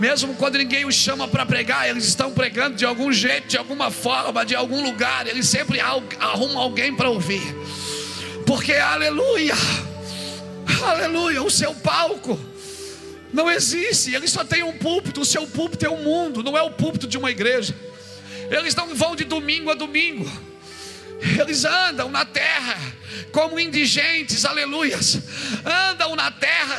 Mesmo 0.00 0.34
quando 0.34 0.56
ninguém 0.56 0.86
os 0.86 0.94
chama 0.94 1.28
para 1.28 1.44
pregar, 1.44 1.86
eles 1.86 2.06
estão 2.06 2.32
pregando 2.32 2.74
de 2.74 2.86
algum 2.86 3.12
jeito, 3.12 3.48
de 3.48 3.58
alguma 3.58 3.90
forma, 3.90 4.46
de 4.46 4.56
algum 4.56 4.82
lugar. 4.82 5.26
Eles 5.26 5.46
sempre 5.46 5.78
arrumam 5.78 6.58
alguém 6.58 6.96
para 6.96 7.10
ouvir. 7.10 7.42
Porque, 8.46 8.72
aleluia, 8.72 9.54
aleluia, 10.82 11.42
o 11.42 11.50
seu 11.50 11.74
palco 11.74 12.40
não 13.30 13.50
existe. 13.50 14.14
Ele 14.14 14.26
só 14.26 14.42
tem 14.42 14.62
um 14.62 14.72
púlpito. 14.72 15.20
O 15.20 15.24
seu 15.26 15.46
púlpito 15.46 15.84
é 15.84 15.90
o 15.90 15.92
um 15.92 16.02
mundo, 16.02 16.42
não 16.42 16.56
é 16.56 16.62
o 16.62 16.70
púlpito 16.70 17.06
de 17.06 17.18
uma 17.18 17.30
igreja. 17.30 17.74
Eles 18.50 18.74
não 18.74 18.94
vão 18.94 19.14
de 19.14 19.24
domingo 19.24 19.70
a 19.70 19.74
domingo. 19.74 20.49
Eles 21.40 21.64
andam 21.64 22.10
na 22.10 22.24
terra 22.24 22.76
como 23.32 23.60
indigentes, 23.60 24.44
aleluias. 24.44 25.18
Andam 25.90 26.16
na 26.16 26.30
terra 26.30 26.78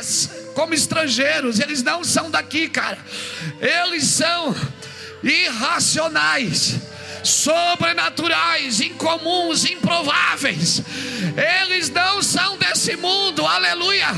como 0.54 0.74
estrangeiros. 0.74 1.60
Eles 1.60 1.82
não 1.82 2.04
são 2.04 2.30
daqui, 2.30 2.68
cara. 2.68 2.98
Eles 3.60 4.04
são 4.04 4.54
irracionais 5.22 6.80
sobrenaturais, 7.24 8.80
incomuns, 8.80 9.64
improváveis. 9.64 10.82
Eles 11.62 11.88
não 11.88 12.22
são 12.22 12.56
desse 12.56 12.96
mundo, 12.96 13.46
aleluia. 13.46 14.08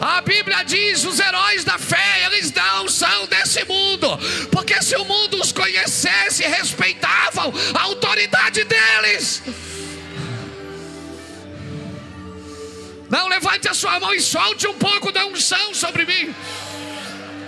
A 0.00 0.20
Bíblia 0.20 0.62
diz: 0.64 1.04
os 1.04 1.20
heróis 1.20 1.64
da 1.64 1.78
fé, 1.78 2.24
eles 2.26 2.52
não 2.52 2.88
são 2.88 3.26
desse 3.26 3.64
mundo, 3.64 4.18
porque 4.50 4.80
se 4.82 4.96
o 4.96 5.04
mundo 5.04 5.40
os 5.40 5.52
conhecesse, 5.52 6.42
respeitavam 6.44 7.52
a 7.74 7.82
autoridade 7.82 8.64
deles. 8.64 9.42
Não, 13.08 13.28
levante 13.28 13.68
a 13.68 13.74
sua 13.74 14.00
mão 14.00 14.14
e 14.14 14.20
solte 14.20 14.66
um 14.66 14.74
pouco 14.74 15.12
da 15.12 15.26
unção 15.26 15.74
sobre 15.74 16.04
mim. 16.04 16.34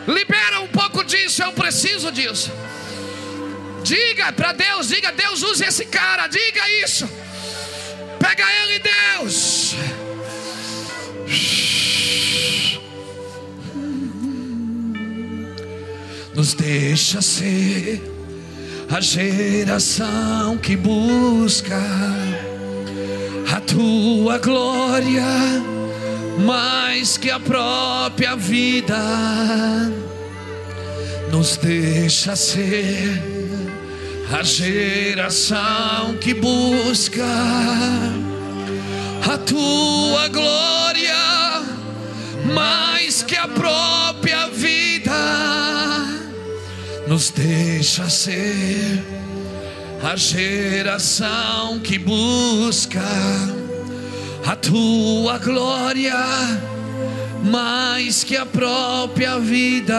Libera 0.07 0.61
um 0.61 0.69
pouco 0.69 1.03
disso, 1.05 1.43
eu 1.43 1.53
preciso 1.53 2.13
disso. 2.13 2.53
Diga 3.83 4.33
para 4.33 4.53
Deus, 4.53 4.89
diga, 4.89 5.13
Deus 5.13 5.43
use 5.43 5.65
esse 5.65 5.85
cara, 5.87 6.27
diga 6.27 6.69
isso. 6.85 7.09
Pega 8.19 8.45
ele, 8.63 8.81
Deus. 8.81 9.75
Nos 16.35 16.55
deixa 16.55 17.23
ser 17.23 18.03
a 18.91 19.01
geração 19.01 20.59
que 20.59 20.77
busca 20.77 21.81
a 23.53 23.61
tua 23.61 24.39
glória 24.39 25.25
mais 26.39 27.17
que 27.17 27.31
a 27.31 27.41
própria 27.41 28.37
vida. 28.37 28.97
Nos 31.31 31.57
deixa 31.57 32.37
ser 32.37 33.23
a 34.33 34.43
geração 34.43 36.17
que 36.21 36.35
busca 36.35 37.25
a 39.33 39.39
tua 39.39 40.29
glória 40.29 41.15
mais 42.55 43.23
que 43.23 43.37
a 43.37 43.49
própria 43.49 44.49
vida. 44.49 45.13
Nos 47.07 47.31
deixa 47.31 48.09
ser 48.09 49.05
a 50.03 50.17
geração 50.17 51.79
que 51.81 51.99
busca 51.99 53.01
a 54.47 54.55
tua 54.55 55.39
glória 55.39 56.15
mais 57.43 58.23
que 58.25 58.37
a 58.37 58.45
própria 58.45 59.39
vida. 59.39 59.99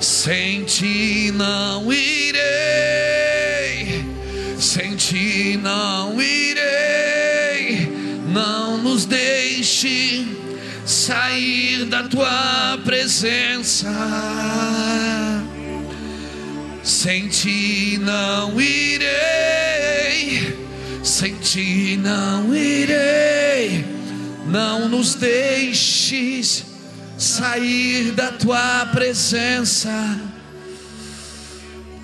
Sem 0.00 0.64
ti 0.64 1.32
não 1.34 1.92
irei, 1.92 2.44
sem 4.58 4.96
ti 4.96 5.58
não 5.62 6.20
irei. 6.20 7.90
Não 8.28 8.78
nos 8.78 9.04
deixe 9.04 10.26
sair 10.84 11.84
da 11.84 12.02
tua 12.04 12.78
presença 12.84 13.88
sem 16.82 17.28
ti 17.28 17.98
não 18.00 18.60
irei, 18.60 19.08
sem 21.02 21.34
ti 21.36 21.98
não 22.02 22.54
irei. 22.54 23.84
Não 24.46 24.88
nos 24.88 25.14
deixes 25.14 26.64
sair 27.16 28.10
da 28.12 28.32
tua 28.32 28.86
presença. 28.86 30.20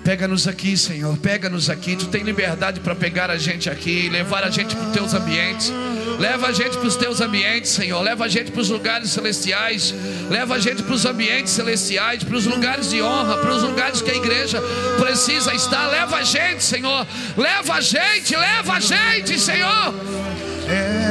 Pega-nos 0.03 0.47
aqui, 0.47 0.75
Senhor. 0.75 1.15
Pega-nos 1.17 1.69
aqui. 1.69 1.95
Tu 1.95 2.07
tem 2.07 2.23
liberdade 2.23 2.79
para 2.79 2.95
pegar 2.95 3.29
a 3.29 3.37
gente 3.37 3.69
aqui, 3.69 4.09
levar 4.09 4.43
a 4.43 4.49
gente 4.49 4.75
para 4.75 4.87
os 4.87 4.93
teus 4.93 5.13
ambientes. 5.13 5.71
Leva 6.17 6.47
a 6.47 6.51
gente 6.51 6.77
para 6.77 6.87
os 6.87 6.95
teus 6.95 7.21
ambientes, 7.21 7.69
Senhor. 7.71 8.01
Leva 8.01 8.25
a 8.25 8.27
gente 8.27 8.51
para 8.51 8.61
os 8.61 8.69
lugares 8.69 9.11
celestiais. 9.11 9.93
Leva 10.29 10.55
a 10.55 10.59
gente 10.59 10.83
para 10.83 10.93
os 10.93 11.05
ambientes 11.05 11.53
celestiais, 11.53 12.23
para 12.23 12.35
os 12.35 12.45
lugares 12.45 12.89
de 12.89 13.01
honra, 13.01 13.37
para 13.37 13.51
os 13.51 13.63
lugares 13.63 14.01
que 14.01 14.11
a 14.11 14.15
igreja 14.15 14.61
precisa 14.99 15.53
estar. 15.53 15.87
Leva 15.87 16.17
a 16.17 16.23
gente, 16.23 16.63
Senhor. 16.63 17.07
Leva 17.35 17.73
a 17.75 17.81
gente, 17.81 18.35
leva 18.35 18.73
a 18.73 18.79
gente, 18.79 19.39
Senhor. 19.39 19.93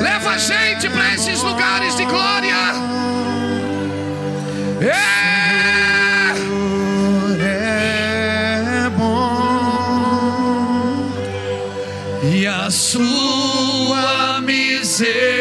Leva 0.02 0.30
a 0.30 0.38
gente 0.38 0.88
para 0.88 1.14
esses 1.14 1.42
lugares 1.42 1.96
de 1.96 2.04
glória. 2.04 2.54
É. 4.80 5.28
e 12.38 12.46
a 12.46 12.70
sua 12.70 14.40
misericórdia. 14.42 15.37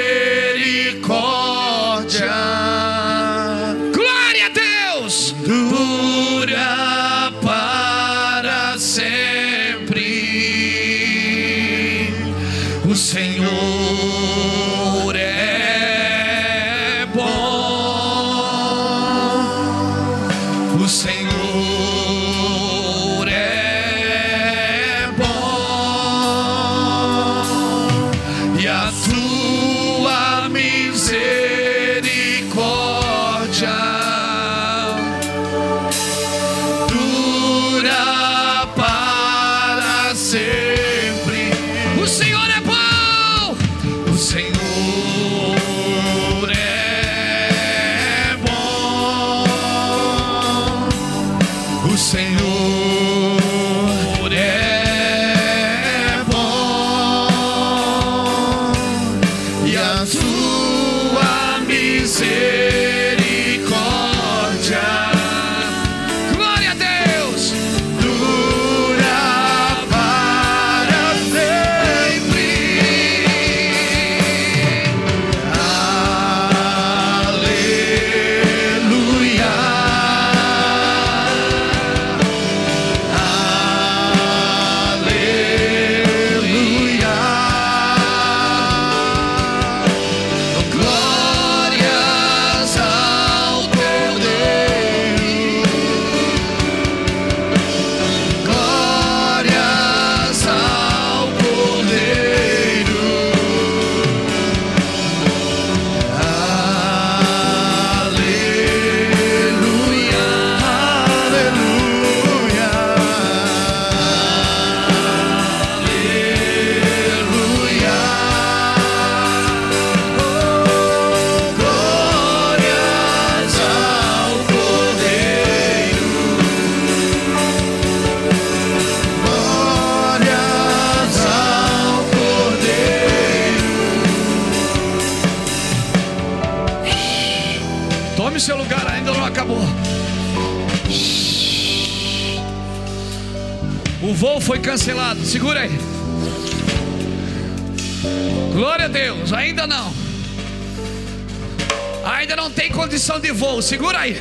Condição 153.07 153.19
de 153.21 153.31
voo. 153.31 153.61
Segura 153.61 153.99
aí. 153.99 154.17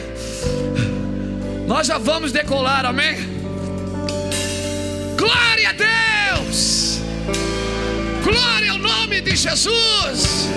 Nós 1.67 1.89
já 1.89 1.99
vamos 1.99 2.31
decolar. 2.31 2.87
Amém. 2.87 3.17
Glória 5.17 5.71
a 5.71 6.37
Deus. 6.37 7.01
Glória 8.23 8.71
ao 8.71 8.79
nome 8.79 9.21
de 9.21 9.35
Jesus. 9.35 10.49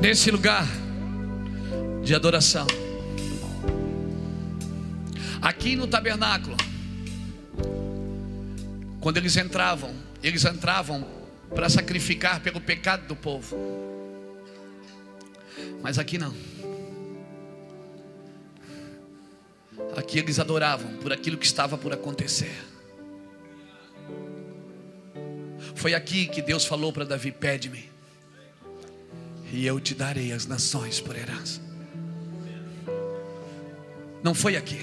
Nesse 0.00 0.30
lugar 0.32 0.66
de 2.02 2.14
adoração. 2.14 2.66
Aqui 5.40 5.76
no 5.76 5.86
tabernáculo, 5.86 6.56
quando 9.00 9.18
eles 9.18 9.36
entravam, 9.36 10.07
eles 10.22 10.44
entravam 10.44 11.06
para 11.54 11.68
sacrificar 11.68 12.40
pelo 12.40 12.60
pecado 12.60 13.06
do 13.06 13.16
povo. 13.16 13.56
Mas 15.82 15.98
aqui 15.98 16.18
não. 16.18 16.34
Aqui 19.96 20.18
eles 20.18 20.38
adoravam 20.38 20.96
por 20.96 21.12
aquilo 21.12 21.36
que 21.36 21.46
estava 21.46 21.78
por 21.78 21.92
acontecer. 21.92 22.54
Foi 25.74 25.94
aqui 25.94 26.26
que 26.26 26.42
Deus 26.42 26.64
falou 26.64 26.92
para 26.92 27.04
Davi: 27.04 27.30
Pede-me, 27.30 27.88
e 29.52 29.64
eu 29.66 29.80
te 29.80 29.94
darei 29.94 30.32
as 30.32 30.46
nações 30.46 31.00
por 31.00 31.16
herança. 31.16 31.60
Não 34.22 34.34
foi 34.34 34.56
aqui. 34.56 34.80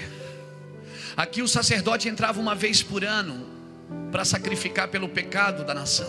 Aqui 1.16 1.42
o 1.42 1.48
sacerdote 1.48 2.08
entrava 2.08 2.40
uma 2.40 2.54
vez 2.54 2.82
por 2.82 3.04
ano 3.04 3.55
para 4.10 4.24
sacrificar 4.24 4.88
pelo 4.88 5.08
pecado 5.08 5.64
da 5.64 5.74
nação. 5.74 6.08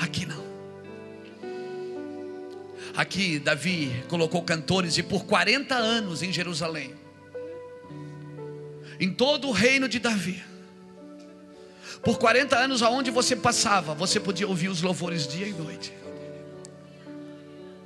Aqui 0.00 0.26
não. 0.26 0.44
Aqui 2.96 3.38
Davi 3.38 4.04
colocou 4.08 4.42
cantores 4.42 4.96
e 4.98 5.02
por 5.02 5.24
40 5.24 5.74
anos 5.74 6.22
em 6.22 6.32
Jerusalém, 6.32 6.94
em 9.00 9.10
todo 9.12 9.48
o 9.48 9.52
reino 9.52 9.88
de 9.88 9.98
Davi, 9.98 10.42
por 12.02 12.18
40 12.18 12.56
anos 12.56 12.82
aonde 12.82 13.10
você 13.10 13.34
passava, 13.34 13.94
você 13.94 14.20
podia 14.20 14.46
ouvir 14.46 14.68
os 14.68 14.82
louvores 14.82 15.26
dia 15.26 15.46
e 15.46 15.52
noite. 15.52 15.92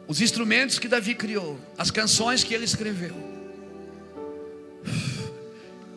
Os 0.07 0.21
instrumentos 0.21 0.79
que 0.79 0.89
Davi 0.89 1.15
criou, 1.15 1.59
as 1.77 1.91
canções 1.91 2.43
que 2.43 2.53
ele 2.53 2.65
escreveu. 2.65 3.15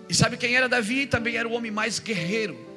E 0.07 0.13
sabe 0.13 0.37
quem 0.37 0.55
era 0.55 0.69
Davi? 0.69 1.07
Também 1.07 1.35
era 1.35 1.47
o 1.47 1.53
homem 1.53 1.71
mais 1.71 1.97
guerreiro. 1.97 2.70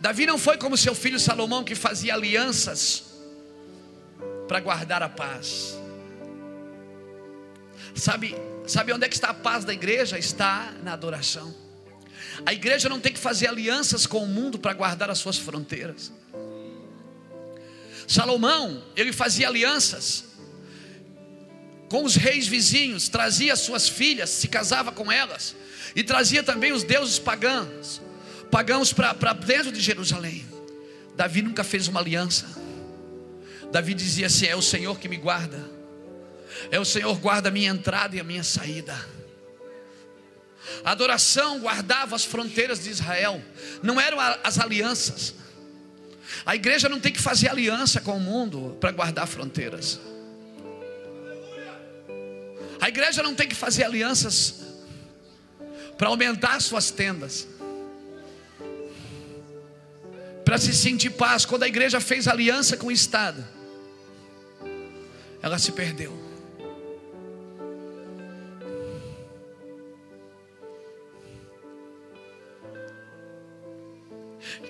Davi 0.00 0.26
não 0.26 0.38
foi 0.38 0.56
como 0.56 0.76
seu 0.76 0.94
filho 0.94 1.18
Salomão 1.18 1.64
que 1.64 1.74
fazia 1.74 2.14
alianças 2.14 3.04
para 4.48 4.60
guardar 4.60 5.02
a 5.02 5.08
paz. 5.08 5.76
Sabe, 7.94 8.34
sabe 8.66 8.92
onde 8.92 9.06
é 9.06 9.08
que 9.08 9.14
está 9.14 9.30
a 9.30 9.34
paz 9.34 9.64
da 9.64 9.72
igreja? 9.72 10.18
Está 10.18 10.72
na 10.82 10.92
adoração. 10.92 11.54
A 12.44 12.52
igreja 12.52 12.88
não 12.88 12.98
tem 12.98 13.12
que 13.12 13.18
fazer 13.18 13.46
alianças 13.46 14.06
com 14.06 14.18
o 14.18 14.26
mundo 14.26 14.58
para 14.58 14.72
guardar 14.72 15.10
as 15.10 15.18
suas 15.18 15.38
fronteiras. 15.38 16.12
Salomão, 18.06 18.82
ele 18.96 19.12
fazia 19.12 19.48
alianças 19.48 20.24
com 21.88 22.04
os 22.04 22.16
reis 22.16 22.46
vizinhos, 22.46 23.08
trazia 23.08 23.54
suas 23.54 23.88
filhas, 23.88 24.30
se 24.30 24.48
casava 24.48 24.90
com 24.90 25.12
elas, 25.12 25.54
e 25.94 26.02
trazia 26.02 26.42
também 26.42 26.72
os 26.72 26.82
deuses 26.82 27.18
pagãos, 27.18 28.00
pagãos 28.54 28.92
para 28.92 29.32
dentro 29.32 29.72
de 29.72 29.80
Jerusalém. 29.80 30.46
Davi 31.16 31.42
nunca 31.42 31.64
fez 31.64 31.88
uma 31.88 31.98
aliança. 31.98 32.46
Davi 33.72 33.94
dizia 33.94 34.28
assim: 34.28 34.46
É 34.46 34.54
o 34.54 34.62
Senhor 34.62 34.96
que 35.00 35.08
me 35.08 35.16
guarda, 35.16 35.68
é 36.70 36.78
o 36.78 36.84
Senhor 36.84 37.16
guarda 37.16 37.48
a 37.48 37.52
minha 37.52 37.68
entrada 37.68 38.14
e 38.14 38.20
a 38.20 38.24
minha 38.24 38.44
saída. 38.44 38.94
A 40.84 40.92
adoração 40.92 41.58
guardava 41.58 42.14
as 42.14 42.24
fronteiras 42.24 42.84
de 42.84 42.90
Israel, 42.90 43.42
não 43.82 44.00
eram 44.00 44.18
as 44.20 44.60
alianças. 44.60 45.34
A 46.46 46.54
igreja 46.54 46.88
não 46.88 47.00
tem 47.00 47.12
que 47.12 47.20
fazer 47.20 47.48
aliança 47.48 48.00
com 48.00 48.16
o 48.16 48.20
mundo 48.20 48.76
para 48.78 48.92
guardar 48.92 49.26
fronteiras. 49.26 49.98
A 52.80 52.88
igreja 52.88 53.20
não 53.20 53.34
tem 53.34 53.48
que 53.48 53.54
fazer 53.56 53.82
alianças 53.82 54.62
para 55.98 56.06
aumentar 56.06 56.60
suas 56.60 56.92
tendas, 56.92 57.48
para 60.44 60.58
se 60.58 60.74
sentir 60.74 61.10
paz. 61.10 61.44
Quando 61.44 61.62
a 61.62 61.68
igreja 61.68 62.00
fez 62.00 62.28
aliança 62.28 62.76
com 62.76 62.88
o 62.88 62.92
Estado, 62.92 63.44
ela 65.42 65.58
se 65.58 65.72
perdeu. 65.72 66.12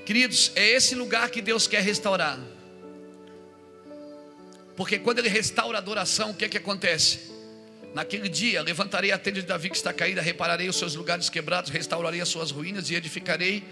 Queridos, 0.04 0.52
é 0.54 0.68
esse 0.68 0.94
lugar 0.94 1.30
que 1.30 1.40
Deus 1.40 1.66
quer 1.66 1.82
restaurar. 1.82 2.38
Porque 4.76 4.98
quando 4.98 5.20
Ele 5.20 5.28
restaura 5.28 5.78
a 5.78 5.80
adoração, 5.80 6.30
o 6.30 6.34
que 6.34 6.44
é 6.44 6.48
que 6.48 6.58
acontece? 6.58 7.32
Naquele 7.94 8.28
dia 8.28 8.60
levantarei 8.60 9.12
a 9.12 9.18
tenda 9.18 9.40
de 9.40 9.46
Davi 9.46 9.70
que 9.70 9.76
está 9.76 9.92
caída, 9.92 10.20
repararei 10.20 10.68
os 10.68 10.76
seus 10.76 10.94
lugares 10.94 11.30
quebrados, 11.30 11.70
restaurarei 11.70 12.20
as 12.20 12.28
suas 12.28 12.50
ruínas 12.50 12.90
e 12.90 12.94
edificarei 12.96 13.62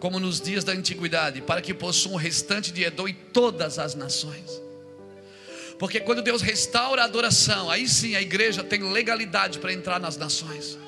como 0.00 0.18
nos 0.18 0.40
dias 0.40 0.64
da 0.64 0.72
antiguidade, 0.72 1.42
para 1.42 1.60
que 1.60 1.74
possuam 1.74 2.14
o 2.14 2.18
restante 2.18 2.72
de 2.72 2.82
Edom 2.82 3.06
e 3.06 3.12
todas 3.12 3.78
as 3.78 3.94
nações. 3.94 4.60
Porque 5.78 6.00
quando 6.00 6.22
Deus 6.22 6.42
restaura 6.42 7.02
a 7.02 7.04
adoração, 7.04 7.70
aí 7.70 7.86
sim 7.86 8.16
a 8.16 8.22
igreja 8.22 8.64
tem 8.64 8.82
legalidade 8.82 9.58
para 9.58 9.72
entrar 9.72 10.00
nas 10.00 10.16
nações. 10.16 10.78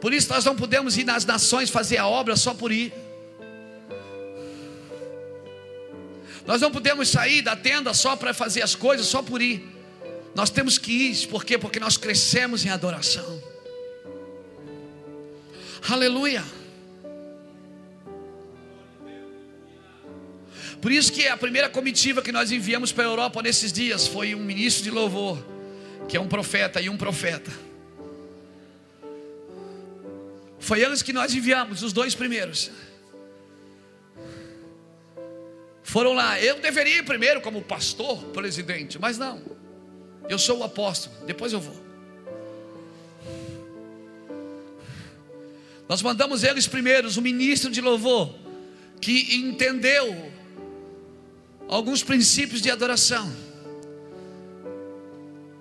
Por 0.00 0.14
isso 0.14 0.32
nós 0.32 0.44
não 0.44 0.54
podemos 0.54 0.96
ir 0.96 1.04
nas 1.04 1.24
nações 1.24 1.70
fazer 1.70 1.98
a 1.98 2.06
obra 2.06 2.36
só 2.36 2.54
por 2.54 2.70
ir. 2.70 2.92
Nós 6.46 6.60
não 6.60 6.70
podemos 6.70 7.08
sair 7.08 7.42
da 7.42 7.56
tenda 7.56 7.92
só 7.92 8.16
para 8.16 8.32
fazer 8.32 8.62
as 8.62 8.74
coisas, 8.74 9.06
só 9.06 9.22
por 9.22 9.42
ir. 9.42 9.62
Nós 10.34 10.50
temos 10.50 10.78
que 10.78 10.92
ir, 10.92 11.26
por 11.26 11.44
quê? 11.44 11.58
Porque 11.58 11.80
nós 11.80 11.96
crescemos 11.96 12.64
em 12.64 12.70
adoração. 12.70 13.42
Aleluia. 15.90 16.44
Por 20.82 20.92
isso 20.92 21.12
que 21.12 21.26
a 21.26 21.36
primeira 21.36 21.68
comitiva 21.68 22.22
que 22.22 22.30
nós 22.30 22.52
enviamos 22.52 22.92
para 22.92 23.04
a 23.04 23.06
Europa 23.06 23.42
nesses 23.42 23.72
dias 23.72 24.06
foi 24.06 24.34
um 24.34 24.44
ministro 24.44 24.84
de 24.84 24.90
louvor, 24.90 25.42
que 26.08 26.16
é 26.16 26.20
um 26.20 26.28
profeta 26.28 26.80
e 26.80 26.88
um 26.88 26.96
profeta. 26.96 27.50
Foi 30.58 30.80
eles 30.80 31.02
que 31.02 31.12
nós 31.12 31.34
enviamos, 31.34 31.82
os 31.82 31.92
dois 31.92 32.14
primeiros. 32.14 32.70
Foram 35.82 36.12
lá. 36.12 36.38
Eu 36.38 36.60
deveria 36.60 36.98
ir 36.98 37.04
primeiro 37.04 37.40
como 37.40 37.62
pastor, 37.62 38.22
presidente, 38.26 38.98
mas 38.98 39.16
não. 39.16 39.42
Eu 40.28 40.38
sou 40.38 40.58
o 40.58 40.64
apóstolo, 40.64 41.16
depois 41.24 41.52
eu 41.54 41.60
vou. 41.60 41.87
Nós 45.88 46.02
mandamos 46.02 46.44
eles 46.44 46.66
primeiros, 46.66 47.16
o 47.16 47.22
ministro 47.22 47.70
de 47.70 47.80
louvor, 47.80 48.34
que 49.00 49.36
entendeu 49.36 50.30
alguns 51.66 52.02
princípios 52.02 52.60
de 52.60 52.70
adoração. 52.70 53.34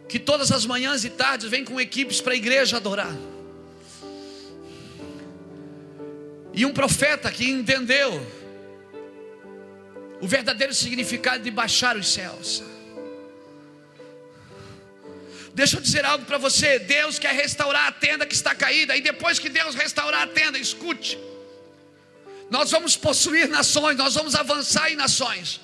Que 0.09 0.19
todas 0.19 0.51
as 0.51 0.65
manhãs 0.65 1.05
e 1.05 1.09
tardes 1.09 1.49
vem 1.49 1.63
com 1.63 1.79
equipes 1.79 2.19
para 2.19 2.33
a 2.33 2.35
igreja 2.35 2.77
adorar. 2.77 3.15
E 6.53 6.65
um 6.65 6.73
profeta 6.73 7.31
que 7.31 7.49
entendeu 7.49 8.25
o 10.19 10.27
verdadeiro 10.27 10.73
significado 10.73 11.43
de 11.43 11.51
baixar 11.51 11.95
os 11.95 12.11
céus. 12.11 12.63
Deixa 15.59 15.77
eu 15.77 15.81
dizer 15.81 16.05
algo 16.05 16.23
para 16.23 16.37
você: 16.37 16.77
Deus 16.77 17.17
quer 17.17 17.33
restaurar 17.33 17.87
a 17.87 17.91
tenda 17.91 18.27
que 18.27 18.35
está 18.35 18.53
caída, 18.53 18.95
e 18.95 19.01
depois 19.01 19.39
que 19.39 19.49
Deus 19.49 19.73
restaurar 19.73 20.21
a 20.21 20.27
tenda, 20.27 20.59
escute, 20.59 21.17
nós 22.47 22.69
vamos 22.69 22.95
possuir 22.95 23.49
nações, 23.49 23.97
nós 23.97 24.13
vamos 24.13 24.35
avançar 24.35 24.91
em 24.91 24.95
nações. 24.95 25.59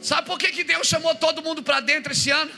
Sabe 0.00 0.24
por 0.28 0.38
que, 0.38 0.52
que 0.52 0.62
Deus 0.62 0.86
chamou 0.86 1.16
todo 1.16 1.42
mundo 1.42 1.64
para 1.64 1.80
dentro 1.80 2.12
esse 2.12 2.30
ano? 2.30 2.52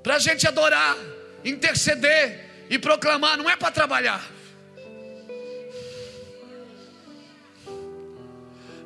Para 0.00 0.14
a 0.14 0.20
gente 0.20 0.46
adorar, 0.46 0.96
interceder 1.44 2.66
e 2.70 2.78
proclamar, 2.78 3.36
não 3.36 3.50
é 3.50 3.56
para 3.56 3.72
trabalhar. 3.72 4.24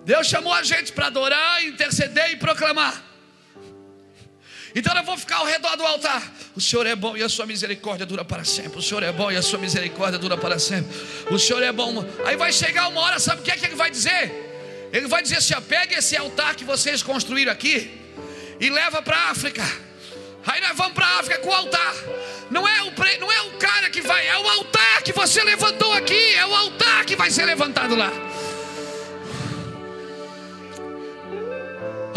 Deus 0.07 0.27
chamou 0.27 0.55
a 0.55 0.62
gente 0.62 0.91
para 0.91 1.09
adorar, 1.09 1.62
interceder 1.66 2.31
e 2.31 2.37
proclamar. 2.37 3.05
Então 4.77 4.95
eu 4.95 5.03
vou 5.03 5.16
ficar 5.16 5.37
ao 5.37 5.47
redor 5.47 5.74
do 5.74 5.87
altar. 5.87 6.22
O 6.55 6.61
Senhor 6.61 6.87
é 6.87 6.95
bom 6.95 7.16
e 7.16 7.22
a 7.22 7.31
sua 7.31 7.47
misericórdia 7.47 8.05
dura 8.05 8.22
para 8.22 8.45
sempre. 8.45 8.79
O 8.79 8.83
Senhor 8.83 9.03
é 9.03 9.11
bom 9.11 9.33
e 9.33 9.37
a 9.37 9.41
sua 9.41 9.59
misericórdia 9.59 10.18
dura 10.18 10.37
para 10.37 10.59
sempre. 10.59 10.95
O 11.31 11.39
Senhor 11.39 11.62
é 11.62 11.72
bom. 11.72 12.05
Aí 12.27 12.37
vai 12.37 12.53
chegar 12.53 12.87
uma 12.89 13.01
hora, 13.01 13.18
sabe 13.18 13.41
o 13.41 13.43
que 13.43 13.51
é 13.51 13.57
que 13.57 13.64
ele 13.64 13.74
vai 13.74 13.91
dizer? 13.91 14.89
Ele 14.93 15.09
vai 15.09 15.22
dizer 15.22 15.39
assim: 15.39 15.55
pega 15.62 15.97
esse 15.97 16.14
altar 16.14 16.55
que 16.55 16.62
vocês 16.62 17.03
construíram 17.03 17.51
aqui 17.51 17.91
e 18.61 18.68
leva 18.68 19.01
para 19.01 19.16
a 19.16 19.31
África. 19.31 19.64
Aí 20.47 20.61
nós 20.61 20.77
vamos 20.77 20.93
para 20.93 21.07
a 21.07 21.20
África 21.20 21.39
com 21.39 21.49
o 21.49 21.55
altar. 21.55 21.95
Não 22.51 22.68
é, 22.68 22.83
o, 22.83 22.93
não 23.18 23.33
é 23.33 23.43
o 23.43 23.53
cara 23.53 23.89
que 23.89 24.03
vai, 24.03 24.29
é 24.29 24.37
o 24.37 24.47
altar 24.47 25.03
que 25.03 25.12
você 25.14 25.43
levantou 25.43 25.91
aqui. 25.95 26.35
É 26.35 26.45
o 26.45 26.55
altar 26.55 27.07
que 27.07 27.16
vai 27.16 27.31
ser 27.31 27.47
levantado 27.47 27.97
lá. 27.97 28.12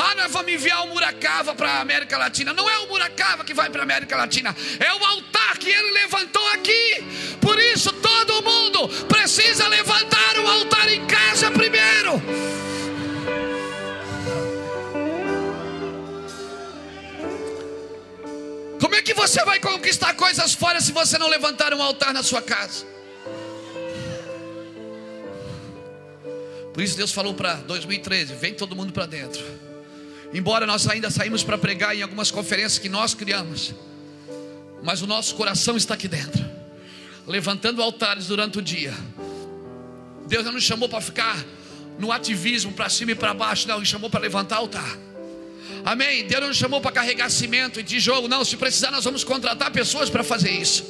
Ah, 0.02 0.16
nós 0.16 0.32
vamos 0.32 0.54
enviar 0.54 0.86
o 0.86 0.88
Muracava 0.88 1.54
para 1.54 1.72
a 1.74 1.82
América 1.82 2.18
Latina. 2.18 2.54
Não 2.54 2.70
é 2.70 2.80
o 2.80 2.88
Muracava 2.88 3.44
que 3.44 3.54
vai 3.54 3.70
para 3.70 3.82
a 3.82 3.84
América 3.84 4.16
Latina, 4.16 4.56
é 4.80 4.94
o 4.94 5.04
altar 5.04 5.58
que 5.58 5.70
ele 5.70 5.92
levantou 5.92 6.48
aqui. 6.54 7.04
Por 7.42 7.60
isso, 7.60 7.92
todo 7.92 8.42
mundo 8.42 8.88
precisa 9.08 9.68
levantar 9.68 10.40
o 10.40 10.48
altar 10.48 10.90
em 10.90 11.06
casa 11.06 11.52
primeiro. 11.52 12.22
Como 18.80 18.96
é 18.96 19.02
que 19.02 19.14
você 19.14 19.44
vai 19.44 19.60
conquistar 19.60 20.14
coisas 20.14 20.54
fora 20.54 20.80
se 20.80 20.94
você 20.94 21.18
não 21.18 21.28
levantar 21.28 21.74
um 21.74 21.84
altar 21.84 22.14
na 22.14 22.24
sua 22.24 22.42
casa? 22.42 22.86
Por 26.74 26.82
isso 26.82 26.96
Deus 26.96 27.12
falou 27.12 27.34
para 27.34 27.56
2013: 27.56 28.34
vem 28.36 28.54
todo 28.54 28.78
mundo 28.78 28.94
para 28.94 29.06
dentro. 29.06 29.69
Embora 30.34 30.66
nós 30.66 30.88
ainda 30.88 31.10
saímos 31.10 31.44
para 31.44 31.58
pregar 31.58 31.96
em 31.96 32.02
algumas 32.02 32.30
conferências 32.30 32.78
que 32.78 32.88
nós 32.88 33.14
criamos, 33.14 33.74
mas 34.84 35.02
o 35.02 35.08
nosso 35.08 35.36
coração 35.36 35.76
está 35.76 35.96
aqui 35.96 36.08
dentro, 36.08 36.46
levantando 37.26 37.82
altares 37.82 38.28
durante 38.28 38.60
o 38.60 38.62
dia. 38.62 38.94
Deus 40.28 40.46
não 40.46 40.52
nos 40.54 40.64
chamou 40.64 40.88
para 40.88 41.02
ficar 41.02 41.44
no 41.98 42.12
ativismo 42.12 42.72
para 42.72 42.88
cima 42.90 43.12
e 43.12 43.16
para 43.16 43.34
baixo, 43.34 43.68
não, 43.68 43.78
Ele 43.78 43.86
chamou 43.86 44.10
para 44.10 44.20
levantar 44.20 44.58
altar. 44.58 44.98
Amém. 45.84 46.28
Deus 46.28 46.42
não 46.42 46.48
nos 46.50 46.58
chamou 46.58 46.82
para 46.82 46.92
carregar 46.92 47.30
cimento 47.30 47.80
e 47.80 47.84
tijolo, 47.84 48.28
não. 48.28 48.44
Se 48.46 48.56
precisar, 48.58 48.92
nós 48.92 49.04
vamos 49.04 49.24
contratar 49.24 49.72
pessoas 49.72 50.10
para 50.10 50.24
fazer 50.24 50.52
isso. 50.52 50.86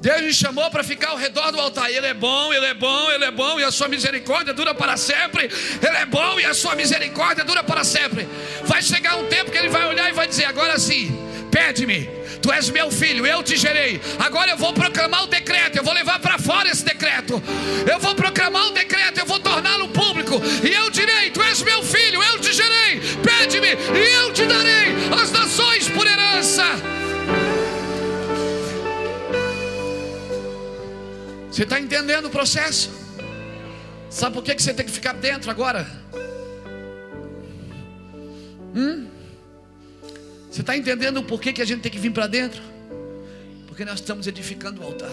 Deus 0.00 0.20
me 0.22 0.32
chamou 0.32 0.70
para 0.70 0.84
ficar 0.84 1.10
ao 1.10 1.16
redor 1.16 1.50
do 1.50 1.60
altar. 1.60 1.90
Ele 1.90 2.06
é 2.06 2.14
bom, 2.14 2.52
ele 2.52 2.66
é 2.66 2.74
bom, 2.74 3.10
ele 3.10 3.24
é 3.24 3.30
bom, 3.32 3.58
e 3.58 3.64
a 3.64 3.70
sua 3.70 3.88
misericórdia 3.88 4.54
dura 4.54 4.72
para 4.72 4.96
sempre. 4.96 5.44
Ele 5.44 5.96
é 5.96 6.06
bom 6.06 6.38
e 6.38 6.44
a 6.44 6.54
sua 6.54 6.76
misericórdia 6.76 7.44
dura 7.44 7.64
para 7.64 7.82
sempre. 7.82 8.28
Vai 8.64 8.80
chegar 8.80 9.16
um 9.16 9.26
tempo 9.26 9.50
que 9.50 9.58
ele 9.58 9.68
vai 9.68 9.86
olhar 9.86 10.08
e 10.08 10.12
vai 10.12 10.28
dizer: 10.28 10.44
agora 10.44 10.78
sim, 10.78 11.18
pede-me. 11.50 12.08
Tu 12.40 12.52
és 12.52 12.70
meu 12.70 12.90
filho, 12.92 13.26
eu 13.26 13.42
te 13.42 13.56
gerei. 13.56 14.00
Agora 14.20 14.52
eu 14.52 14.56
vou 14.56 14.72
proclamar 14.72 15.24
o 15.24 15.26
decreto, 15.26 15.76
eu 15.76 15.82
vou 15.82 15.92
levar 15.92 16.20
para 16.20 16.38
fora 16.38 16.68
esse 16.68 16.84
decreto. 16.84 17.42
Eu 17.90 17.98
vou 17.98 18.14
proclamar 18.14 18.68
o 18.68 18.70
decreto, 18.70 19.18
eu 19.18 19.26
vou 19.26 19.40
torná-lo 19.40 19.88
público. 19.88 20.40
E 20.62 20.72
eu 20.72 20.90
direi: 20.90 21.30
Tu 21.30 21.42
és 21.42 21.60
meu 21.62 21.82
filho, 21.82 22.22
eu 22.22 22.38
te 22.38 22.52
gerei. 22.52 23.00
Pede-me 23.20 23.70
e 23.70 24.14
eu 24.14 24.32
te 24.32 24.44
darei 24.46 24.94
as 25.20 25.32
nações 25.32 25.88
por 25.88 26.06
herança. 26.06 26.97
Você 31.58 31.64
está 31.64 31.80
entendendo 31.80 32.26
o 32.26 32.30
processo? 32.30 32.88
Sabe 34.08 34.32
por 34.32 34.44
que, 34.44 34.54
que 34.54 34.62
você 34.62 34.72
tem 34.72 34.86
que 34.86 34.92
ficar 34.92 35.12
dentro 35.14 35.50
agora? 35.50 35.84
Hum? 38.76 39.08
Você 40.48 40.60
está 40.60 40.76
entendendo 40.76 41.20
por 41.24 41.40
que, 41.40 41.52
que 41.52 41.60
a 41.60 41.64
gente 41.64 41.80
tem 41.80 41.90
que 41.90 41.98
vir 41.98 42.12
para 42.12 42.28
dentro? 42.28 42.62
Porque 43.66 43.84
nós 43.84 43.98
estamos 43.98 44.28
edificando 44.28 44.80
o 44.82 44.84
altar. 44.84 45.10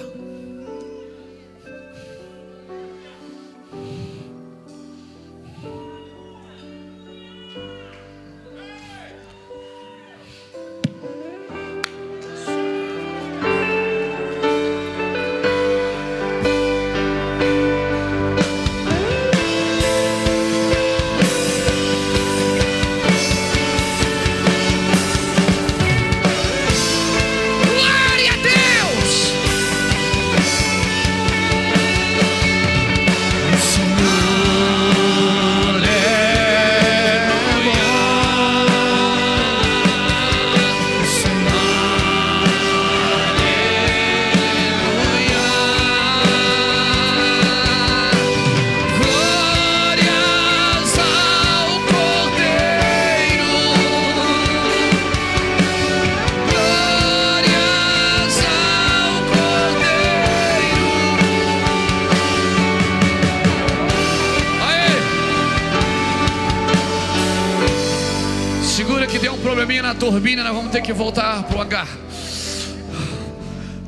Que 70.85 70.93
voltar 70.93 71.41
para 71.47 71.57
o 71.57 71.61
hangar. 71.61 71.87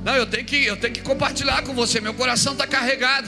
Não, 0.03 0.15
eu 0.15 0.25
tenho 0.25 0.45
que, 0.45 0.65
eu 0.65 0.75
tenho 0.77 0.93
que 0.95 1.01
compartilhar 1.01 1.61
com 1.61 1.73
você. 1.75 2.01
Meu 2.01 2.13
coração 2.13 2.53
está 2.53 2.65
carregado. 2.65 3.27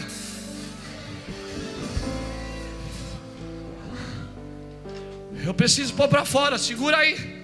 Eu 5.46 5.54
preciso 5.54 5.94
pôr 5.94 6.08
para 6.08 6.26
fora. 6.26 6.58
Segura 6.58 6.98
aí. 6.98 7.38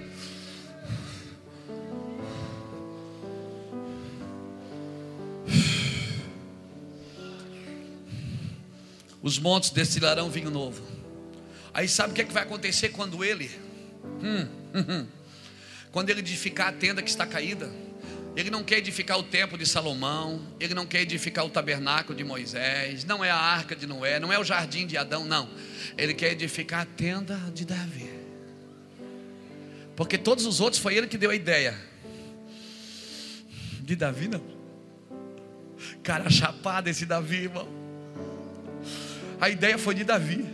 Os 9.21 9.37
montes 9.37 9.69
destilarão 9.69 10.29
vinho 10.29 10.49
novo. 10.49 10.81
Aí 11.71 11.87
sabe 11.87 12.11
o 12.11 12.15
que, 12.15 12.21
é 12.21 12.25
que 12.25 12.33
vai 12.33 12.43
acontecer 12.43 12.89
quando 12.89 13.23
ele? 13.23 13.51
Hum, 14.23 14.47
hum, 14.73 14.85
hum. 14.89 15.14
Quando 15.95 16.09
ele 16.09 16.19
edificar 16.19 16.67
a 16.67 16.71
tenda 16.73 17.01
que 17.01 17.09
está 17.09 17.25
caída, 17.25 17.71
ele 18.35 18.49
não 18.49 18.65
quer 18.65 18.79
edificar 18.79 19.17
o 19.17 19.23
templo 19.23 19.57
de 19.57 19.65
Salomão, 19.65 20.45
ele 20.59 20.73
não 20.73 20.85
quer 20.85 20.99
edificar 20.99 21.45
o 21.45 21.49
tabernáculo 21.49 22.17
de 22.17 22.21
Moisés, 22.21 23.05
não 23.05 23.23
é 23.23 23.31
a 23.31 23.37
arca 23.37 23.77
de 23.77 23.87
Noé, 23.87 24.19
não 24.19 24.33
é 24.33 24.37
o 24.37 24.43
jardim 24.43 24.85
de 24.85 24.97
Adão, 24.97 25.23
não. 25.23 25.49
Ele 25.97 26.13
quer 26.13 26.33
edificar 26.33 26.81
a 26.81 26.85
tenda 26.85 27.37
de 27.53 27.63
Davi. 27.63 28.09
Porque 29.95 30.17
todos 30.17 30.45
os 30.45 30.59
outros 30.59 30.81
foi 30.81 30.97
ele 30.97 31.07
que 31.07 31.17
deu 31.17 31.31
a 31.31 31.35
ideia. 31.35 31.73
De 33.79 33.95
Davi 33.95 34.27
não. 34.27 34.43
Cara 36.03 36.29
chapado 36.29 36.89
esse 36.89 37.05
Davi, 37.05 37.43
irmão. 37.43 37.69
A 39.39 39.49
ideia 39.49 39.77
foi 39.77 39.95
de 39.95 40.03
Davi. 40.03 40.45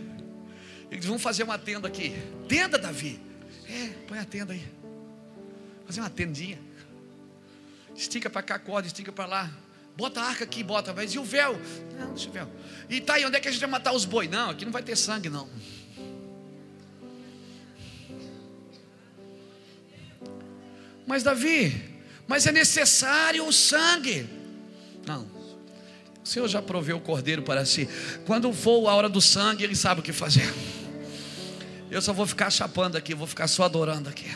Eles 0.88 1.04
vão 1.04 1.18
fazer 1.18 1.42
uma 1.42 1.58
tenda 1.58 1.88
aqui. 1.88 2.14
Tenda, 2.46 2.78
Davi. 2.78 3.18
É, 3.68 3.88
põe 4.06 4.20
a 4.20 4.24
tenda 4.24 4.52
aí. 4.52 4.81
Fazer 5.86 6.00
uma 6.00 6.10
tendinha. 6.10 6.58
Estica 7.94 8.30
para 8.30 8.42
cá, 8.42 8.58
corda, 8.58 8.86
estica 8.86 9.12
para 9.12 9.26
lá. 9.26 9.50
Bota 9.96 10.20
a 10.20 10.24
arca 10.24 10.44
aqui, 10.44 10.62
bota. 10.62 10.92
Mas 10.92 11.12
e 11.12 11.18
o 11.18 11.24
véu? 11.24 11.60
Não, 11.98 12.14
deixa 12.14 12.28
o 12.28 12.32
véu. 12.32 12.48
E 12.88 13.00
tá 13.00 13.14
aí, 13.14 13.26
onde 13.26 13.36
é 13.36 13.40
que 13.40 13.48
a 13.48 13.50
gente 13.50 13.60
vai 13.60 13.70
matar 13.70 13.92
os 13.92 14.04
bois? 14.04 14.30
Não, 14.30 14.50
aqui 14.50 14.64
não 14.64 14.72
vai 14.72 14.82
ter 14.82 14.96
sangue, 14.96 15.28
não. 15.28 15.48
Mas 21.06 21.22
Davi, 21.22 21.92
mas 22.26 22.46
é 22.46 22.52
necessário 22.52 23.46
o 23.46 23.52
sangue. 23.52 24.26
Não. 25.06 25.30
O 26.24 26.26
Senhor 26.26 26.48
já 26.48 26.62
proveu 26.62 26.96
o 26.96 27.00
cordeiro 27.00 27.42
para 27.42 27.66
si. 27.66 27.88
Quando 28.24 28.52
for 28.52 28.88
a 28.88 28.94
hora 28.94 29.08
do 29.08 29.20
sangue, 29.20 29.64
ele 29.64 29.74
sabe 29.74 30.00
o 30.00 30.02
que 30.02 30.12
fazer. 30.12 30.52
Eu 31.90 32.00
só 32.00 32.12
vou 32.12 32.26
ficar 32.26 32.48
chapando 32.48 32.96
aqui, 32.96 33.14
vou 33.14 33.26
ficar 33.26 33.48
só 33.48 33.64
adorando 33.64 34.08
aqui. 34.08 34.30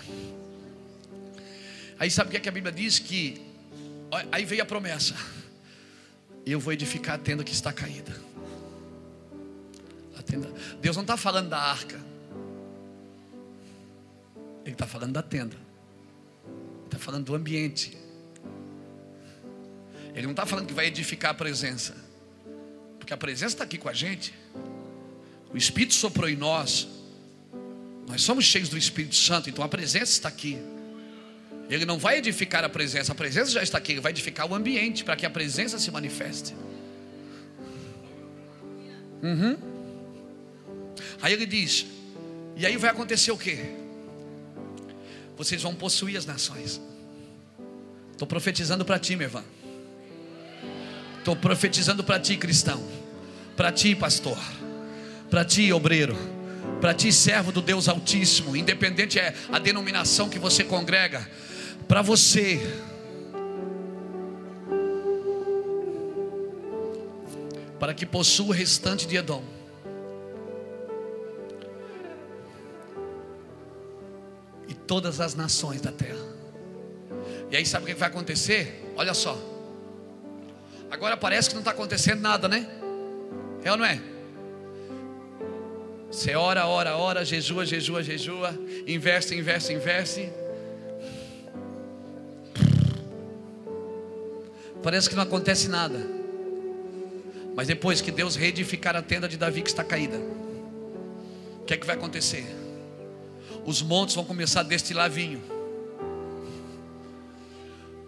Aí 1.99 2.11
sabe 2.11 2.29
o 2.29 2.31
que, 2.31 2.37
é 2.37 2.41
que 2.41 2.49
a 2.49 2.53
Bíblia 2.53 2.73
diz? 2.73 2.99
Que 2.99 3.41
aí 4.31 4.45
veio 4.45 4.63
a 4.63 4.67
promessa: 4.67 5.15
eu 6.45 6.61
vou 6.61 6.73
edificar 6.73 7.17
a 7.17 7.19
tenda 7.19 7.43
que 7.43 7.53
está 7.53 7.73
caída. 7.73 8.27
Tenda. 10.27 10.53
Deus 10.81 10.97
não 10.97 11.05
está 11.05 11.17
falando 11.17 11.49
da 11.51 11.59
arca, 11.59 12.01
Ele 14.65 14.73
está 14.73 14.85
falando 14.85 15.13
da 15.13 15.23
tenda, 15.23 15.57
está 16.87 16.99
falando 16.99 17.27
do 17.27 17.35
ambiente. 17.37 17.97
Ele 20.13 20.23
não 20.23 20.33
está 20.33 20.45
falando 20.45 20.67
que 20.67 20.75
vai 20.75 20.87
edificar 20.87 21.31
a 21.31 21.35
presença, 21.35 21.95
porque 22.99 23.15
a 23.15 23.17
presença 23.17 23.55
está 23.55 23.63
aqui 23.63 23.79
com 23.79 23.89
a 23.89 23.93
gente. 23.93 24.35
O 25.55 25.57
Espírito 25.57 25.95
soprou 25.95 26.29
em 26.29 26.35
nós, 26.35 26.89
nós 28.09 28.23
somos 28.23 28.45
cheios 28.45 28.69
do 28.69 28.77
Espírito 28.77 29.15
Santo, 29.15 29.49
então 29.49 29.65
a 29.65 29.69
presença 29.69 30.11
está 30.11 30.29
aqui. 30.29 30.59
Ele 31.69 31.85
não 31.85 31.99
vai 31.99 32.19
edificar 32.19 32.65
a 32.65 32.69
presença, 32.69 33.13
a 33.13 33.15
presença 33.15 33.51
já 33.51 33.63
está 33.63 33.79
aqui, 33.79 33.93
ele 33.93 34.01
vai 34.01 34.13
edificar 34.13 34.51
o 34.51 34.55
ambiente 34.55 35.05
para 35.05 35.17
que 35.17 35.27
a 35.27 35.31
presença 35.31 35.79
se 35.79 35.91
manifeste. 35.91 36.55
Uhum. 39.23 39.57
Aí 41.21 41.33
ele 41.33 41.47
diz: 41.47 41.87
e 42.57 42.65
aí 42.65 42.77
vai 42.77 42.91
acontecer 42.91 43.31
o 43.31 43.39
que? 43.39 43.59
Vocês 45.37 45.63
vão 45.63 45.75
possuir 45.75 46.17
as 46.17 46.25
nações. 46.25 46.81
Estou 48.13 48.27
profetizando 48.27 48.85
para 48.85 48.99
ti, 48.99 49.13
irmão. 49.13 49.45
Estou 51.19 51.37
profetizando 51.37 52.03
para 52.03 52.19
ti, 52.19 52.37
cristão. 52.37 52.83
Para 53.55 53.71
ti, 53.71 53.95
pastor. 53.95 54.39
Para 55.29 55.45
ti, 55.45 55.71
obreiro. 55.73 56.17
Para 56.81 56.95
ti, 56.95 57.13
servo 57.13 57.53
do 57.53 57.61
Deus 57.61 57.89
Altíssimo. 57.89 58.57
Independente 58.57 59.19
é 59.19 59.35
a 59.53 59.59
denominação 59.59 60.31
que 60.31 60.39
você 60.39 60.65
congrega. 60.65 61.29
Para 61.89 62.03
você. 62.03 62.61
Para 67.79 67.95
que 67.95 68.05
possua 68.05 68.47
o 68.47 68.51
restante 68.51 69.07
de 69.07 69.17
Edom. 69.17 69.45
E 74.67 74.75
todas 74.75 75.21
as 75.21 75.35
nações 75.35 75.81
da 75.81 75.93
terra. 75.93 76.27
E 77.51 77.57
aí 77.57 77.65
sabe 77.65 77.85
o 77.85 77.87
que 77.87 77.95
vai 77.95 78.09
acontecer? 78.09 78.93
Olha 78.97 79.15
só. 79.15 79.39
Agora 80.91 81.17
parece 81.17 81.49
que 81.49 81.55
não 81.55 81.61
está 81.61 81.71
acontecendo 81.71 82.21
nada, 82.21 82.49
né? 82.49 82.67
É 83.63 83.71
ou 83.71 83.77
não 83.77 83.85
é? 83.85 84.01
Você 86.11 86.35
ora, 86.35 86.67
ora, 86.67 86.97
ora, 86.97 87.25
jejua, 87.25 87.67
jejua, 87.67 88.03
jejua, 88.03 88.55
investe, 88.87 89.35
investe, 89.35 89.73
investe. 89.73 90.33
Parece 94.87 95.11
que 95.11 95.17
não 95.17 95.25
acontece 95.25 95.67
nada. 95.67 95.99
Mas 97.57 97.67
depois 97.67 98.01
que 98.01 98.13
Deus 98.13 98.37
reedificar 98.37 98.95
a 98.95 99.03
tenda 99.03 99.29
de 99.29 99.37
Davi 99.37 99.61
que 99.61 99.69
está 99.69 99.83
caída, 99.83 100.17
o 101.61 101.65
que 101.67 101.75
é 101.75 101.77
que 101.77 101.85
vai 101.85 101.97
acontecer? 101.97 102.47
Os 103.65 103.83
montes 103.83 104.15
vão 104.15 104.25
começar 104.25 104.61
a 104.61 104.63
destilar 104.63 105.11
vinho. 105.11 105.43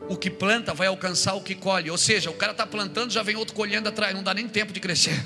O 0.08 0.16
que 0.16 0.30
planta 0.30 0.72
vai 0.72 0.86
alcançar 0.86 1.34
o 1.34 1.40
que 1.40 1.56
colhe. 1.56 1.90
Ou 1.90 1.98
seja, 1.98 2.30
o 2.30 2.34
cara 2.34 2.52
está 2.52 2.64
plantando, 2.64 3.10
já 3.10 3.24
vem 3.24 3.34
outro 3.34 3.56
colhendo 3.56 3.88
atrás, 3.88 4.14
não 4.14 4.22
dá 4.22 4.32
nem 4.32 4.46
tempo 4.46 4.72
de 4.72 4.78
crescer. 4.78 5.20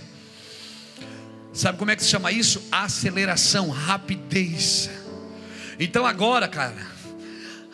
Sabe 1.53 1.77
como 1.77 1.91
é 1.91 1.97
que 1.97 2.03
se 2.03 2.09
chama 2.09 2.33
isso? 2.33 2.63
Aceleração, 2.73 3.69
rapidez. 3.69 4.89
Então 5.79 6.07
agora, 6.07 6.49
cara, 6.49 6.87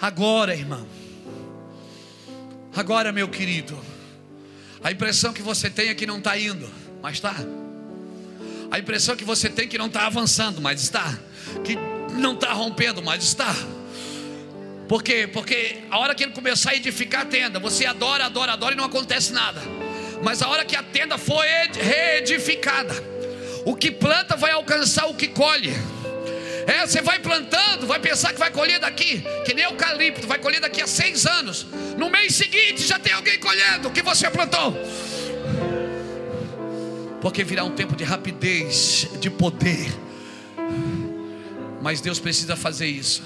agora, 0.00 0.52
irmão, 0.52 0.84
agora, 2.80 3.10
meu 3.12 3.28
querido, 3.28 3.76
a 4.82 4.92
impressão 4.92 5.32
que 5.32 5.42
você 5.42 5.68
tem 5.68 5.88
é 5.88 5.94
que 5.94 6.06
não 6.06 6.18
está 6.18 6.38
indo, 6.38 6.70
mas 7.02 7.14
está. 7.14 7.34
A 8.70 8.78
impressão 8.78 9.16
que 9.16 9.24
você 9.24 9.48
tem 9.48 9.64
é 9.64 9.68
que 9.68 9.78
não 9.78 9.86
está 9.86 10.06
avançando, 10.06 10.60
mas 10.60 10.82
está. 10.82 11.18
Que 11.64 11.76
não 12.14 12.34
está 12.34 12.52
rompendo, 12.52 13.02
mas 13.02 13.24
está. 13.24 13.52
Por 14.88 15.02
quê? 15.02 15.28
Porque 15.30 15.78
a 15.90 15.98
hora 15.98 16.14
que 16.14 16.22
ele 16.22 16.32
começar 16.32 16.70
a 16.70 16.76
edificar 16.76 17.22
a 17.22 17.26
tenda, 17.26 17.58
você 17.58 17.84
adora, 17.84 18.26
adora, 18.26 18.52
adora 18.52 18.74
e 18.74 18.76
não 18.76 18.84
acontece 18.84 19.32
nada. 19.32 19.60
Mas 20.22 20.40
a 20.40 20.48
hora 20.48 20.64
que 20.64 20.76
a 20.76 20.82
tenda 20.82 21.18
for 21.18 21.44
reedificada, 21.74 22.94
o 23.64 23.74
que 23.74 23.90
planta 23.90 24.36
vai 24.36 24.52
alcançar 24.52 25.06
o 25.06 25.14
que 25.14 25.26
colhe. 25.26 25.72
É, 26.68 26.86
você 26.86 27.00
vai 27.00 27.18
plantando, 27.18 27.86
vai 27.86 27.98
pensar 27.98 28.30
que 28.34 28.38
vai 28.38 28.50
colher 28.50 28.78
daqui, 28.78 29.24
que 29.46 29.54
nem 29.54 29.64
eucalipto, 29.64 30.26
vai 30.26 30.38
colher 30.38 30.60
daqui 30.60 30.82
a 30.82 30.86
seis 30.86 31.24
anos. 31.24 31.66
No 31.96 32.10
mês 32.10 32.34
seguinte 32.34 32.86
já 32.86 32.98
tem 32.98 33.14
alguém 33.14 33.38
colhendo 33.38 33.88
o 33.88 33.90
que 33.90 34.02
você 34.02 34.28
plantou. 34.28 34.76
Porque 37.22 37.42
virá 37.42 37.64
um 37.64 37.70
tempo 37.70 37.96
de 37.96 38.04
rapidez, 38.04 39.08
de 39.18 39.30
poder. 39.30 39.88
Mas 41.80 42.02
Deus 42.02 42.20
precisa 42.20 42.54
fazer 42.54 42.86
isso. 42.86 43.22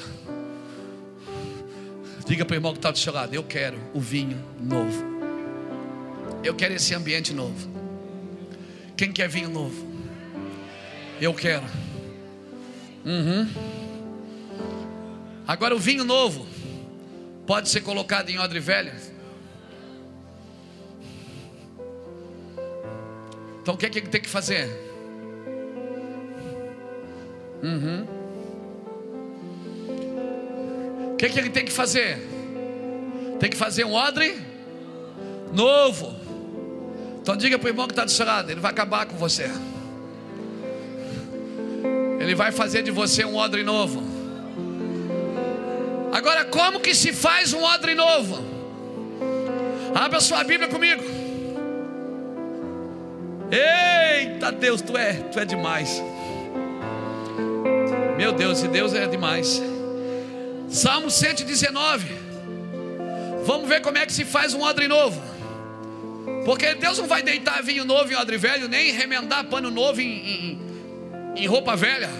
Diga 2.24 2.44
para 2.44 2.54
o 2.54 2.56
irmão 2.56 2.72
que 2.72 2.78
está 2.78 2.92
do 2.92 2.98
seu 2.98 3.12
lado: 3.12 3.34
Eu 3.34 3.42
quero 3.42 3.76
o 3.92 3.98
vinho 3.98 4.40
novo. 4.60 5.04
Eu 6.44 6.54
quero 6.54 6.74
esse 6.74 6.94
ambiente 6.94 7.32
novo. 7.32 7.68
Quem 8.96 9.10
quer 9.10 9.28
vinho 9.28 9.48
novo? 9.48 9.84
Eu 11.20 11.34
quero. 11.34 11.64
Uhum. 13.04 13.48
Agora 15.46 15.74
o 15.74 15.78
vinho 15.78 16.04
novo 16.04 16.46
pode 17.46 17.68
ser 17.68 17.80
colocado 17.80 18.30
em 18.30 18.38
odre 18.38 18.60
velha. 18.60 18.94
Então 23.60 23.74
o 23.74 23.76
que 23.76 23.86
é 23.86 23.90
que 23.90 24.00
tem 24.02 24.20
que 24.20 24.28
fazer? 24.28 24.68
Uhum. 27.62 28.06
O 31.12 31.16
que 31.16 31.26
é 31.26 31.28
que 31.28 31.38
ele 31.38 31.50
tem 31.50 31.64
que 31.64 31.72
fazer? 31.72 32.18
Tem 33.38 33.48
que 33.50 33.56
fazer 33.56 33.84
um 33.84 33.94
odre 33.94 34.36
novo. 35.52 36.14
Então 37.20 37.36
diga 37.36 37.58
para 37.58 37.66
o 37.66 37.70
irmão 37.70 37.86
que 37.86 37.92
está 37.92 38.04
do 38.04 38.10
seu 38.10 38.26
lado, 38.26 38.50
ele 38.50 38.60
vai 38.60 38.72
acabar 38.72 39.06
com 39.06 39.16
você. 39.16 39.48
Ele 42.22 42.36
vai 42.36 42.52
fazer 42.52 42.84
de 42.84 42.92
você 42.92 43.24
um 43.24 43.34
odre 43.34 43.64
novo. 43.64 44.00
Agora, 46.12 46.44
como 46.44 46.78
que 46.78 46.94
se 46.94 47.12
faz 47.12 47.52
um 47.52 47.64
odre 47.64 47.96
novo? 47.96 48.40
Abra 49.92 50.20
sua 50.20 50.44
Bíblia 50.44 50.68
comigo. 50.68 51.02
Eita 53.50 54.52
Deus, 54.52 54.80
tu 54.80 54.96
é, 54.96 55.14
tu 55.14 55.40
é 55.40 55.44
demais. 55.44 56.00
Meu 58.16 58.30
Deus, 58.30 58.62
e 58.62 58.68
Deus 58.68 58.94
é 58.94 59.04
demais. 59.08 59.60
Salmo 60.68 61.10
119. 61.10 62.06
Vamos 63.44 63.68
ver 63.68 63.82
como 63.82 63.98
é 63.98 64.06
que 64.06 64.12
se 64.12 64.24
faz 64.24 64.54
um 64.54 64.62
odre 64.62 64.86
novo. 64.86 65.20
Porque 66.44 66.72
Deus 66.76 66.98
não 66.98 67.08
vai 67.08 67.20
deitar 67.20 67.64
vinho 67.64 67.84
novo 67.84 68.12
em 68.12 68.14
odre 68.14 68.36
velho, 68.36 68.68
nem 68.68 68.92
remendar 68.92 69.44
pano 69.46 69.72
novo 69.72 70.00
em, 70.00 70.06
em, 70.06 70.71
em 71.36 71.46
roupa 71.46 71.76
velha. 71.76 72.10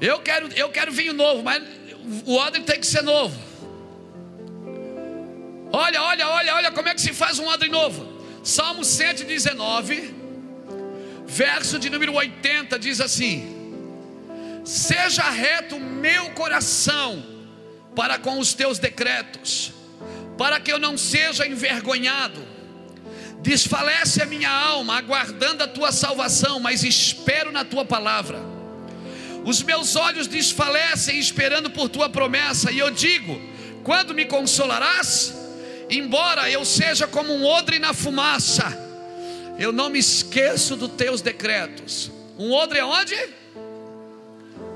Eu 0.00 0.20
quero, 0.20 0.48
eu 0.54 0.68
quero 0.70 0.92
vinho 0.92 1.12
novo, 1.12 1.42
mas 1.42 1.62
o 2.24 2.34
odre 2.34 2.62
tem 2.62 2.78
que 2.78 2.86
ser 2.86 3.02
novo. 3.02 3.36
Olha, 5.72 6.02
olha, 6.02 6.28
olha, 6.28 6.54
olha 6.54 6.70
como 6.72 6.88
é 6.88 6.94
que 6.94 7.00
se 7.00 7.12
faz 7.12 7.38
um 7.38 7.46
odre 7.46 7.68
novo. 7.68 8.14
Salmo 8.42 8.84
119, 8.84 10.14
verso 11.26 11.78
de 11.78 11.90
número 11.90 12.14
80 12.14 12.78
diz 12.78 13.00
assim: 13.00 13.82
Seja 14.64 15.28
reto 15.28 15.80
meu 15.80 16.30
coração 16.30 17.24
para 17.94 18.18
com 18.18 18.38
os 18.38 18.54
teus 18.54 18.78
decretos, 18.78 19.72
para 20.38 20.60
que 20.60 20.70
eu 20.70 20.78
não 20.78 20.96
seja 20.96 21.46
envergonhado. 21.46 22.55
Desfalece 23.46 24.20
a 24.20 24.26
minha 24.26 24.50
alma, 24.50 24.96
aguardando 24.98 25.62
a 25.62 25.68
tua 25.68 25.92
salvação, 25.92 26.58
mas 26.58 26.82
espero 26.82 27.52
na 27.52 27.64
tua 27.64 27.84
palavra. 27.84 28.40
Os 29.44 29.62
meus 29.62 29.94
olhos 29.94 30.26
desfalecem 30.26 31.16
esperando 31.16 31.70
por 31.70 31.88
tua 31.88 32.08
promessa, 32.08 32.72
e 32.72 32.80
eu 32.80 32.90
digo: 32.90 33.40
quando 33.84 34.12
me 34.12 34.24
consolarás? 34.24 35.32
Embora 35.88 36.50
eu 36.50 36.64
seja 36.64 37.06
como 37.06 37.32
um 37.32 37.44
odre 37.44 37.78
na 37.78 37.94
fumaça, 37.94 38.66
eu 39.56 39.70
não 39.70 39.90
me 39.90 40.00
esqueço 40.00 40.74
dos 40.74 40.90
teus 40.94 41.20
decretos. 41.20 42.10
Um 42.36 42.50
odre 42.50 42.82
onde? 42.82 43.16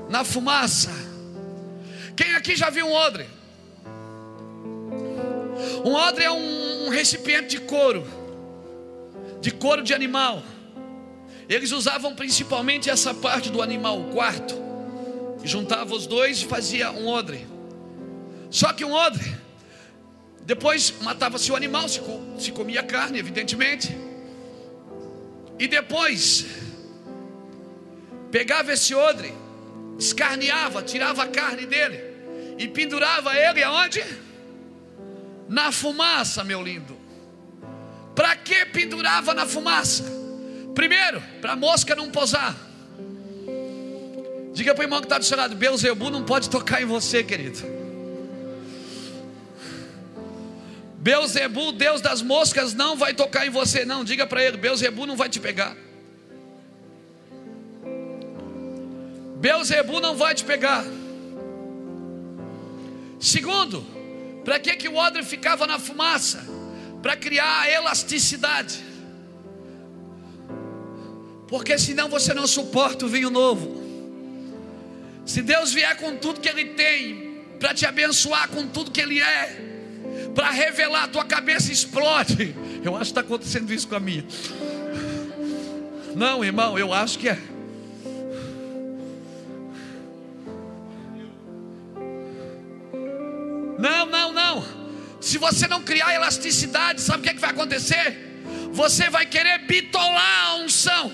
Na 0.09 0.23
fumaça. 0.23 0.91
Quem 2.15 2.35
aqui 2.35 2.55
já 2.55 2.69
viu 2.69 2.87
um 2.87 2.93
odre? 2.93 3.27
Um 5.83 5.93
odre 5.93 6.23
é 6.23 6.31
um 6.31 6.87
recipiente 6.87 7.49
de 7.49 7.59
couro, 7.59 8.20
de 9.41 9.51
couro 9.51 9.81
de 9.81 9.93
animal. 9.93 10.43
Eles 11.49 11.71
usavam 11.71 12.15
principalmente 12.15 12.89
essa 12.89 13.13
parte 13.13 13.49
do 13.49 13.61
animal, 13.61 13.99
o 13.99 14.11
quarto. 14.13 14.55
Juntava 15.43 15.93
os 15.93 16.07
dois 16.07 16.41
e 16.41 16.45
fazia 16.45 16.91
um 16.91 17.07
odre. 17.07 17.45
Só 18.49 18.71
que 18.71 18.85
um 18.85 18.91
odre, 18.93 19.35
depois 20.43 20.93
matava-se 21.01 21.51
o 21.51 21.55
animal, 21.55 21.89
se, 21.89 21.99
se 22.37 22.51
comia 22.51 22.83
carne, 22.83 23.19
evidentemente. 23.19 23.97
E 25.57 25.67
depois 25.67 26.45
pegava 28.29 28.71
esse 28.71 28.93
odre, 28.93 29.33
escarneava, 29.97 30.83
tirava 30.83 31.23
a 31.23 31.27
carne 31.27 31.65
dele 31.65 31.99
e 32.57 32.67
pendurava 32.67 33.35
ele 33.35 33.63
aonde? 33.63 34.03
Na 35.49 35.71
fumaça, 35.71 36.43
meu 36.43 36.61
lindo. 36.61 37.00
Para 38.21 38.35
que 38.35 38.67
pendurava 38.67 39.33
na 39.33 39.47
fumaça? 39.47 40.03
Primeiro, 40.75 41.19
para 41.41 41.53
a 41.53 41.55
mosca 41.55 41.95
não 41.95 42.11
posar. 42.11 42.55
Diga 44.53 44.75
para 44.75 44.81
o 44.81 44.85
irmão 44.85 44.99
que 44.99 45.07
está 45.07 45.17
do 45.17 45.25
seu 45.25 45.35
lado: 45.35 45.55
Beuzebu 45.55 46.11
não 46.11 46.23
pode 46.23 46.47
tocar 46.47 46.83
em 46.83 46.85
você, 46.85 47.23
querido. 47.23 47.57
Beuzebu, 50.97 51.71
Deus 51.71 51.99
das 51.99 52.21
moscas, 52.21 52.75
não 52.75 52.95
vai 52.95 53.15
tocar 53.15 53.47
em 53.47 53.49
você, 53.49 53.85
não. 53.85 54.03
Diga 54.03 54.27
para 54.27 54.43
ele: 54.43 54.55
Beuzebu 54.55 55.07
não 55.07 55.17
vai 55.17 55.27
te 55.27 55.39
pegar. 55.39 55.75
Beuzebu 59.37 59.99
não 59.99 60.15
vai 60.15 60.35
te 60.35 60.43
pegar. 60.43 60.85
Segundo, 63.19 63.83
para 64.45 64.59
que, 64.59 64.75
que 64.75 64.87
o 64.87 64.95
odre 64.95 65.23
ficava 65.23 65.65
na 65.65 65.79
fumaça? 65.79 66.60
Para 67.01 67.15
criar 67.15 67.69
elasticidade. 67.69 68.83
Porque 71.47 71.77
senão 71.77 72.07
você 72.07 72.33
não 72.33 72.47
suporta 72.47 73.05
o 73.05 73.09
vinho 73.09 73.29
novo. 73.29 73.81
Se 75.25 75.41
Deus 75.41 75.73
vier 75.73 75.95
com 75.97 76.15
tudo 76.15 76.39
que 76.39 76.47
Ele 76.47 76.65
tem, 76.65 77.43
para 77.59 77.73
te 77.73 77.85
abençoar 77.85 78.49
com 78.49 78.67
tudo 78.67 78.91
que 78.91 79.01
Ele 79.01 79.21
é, 79.21 79.71
para 80.33 80.49
revelar, 80.49 81.07
tua 81.09 81.25
cabeça 81.25 81.71
explode. 81.71 82.55
Eu 82.83 82.95
acho 82.95 83.05
que 83.05 83.11
está 83.11 83.21
acontecendo 83.21 83.71
isso 83.71 83.87
com 83.87 83.95
a 83.95 83.99
minha. 83.99 84.25
Não, 86.15 86.43
irmão, 86.43 86.77
eu 86.77 86.91
acho 86.91 87.17
que 87.17 87.29
é. 87.29 87.37
Não, 93.79 94.05
não, 94.07 94.33
não. 94.33 94.80
Se 95.21 95.37
você 95.37 95.67
não 95.67 95.83
criar 95.83 96.15
elasticidade, 96.15 96.99
sabe 96.99 97.19
o 97.19 97.23
que, 97.23 97.29
é 97.29 97.33
que 97.35 97.39
vai 97.39 97.51
acontecer? 97.51 98.41
Você 98.71 99.07
vai 99.07 99.25
querer 99.27 99.59
bitolar 99.59 100.47
a 100.47 100.55
unção. 100.55 101.13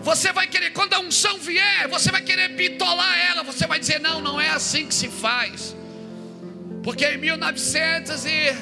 Você 0.00 0.32
vai 0.32 0.46
querer, 0.46 0.70
quando 0.70 0.94
a 0.94 1.00
unção 1.00 1.38
vier, 1.38 1.88
você 1.88 2.12
vai 2.12 2.22
querer 2.22 2.50
bitolar 2.50 3.18
ela. 3.18 3.42
Você 3.42 3.66
vai 3.66 3.80
dizer: 3.80 4.00
Não, 4.00 4.20
não 4.20 4.40
é 4.40 4.50
assim 4.50 4.86
que 4.86 4.94
se 4.94 5.08
faz. 5.08 5.74
Porque 6.84 7.04
em 7.04 7.18
1900 7.18 8.24
e. 8.26 8.56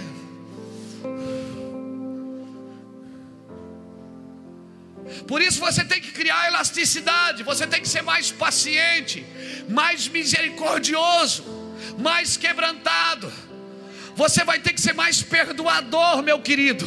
Por 5.28 5.42
isso 5.42 5.60
você 5.60 5.84
tem 5.84 6.00
que 6.00 6.10
criar 6.12 6.48
elasticidade, 6.48 7.42
você 7.42 7.66
tem 7.66 7.82
que 7.82 7.88
ser 7.88 8.02
mais 8.02 8.32
paciente, 8.32 9.26
mais 9.68 10.08
misericordioso 10.08 11.66
mais 11.98 12.36
quebrantado. 12.36 13.32
Você 14.16 14.42
vai 14.44 14.58
ter 14.58 14.72
que 14.72 14.80
ser 14.80 14.94
mais 14.94 15.20
perdoador, 15.20 16.22
meu 16.22 16.40
querido. 16.40 16.86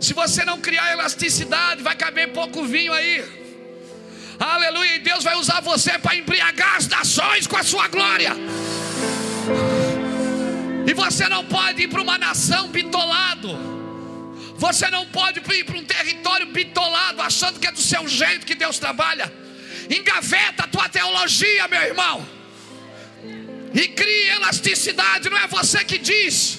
Se 0.00 0.14
você 0.14 0.44
não 0.44 0.60
criar 0.60 0.92
elasticidade, 0.92 1.82
vai 1.82 1.96
caber 1.96 2.32
pouco 2.32 2.64
vinho 2.64 2.92
aí. 2.92 3.24
Aleluia. 4.38 4.94
E 4.94 4.98
Deus 5.00 5.24
vai 5.24 5.34
usar 5.34 5.60
você 5.60 5.98
para 5.98 6.14
embriagar 6.14 6.76
as 6.76 6.86
nações 6.86 7.48
com 7.48 7.56
a 7.56 7.64
sua 7.64 7.88
glória. 7.88 8.36
E 10.86 10.94
você 10.94 11.28
não 11.28 11.44
pode 11.44 11.82
ir 11.82 11.88
para 11.88 12.02
uma 12.02 12.18
nação 12.18 12.68
bitolado. 12.68 13.58
Você 14.56 14.88
não 14.90 15.06
pode 15.06 15.40
ir 15.40 15.64
para 15.64 15.76
um 15.76 15.84
território 15.84 16.46
bitolado, 16.46 17.20
achando 17.20 17.58
que 17.58 17.66
é 17.66 17.72
do 17.72 17.80
seu 17.80 18.06
jeito 18.06 18.46
que 18.46 18.54
Deus 18.54 18.78
trabalha. 18.78 19.32
Engaveta 19.90 20.62
a 20.62 20.68
tua 20.68 20.88
teologia, 20.88 21.66
meu 21.66 21.82
irmão 21.82 22.43
e 23.74 23.88
crie 23.88 24.28
elasticidade. 24.30 25.28
Não 25.28 25.38
é 25.38 25.46
você 25.46 25.84
que 25.84 25.98
diz, 25.98 26.58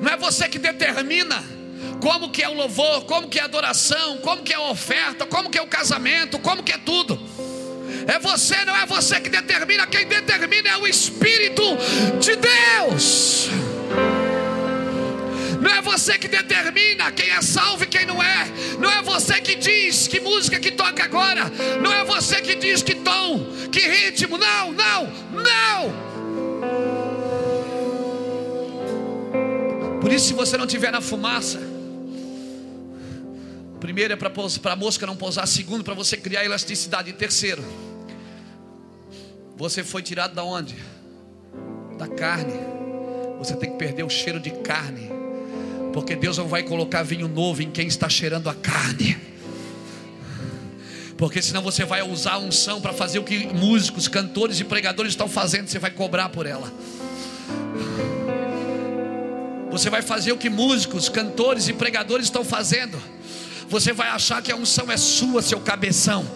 não 0.00 0.12
é 0.12 0.16
você 0.16 0.48
que 0.48 0.58
determina 0.58 1.44
como 2.00 2.30
que 2.30 2.42
é 2.42 2.48
o 2.48 2.54
louvor, 2.54 3.04
como 3.04 3.28
que 3.28 3.38
é 3.38 3.42
a 3.42 3.44
adoração, 3.44 4.18
como 4.18 4.42
que 4.42 4.52
é 4.52 4.56
a 4.56 4.70
oferta, 4.70 5.26
como 5.26 5.50
que 5.50 5.58
é 5.58 5.62
o 5.62 5.66
casamento, 5.66 6.38
como 6.38 6.62
que 6.62 6.72
é 6.72 6.78
tudo. 6.78 7.20
É 8.06 8.18
você, 8.18 8.64
não 8.64 8.74
é 8.74 8.86
você 8.86 9.20
que 9.20 9.28
determina, 9.28 9.86
quem 9.86 10.06
determina 10.06 10.68
é 10.70 10.76
o 10.76 10.86
Espírito 10.86 11.62
de 12.18 12.36
Deus. 12.36 13.48
Não 15.62 15.70
é 15.70 15.80
você 15.80 16.18
que 16.18 16.26
determina 16.26 17.12
quem 17.12 17.30
é 17.30 17.40
salvo 17.40 17.84
e 17.84 17.86
quem 17.86 18.04
não 18.04 18.20
é. 18.20 18.48
Não 18.80 18.90
é 18.90 19.00
você 19.00 19.40
que 19.40 19.54
diz 19.54 20.08
que 20.08 20.18
música 20.18 20.58
que 20.58 20.72
toca 20.72 21.04
agora. 21.04 21.44
Não 21.80 21.92
é 21.92 22.04
você 22.04 22.40
que 22.40 22.56
diz 22.56 22.82
que 22.82 22.96
tom, 22.96 23.46
que 23.70 23.78
ritmo. 23.78 24.36
Não, 24.36 24.72
não, 24.72 25.04
não. 25.30 26.12
Por 30.00 30.12
isso, 30.12 30.26
se 30.26 30.34
você 30.34 30.56
não 30.56 30.64
estiver 30.64 30.90
na 30.90 31.00
fumaça, 31.00 31.60
primeiro 33.78 34.14
é 34.14 34.16
para 34.16 34.32
a 34.72 34.76
mosca 34.76 35.06
não 35.06 35.14
pousar, 35.14 35.46
segundo, 35.46 35.84
para 35.84 35.94
você 35.94 36.16
criar 36.16 36.44
elasticidade, 36.44 37.10
e 37.10 37.12
terceiro, 37.12 37.64
você 39.56 39.84
foi 39.84 40.02
tirado 40.02 40.34
da 40.34 40.42
onde? 40.42 40.74
Da 41.96 42.08
carne. 42.08 42.54
Você 43.38 43.54
tem 43.54 43.70
que 43.70 43.78
perder 43.78 44.02
o 44.02 44.10
cheiro 44.10 44.40
de 44.40 44.50
carne 44.50 45.21
porque 45.92 46.16
Deus 46.16 46.38
não 46.38 46.48
vai 46.48 46.62
colocar 46.62 47.02
vinho 47.02 47.28
novo 47.28 47.62
em 47.62 47.70
quem 47.70 47.86
está 47.86 48.08
cheirando 48.08 48.48
a 48.48 48.54
carne. 48.54 49.16
Porque 51.16 51.40
senão 51.40 51.62
você 51.62 51.84
vai 51.84 52.02
usar 52.02 52.32
a 52.32 52.38
unção 52.38 52.80
para 52.80 52.92
fazer 52.92 53.18
o 53.18 53.24
que 53.24 53.46
músicos, 53.46 54.08
cantores 54.08 54.58
e 54.58 54.64
pregadores 54.64 55.12
estão 55.12 55.28
fazendo, 55.28 55.68
você 55.68 55.78
vai 55.78 55.90
cobrar 55.90 56.30
por 56.30 56.46
ela. 56.46 56.72
Você 59.70 59.88
vai 59.88 60.02
fazer 60.02 60.32
o 60.32 60.36
que 60.36 60.50
músicos, 60.50 61.08
cantores 61.08 61.68
e 61.68 61.72
pregadores 61.72 62.26
estão 62.26 62.44
fazendo. 62.44 63.00
Você 63.68 63.92
vai 63.92 64.08
achar 64.08 64.42
que 64.42 64.50
a 64.50 64.56
unção 64.56 64.90
é 64.90 64.96
sua, 64.96 65.40
seu 65.40 65.60
cabeção. 65.60 66.26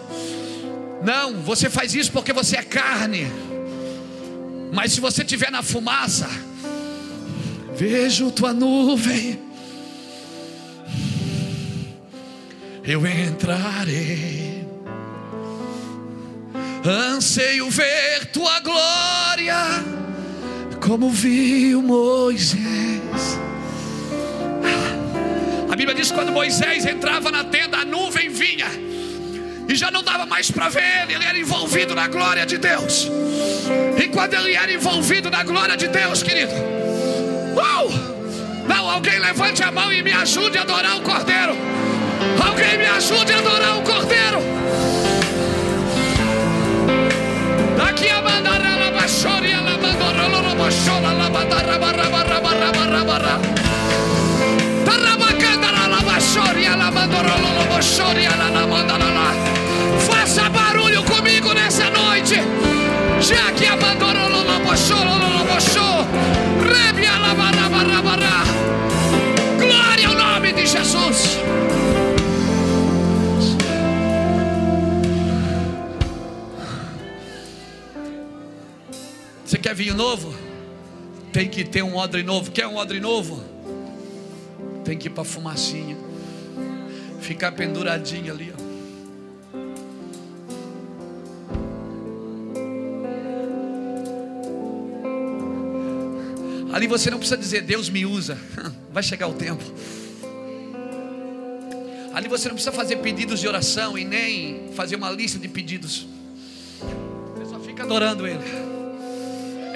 Não, 1.03 1.33
você 1.41 1.69
faz 1.69 1.93
isso 1.93 2.11
porque 2.11 2.33
você 2.33 2.57
é 2.57 2.63
carne. 2.63 3.27
Mas 4.71 4.93
se 4.93 4.99
você 4.99 5.21
estiver 5.21 5.51
na 5.51 5.61
fumaça, 5.61 6.27
vejo 7.75 8.31
tua 8.31 8.53
nuvem 8.53 9.46
eu 12.87 13.05
entrarei. 13.05 14.65
Anseio 16.85 17.69
ver 17.69 18.27
tua 18.27 18.61
glória, 18.61 19.57
como 20.81 21.09
viu 21.09 21.81
Moisés. 21.81 23.37
A 25.69 25.75
Bíblia 25.75 25.93
diz 25.93 26.09
que 26.09 26.17
quando 26.17 26.31
Moisés 26.31 26.85
entrava 26.85 27.29
na 27.29 27.43
tenda, 27.43 27.79
a 27.79 27.85
nuvem 27.85 28.29
vinha, 28.29 28.67
e 29.67 29.75
já 29.75 29.91
não 29.91 30.01
dava 30.01 30.25
mais 30.25 30.49
para 30.49 30.69
ver 30.69 31.03
ele, 31.03 31.15
ele 31.15 31.25
era 31.25 31.37
envolvido 31.37 31.93
na 31.93 32.07
glória 32.07 32.45
de 32.45 32.57
Deus. 32.57 33.11
E 34.01 34.07
quando 34.07 34.33
ele 34.35 34.55
era 34.55 34.71
envolvido 34.71 35.29
na 35.29 35.43
glória 35.43 35.75
de 35.75 35.89
Deus, 35.89 36.23
querido, 36.23 36.53
uau! 37.53 37.89
Não, 38.65 38.89
alguém 38.89 39.19
levante 39.19 39.61
a 39.61 39.71
mão 39.71 39.91
e 39.91 40.01
me 40.01 40.13
ajude 40.13 40.57
a 40.57 40.61
adorar 40.61 40.97
o 40.97 41.01
Cordeiro. 41.01 41.55
Alguém 42.47 42.77
me 42.77 42.85
ajude 42.85 43.33
a 43.33 43.37
adorar 43.37 43.77
o 43.77 43.81
Cordeiro. 43.81 44.39
Daqui 47.77 48.09
a 48.09 48.21
mandara 48.21 48.75
la 48.81 48.91
bachori 48.91 49.51
a 49.53 49.61
mandora 49.61 50.27
la 50.27 50.55
bachola 50.55 51.13
la 51.13 51.29
bandara 51.29 51.77
barra 51.79 52.09
barra 52.09 52.39
barra 52.41 52.71
barra 52.71 53.03
barra. 53.03 53.39
Tarabacandara 54.85 55.87
la 55.93 56.01
bachori 56.09 56.65
a 56.65 56.75
la 56.75 56.91
mandora 56.91 57.35
la 57.57 57.65
bachori 57.71 58.25
a 58.25 58.35
la 58.35 58.67
mandara. 58.67 59.07
Faça 60.07 60.49
barulho 60.49 61.03
comigo 61.03 61.53
nessa 61.53 61.89
noite. 61.89 62.41
Já 63.19 63.51
que 63.57 63.67
a 63.67 63.75
mandora 63.75 64.27
la 64.29 64.59
bachola 64.65 65.26
quer 79.67 79.75
vinho 79.75 79.93
novo? 79.93 80.33
Tem 81.33 81.49
que 81.49 81.65
ter 81.65 81.83
um 81.83 81.97
odre 81.97 82.23
novo. 82.23 82.51
Quer 82.51 82.67
um 82.67 82.77
odre 82.77 83.01
novo? 83.01 83.43
Tem 84.85 84.97
que 84.97 85.07
ir 85.07 85.09
para 85.09 85.25
fumacinha. 85.25 85.97
Ficar 87.19 87.51
penduradinho 87.51 88.31
ali. 88.31 88.53
Ó. 88.53 88.67
Ali 96.73 96.87
você 96.87 97.09
não 97.09 97.17
precisa 97.17 97.37
dizer 97.37 97.61
Deus 97.63 97.89
me 97.89 98.05
usa. 98.05 98.37
Vai 98.89 99.03
chegar 99.03 99.27
o 99.27 99.33
tempo. 99.33 99.65
Ali 102.13 102.29
você 102.29 102.47
não 102.47 102.55
precisa 102.55 102.71
fazer 102.71 102.95
pedidos 102.97 103.41
de 103.41 103.49
oração 103.49 103.97
e 103.97 104.05
nem 104.05 104.71
fazer 104.73 104.95
uma 104.95 105.11
lista 105.11 105.37
de 105.37 105.49
pedidos. 105.49 106.07
adorando 107.81 108.25
Ele. 108.25 108.66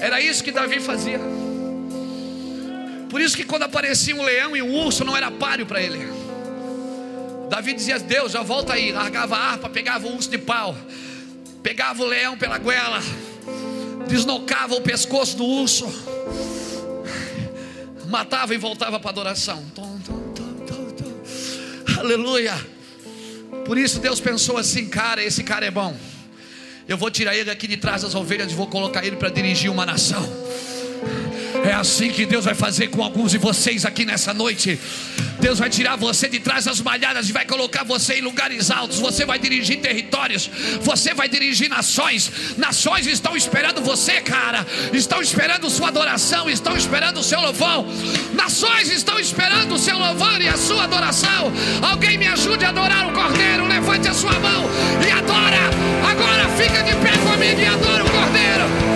Era 0.02 0.20
isso 0.20 0.42
que 0.42 0.50
Davi 0.50 0.80
fazia. 0.80 1.20
Por 3.08 3.20
isso 3.20 3.36
que 3.36 3.44
quando 3.44 3.62
aparecia 3.62 4.16
um 4.16 4.22
leão 4.24 4.56
e 4.56 4.60
um 4.60 4.74
urso 4.84 5.04
não 5.04 5.16
era 5.16 5.30
páreo 5.30 5.64
para 5.64 5.80
ele. 5.80 6.00
Davi 7.48 7.72
dizia: 7.72 8.00
Deus, 8.00 8.32
já 8.32 8.42
volta 8.42 8.72
aí. 8.72 8.90
Largava 8.90 9.36
a 9.36 9.50
harpa, 9.52 9.70
pegava 9.70 10.04
o 10.08 10.16
urso 10.16 10.28
de 10.28 10.38
pau, 10.38 10.76
pegava 11.62 12.02
o 12.02 12.06
leão 12.06 12.36
pela 12.36 12.58
goela, 12.58 12.98
deslocava 14.08 14.74
o 14.74 14.80
pescoço 14.80 15.36
do 15.36 15.44
urso, 15.44 15.86
matava 18.08 18.52
e 18.56 18.58
voltava 18.58 18.98
para 18.98 19.10
a 19.10 19.12
adoração. 19.12 19.64
Aleluia. 21.96 22.54
Por 23.64 23.78
isso 23.78 24.00
Deus 24.00 24.18
pensou 24.18 24.56
assim, 24.56 24.88
cara, 24.88 25.22
esse 25.22 25.44
cara 25.44 25.64
é 25.64 25.70
bom. 25.70 25.96
Eu 26.88 26.96
vou 26.96 27.10
tirar 27.10 27.36
ele 27.36 27.50
aqui 27.50 27.66
de 27.66 27.76
trás 27.76 28.02
das 28.02 28.14
ovelhas 28.14 28.50
e 28.50 28.54
vou 28.54 28.66
colocar 28.66 29.04
ele 29.04 29.16
para 29.16 29.28
dirigir 29.28 29.70
uma 29.70 29.86
nação. 29.86 30.28
É 31.64 31.72
assim 31.72 32.10
que 32.10 32.26
Deus 32.26 32.44
vai 32.44 32.54
fazer 32.54 32.88
com 32.88 33.02
alguns 33.04 33.30
de 33.30 33.38
vocês 33.38 33.84
aqui 33.84 34.04
nessa 34.04 34.34
noite. 34.34 34.80
Deus 35.38 35.60
vai 35.60 35.70
tirar 35.70 35.96
você 35.96 36.28
de 36.28 36.40
trás 36.40 36.64
das 36.64 36.80
malhadas 36.80 37.28
e 37.28 37.32
vai 37.32 37.44
colocar 37.44 37.84
você 37.84 38.14
em 38.14 38.20
lugares 38.20 38.70
altos. 38.70 38.98
Você 38.98 39.24
vai 39.24 39.38
dirigir 39.38 39.80
territórios, 39.80 40.50
você 40.80 41.14
vai 41.14 41.28
dirigir 41.28 41.68
nações. 41.68 42.56
Nações 42.56 43.06
estão 43.06 43.36
esperando 43.36 43.80
você, 43.80 44.20
cara. 44.20 44.66
Estão 44.92 45.22
esperando 45.22 45.70
sua 45.70 45.88
adoração, 45.88 46.50
estão 46.50 46.76
esperando 46.76 47.20
o 47.20 47.22
seu 47.22 47.40
louvor. 47.40 47.86
Nações 48.34 48.90
estão 48.90 49.20
esperando 49.20 49.74
o 49.74 49.78
seu 49.78 49.96
louvor 49.96 50.40
e 50.40 50.48
a 50.48 50.56
sua 50.56 50.84
adoração. 50.84 51.52
Alguém 51.80 52.18
me 52.18 52.26
ajude 52.26 52.64
a 52.64 52.70
adorar 52.70 53.08
o 53.08 53.12
Fica 56.56 56.82
de 56.82 56.94
pé 56.96 57.12
comigo 57.18 57.60
e 57.60 57.66
adora 57.66 58.04
o 58.04 58.10
Cordeiro. 58.10 58.91